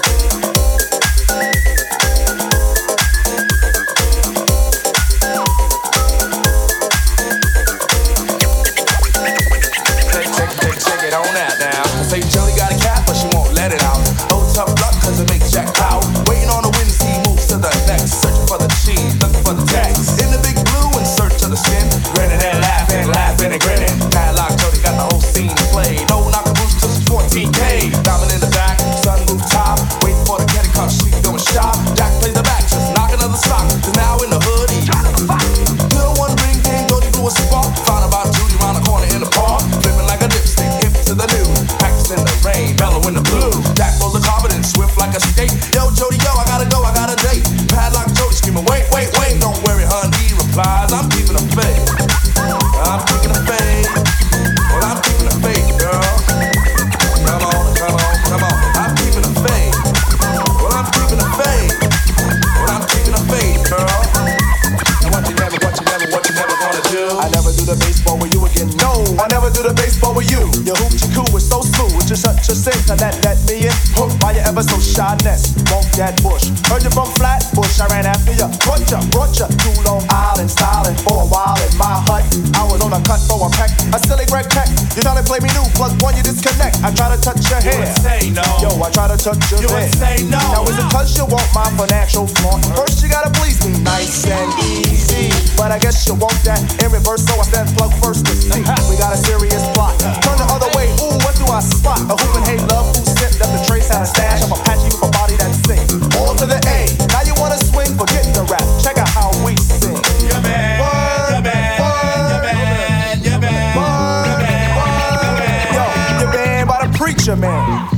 Touch 89.18 89.42
your 89.52 89.62
You 89.62 89.70
hair. 89.70 89.90
say 89.90 90.16
no. 90.30 90.38
Now 90.54 90.64
is 90.70 90.78
it 90.78 90.88
cause 90.94 91.18
you 91.18 91.26
want 91.26 91.48
my 91.54 91.66
financial 91.78 92.28
flaunt? 92.40 92.66
First 92.78 93.02
you 93.04 93.10
gotta 93.10 93.32
please 93.38 93.58
me 93.66 93.74
nice 93.82 94.26
and 94.28 94.50
easy. 94.64 95.34
But 95.58 95.72
I 95.72 95.80
guess 95.80 96.06
you 96.08 96.14
want 96.16 96.38
that 96.46 96.62
in 96.84 96.92
reverse, 96.92 97.26
so 97.26 97.34
I 97.40 97.46
said 97.50 97.68
plug 97.76 97.94
first 98.04 98.26
to 98.28 98.34
see. 98.36 98.62
We 98.90 98.96
got 98.98 99.14
a 99.14 99.20
serious 99.20 99.64
plot. 99.74 99.98
Turn 100.22 100.38
the 100.38 100.48
other 100.54 100.70
way, 100.78 100.88
ooh, 101.02 101.18
what 101.26 101.36
do 101.38 101.46
I 101.50 101.60
spot? 101.62 102.00
A 102.08 102.16
hoop 102.16 102.34
and 102.38 102.46
hey 102.46 102.60
love 102.70 102.86
who 102.96 103.02
sent 103.06 103.42
up 103.42 103.50
the 103.50 103.62
trace 103.66 103.88
stash 103.88 104.44
of 104.44 104.52
Apache 104.52 104.56
with 104.56 104.62
a 104.62 104.67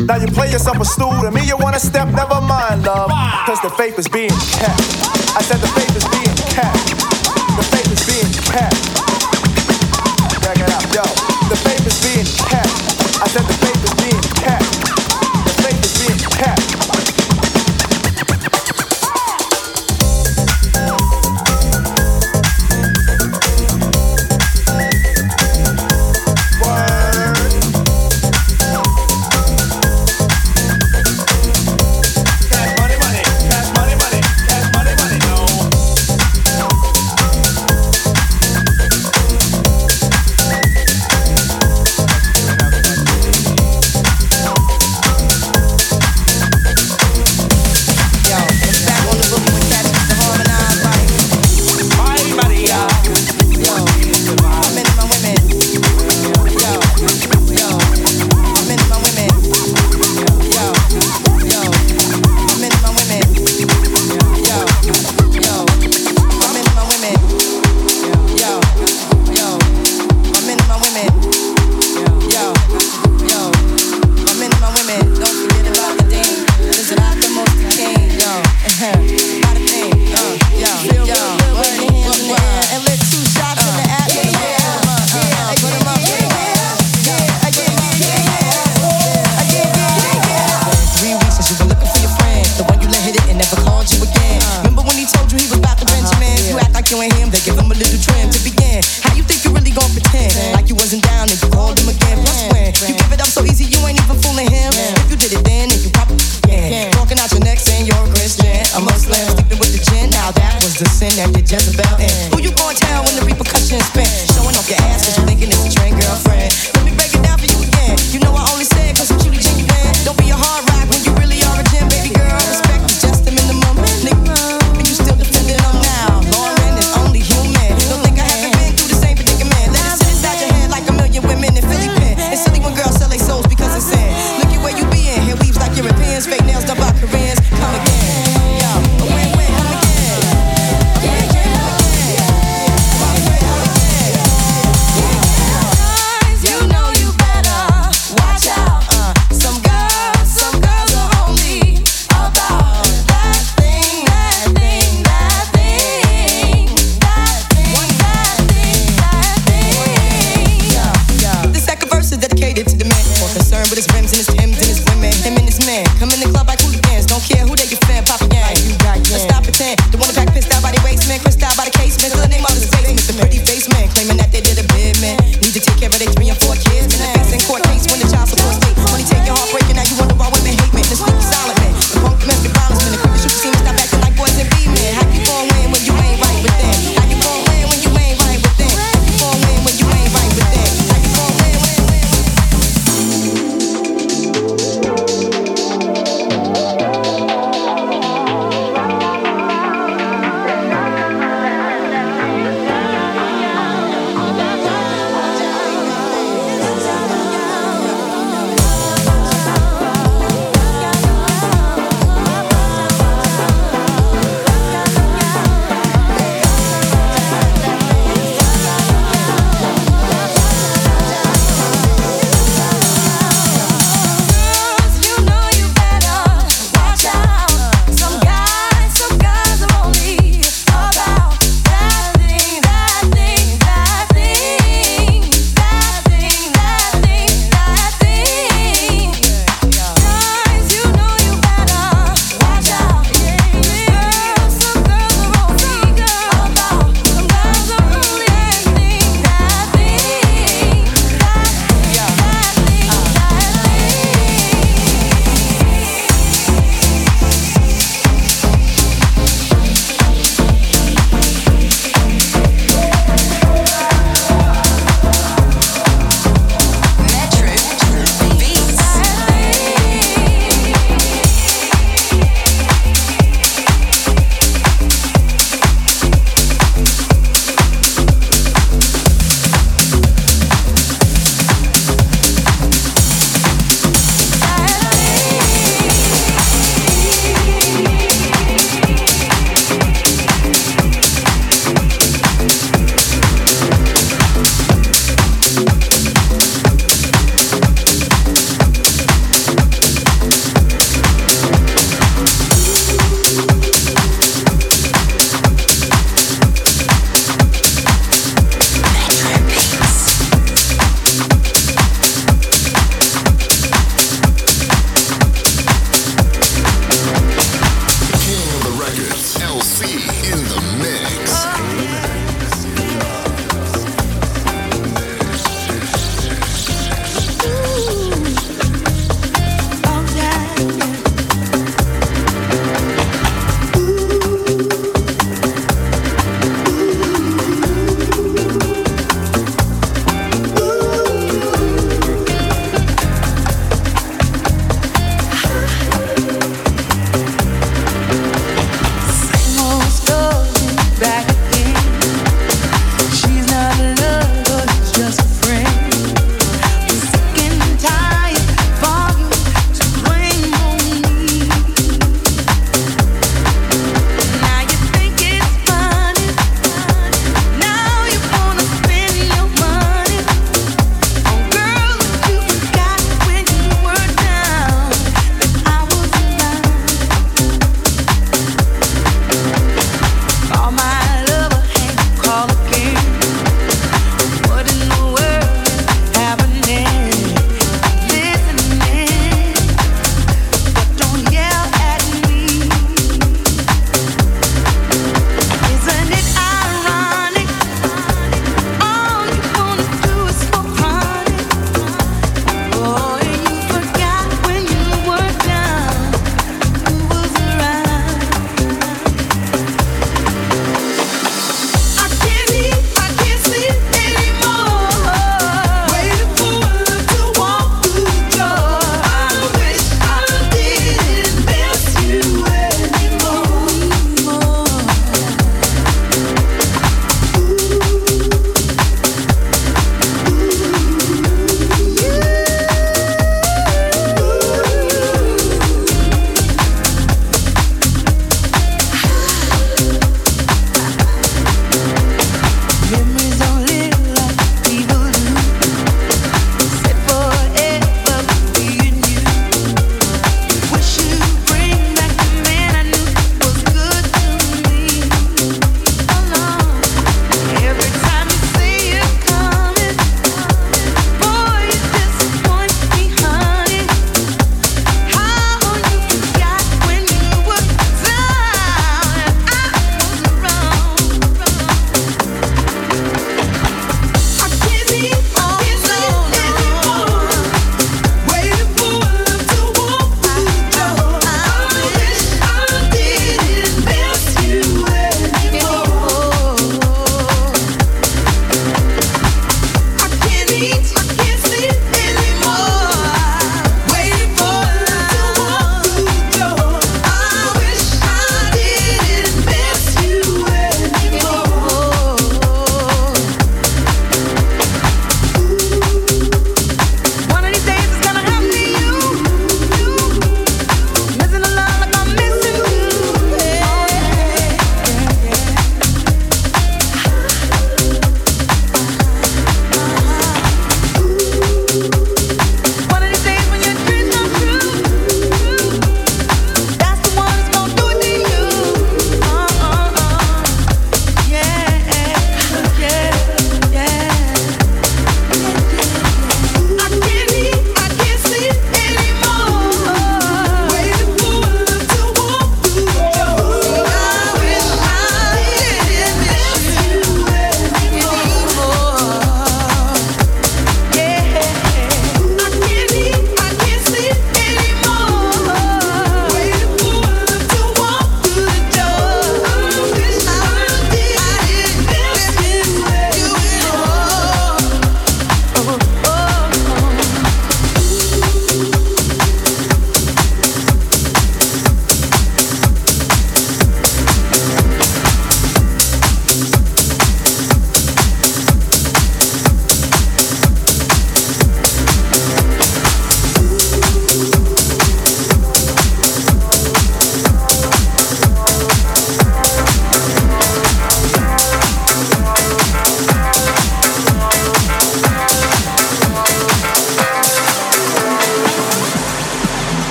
Now 0.00 0.16
you 0.16 0.26
play 0.26 0.50
yourself 0.50 0.80
a 0.80 0.84
stool, 0.84 1.12
to 1.20 1.30
me 1.30 1.46
you 1.46 1.56
wanna 1.56 1.78
step, 1.78 2.08
never 2.08 2.40
mind, 2.40 2.84
love. 2.84 3.10
Cause 3.46 3.60
the 3.60 3.70
faith 3.70 3.98
is 3.98 4.08
being 4.08 4.30
kept. 4.30 4.80
I 5.36 5.42
said 5.42 5.58
the 5.58 5.68
faith 5.68 5.81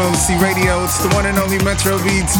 now 0.00 0.40
Radio. 0.40 0.84
It's 0.84 1.02
the 1.02 1.08
one 1.14 1.26
and 1.26 1.36
only 1.36 1.62
Metro 1.62 2.02
Beats. 2.02 2.36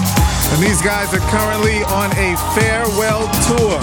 And 0.52 0.62
these 0.62 0.80
guys 0.80 1.12
are 1.12 1.20
currently 1.28 1.82
on 1.84 2.10
a 2.16 2.34
farewell 2.56 3.28
tour. 3.48 3.78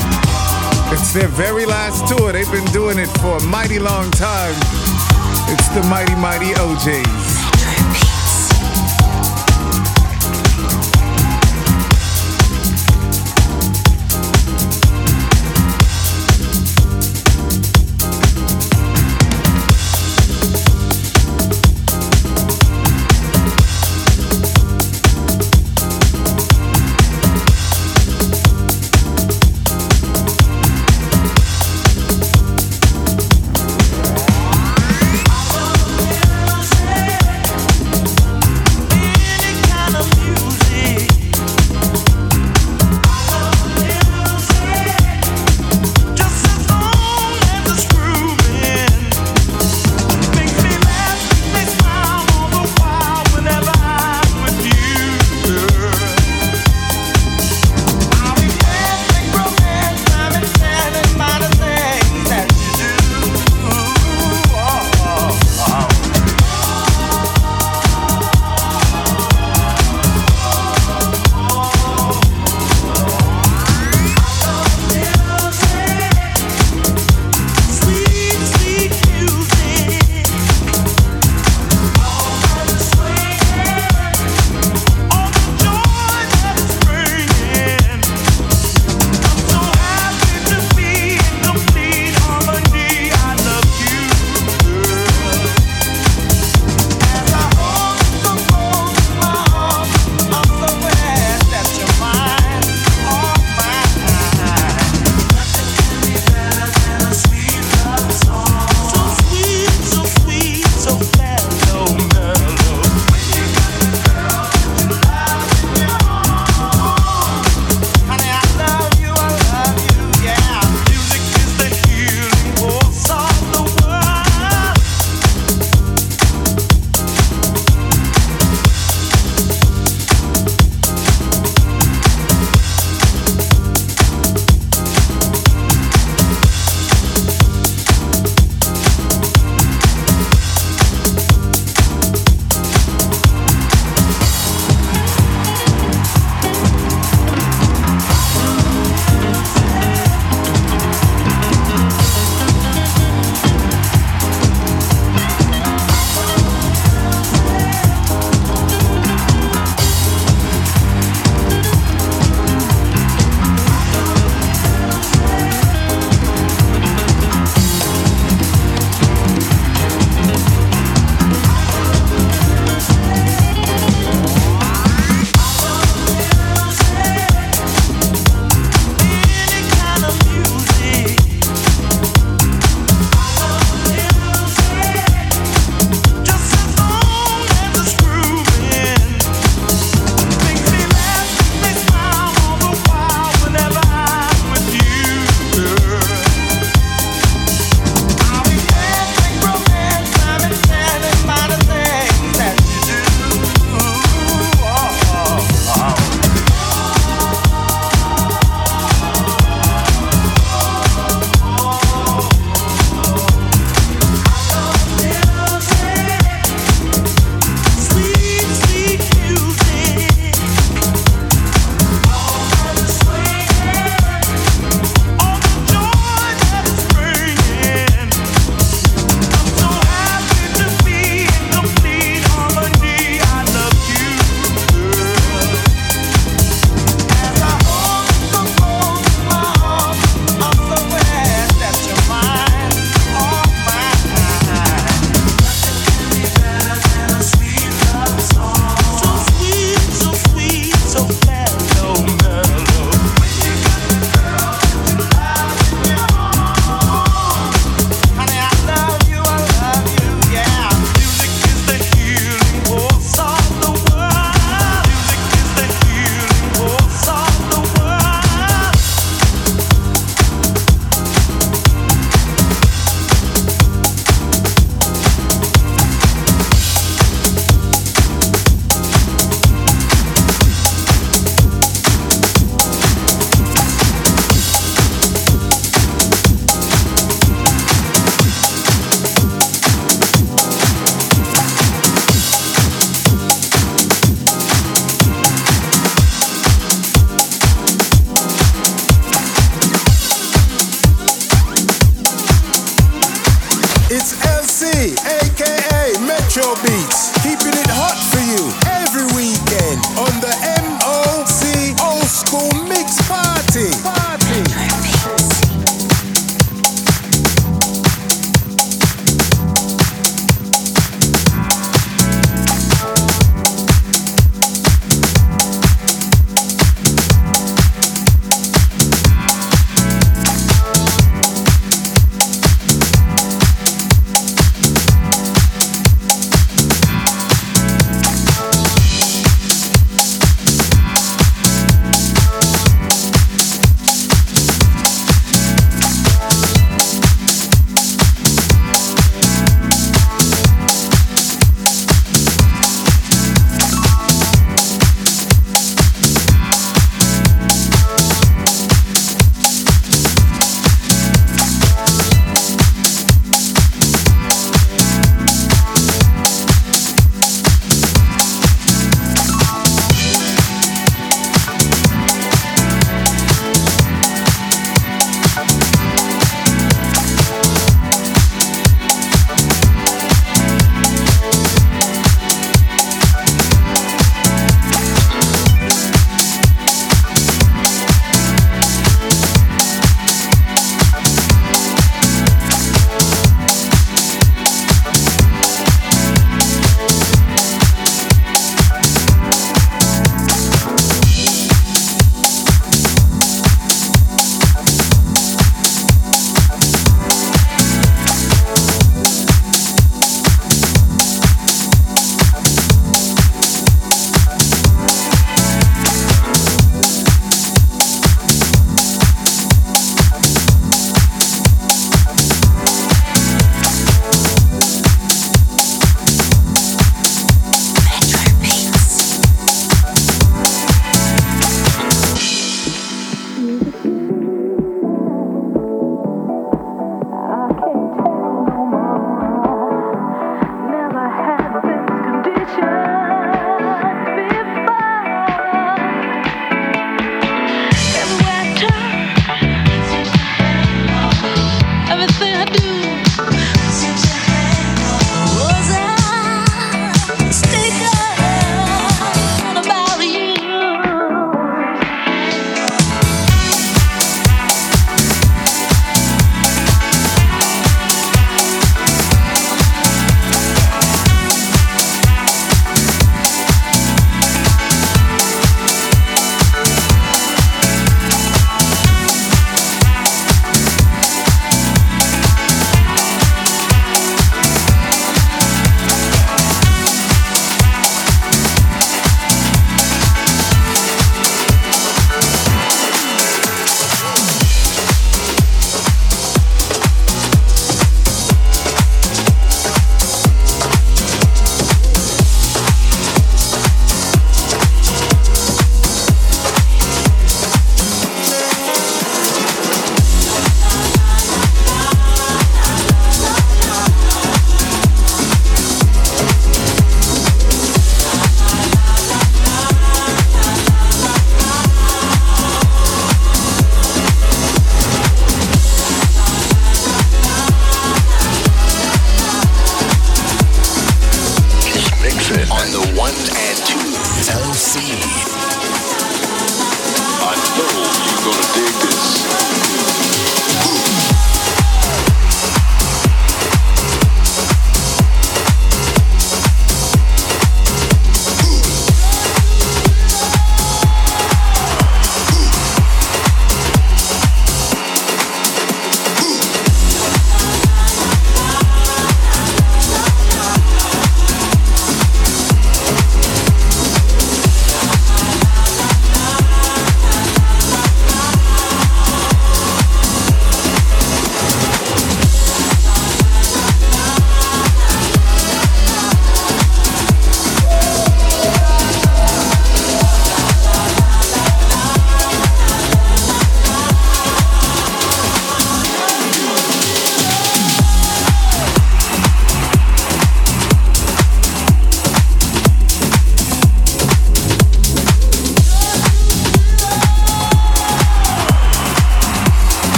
It's 0.91 1.13
their 1.13 1.27
very 1.27 1.65
last 1.65 2.07
tour. 2.07 2.31
They've 2.31 2.51
been 2.51 2.65
doing 2.73 2.97
it 2.97 3.09
for 3.19 3.37
a 3.37 3.43
mighty 3.43 3.77
long 3.77 4.09
time. 4.11 4.55
It's 5.53 5.67
the 5.69 5.85
Mighty 5.89 6.15
Mighty 6.15 6.53
O'Jays. 6.57 7.26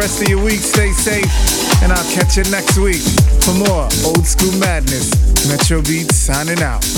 rest 0.00 0.22
of 0.22 0.28
your 0.28 0.42
week. 0.42 0.60
Stay 0.60 0.92
safe, 0.92 1.82
and 1.82 1.92
I'll 1.92 2.10
catch 2.10 2.38
you 2.38 2.44
next 2.50 2.78
week 2.78 3.02
for 3.44 3.52
more 3.52 3.86
old 4.06 4.26
school 4.26 4.52
madness. 4.58 5.12
Metro 5.46 5.82
Beats 5.82 6.16
signing 6.16 6.62
out. 6.62 6.89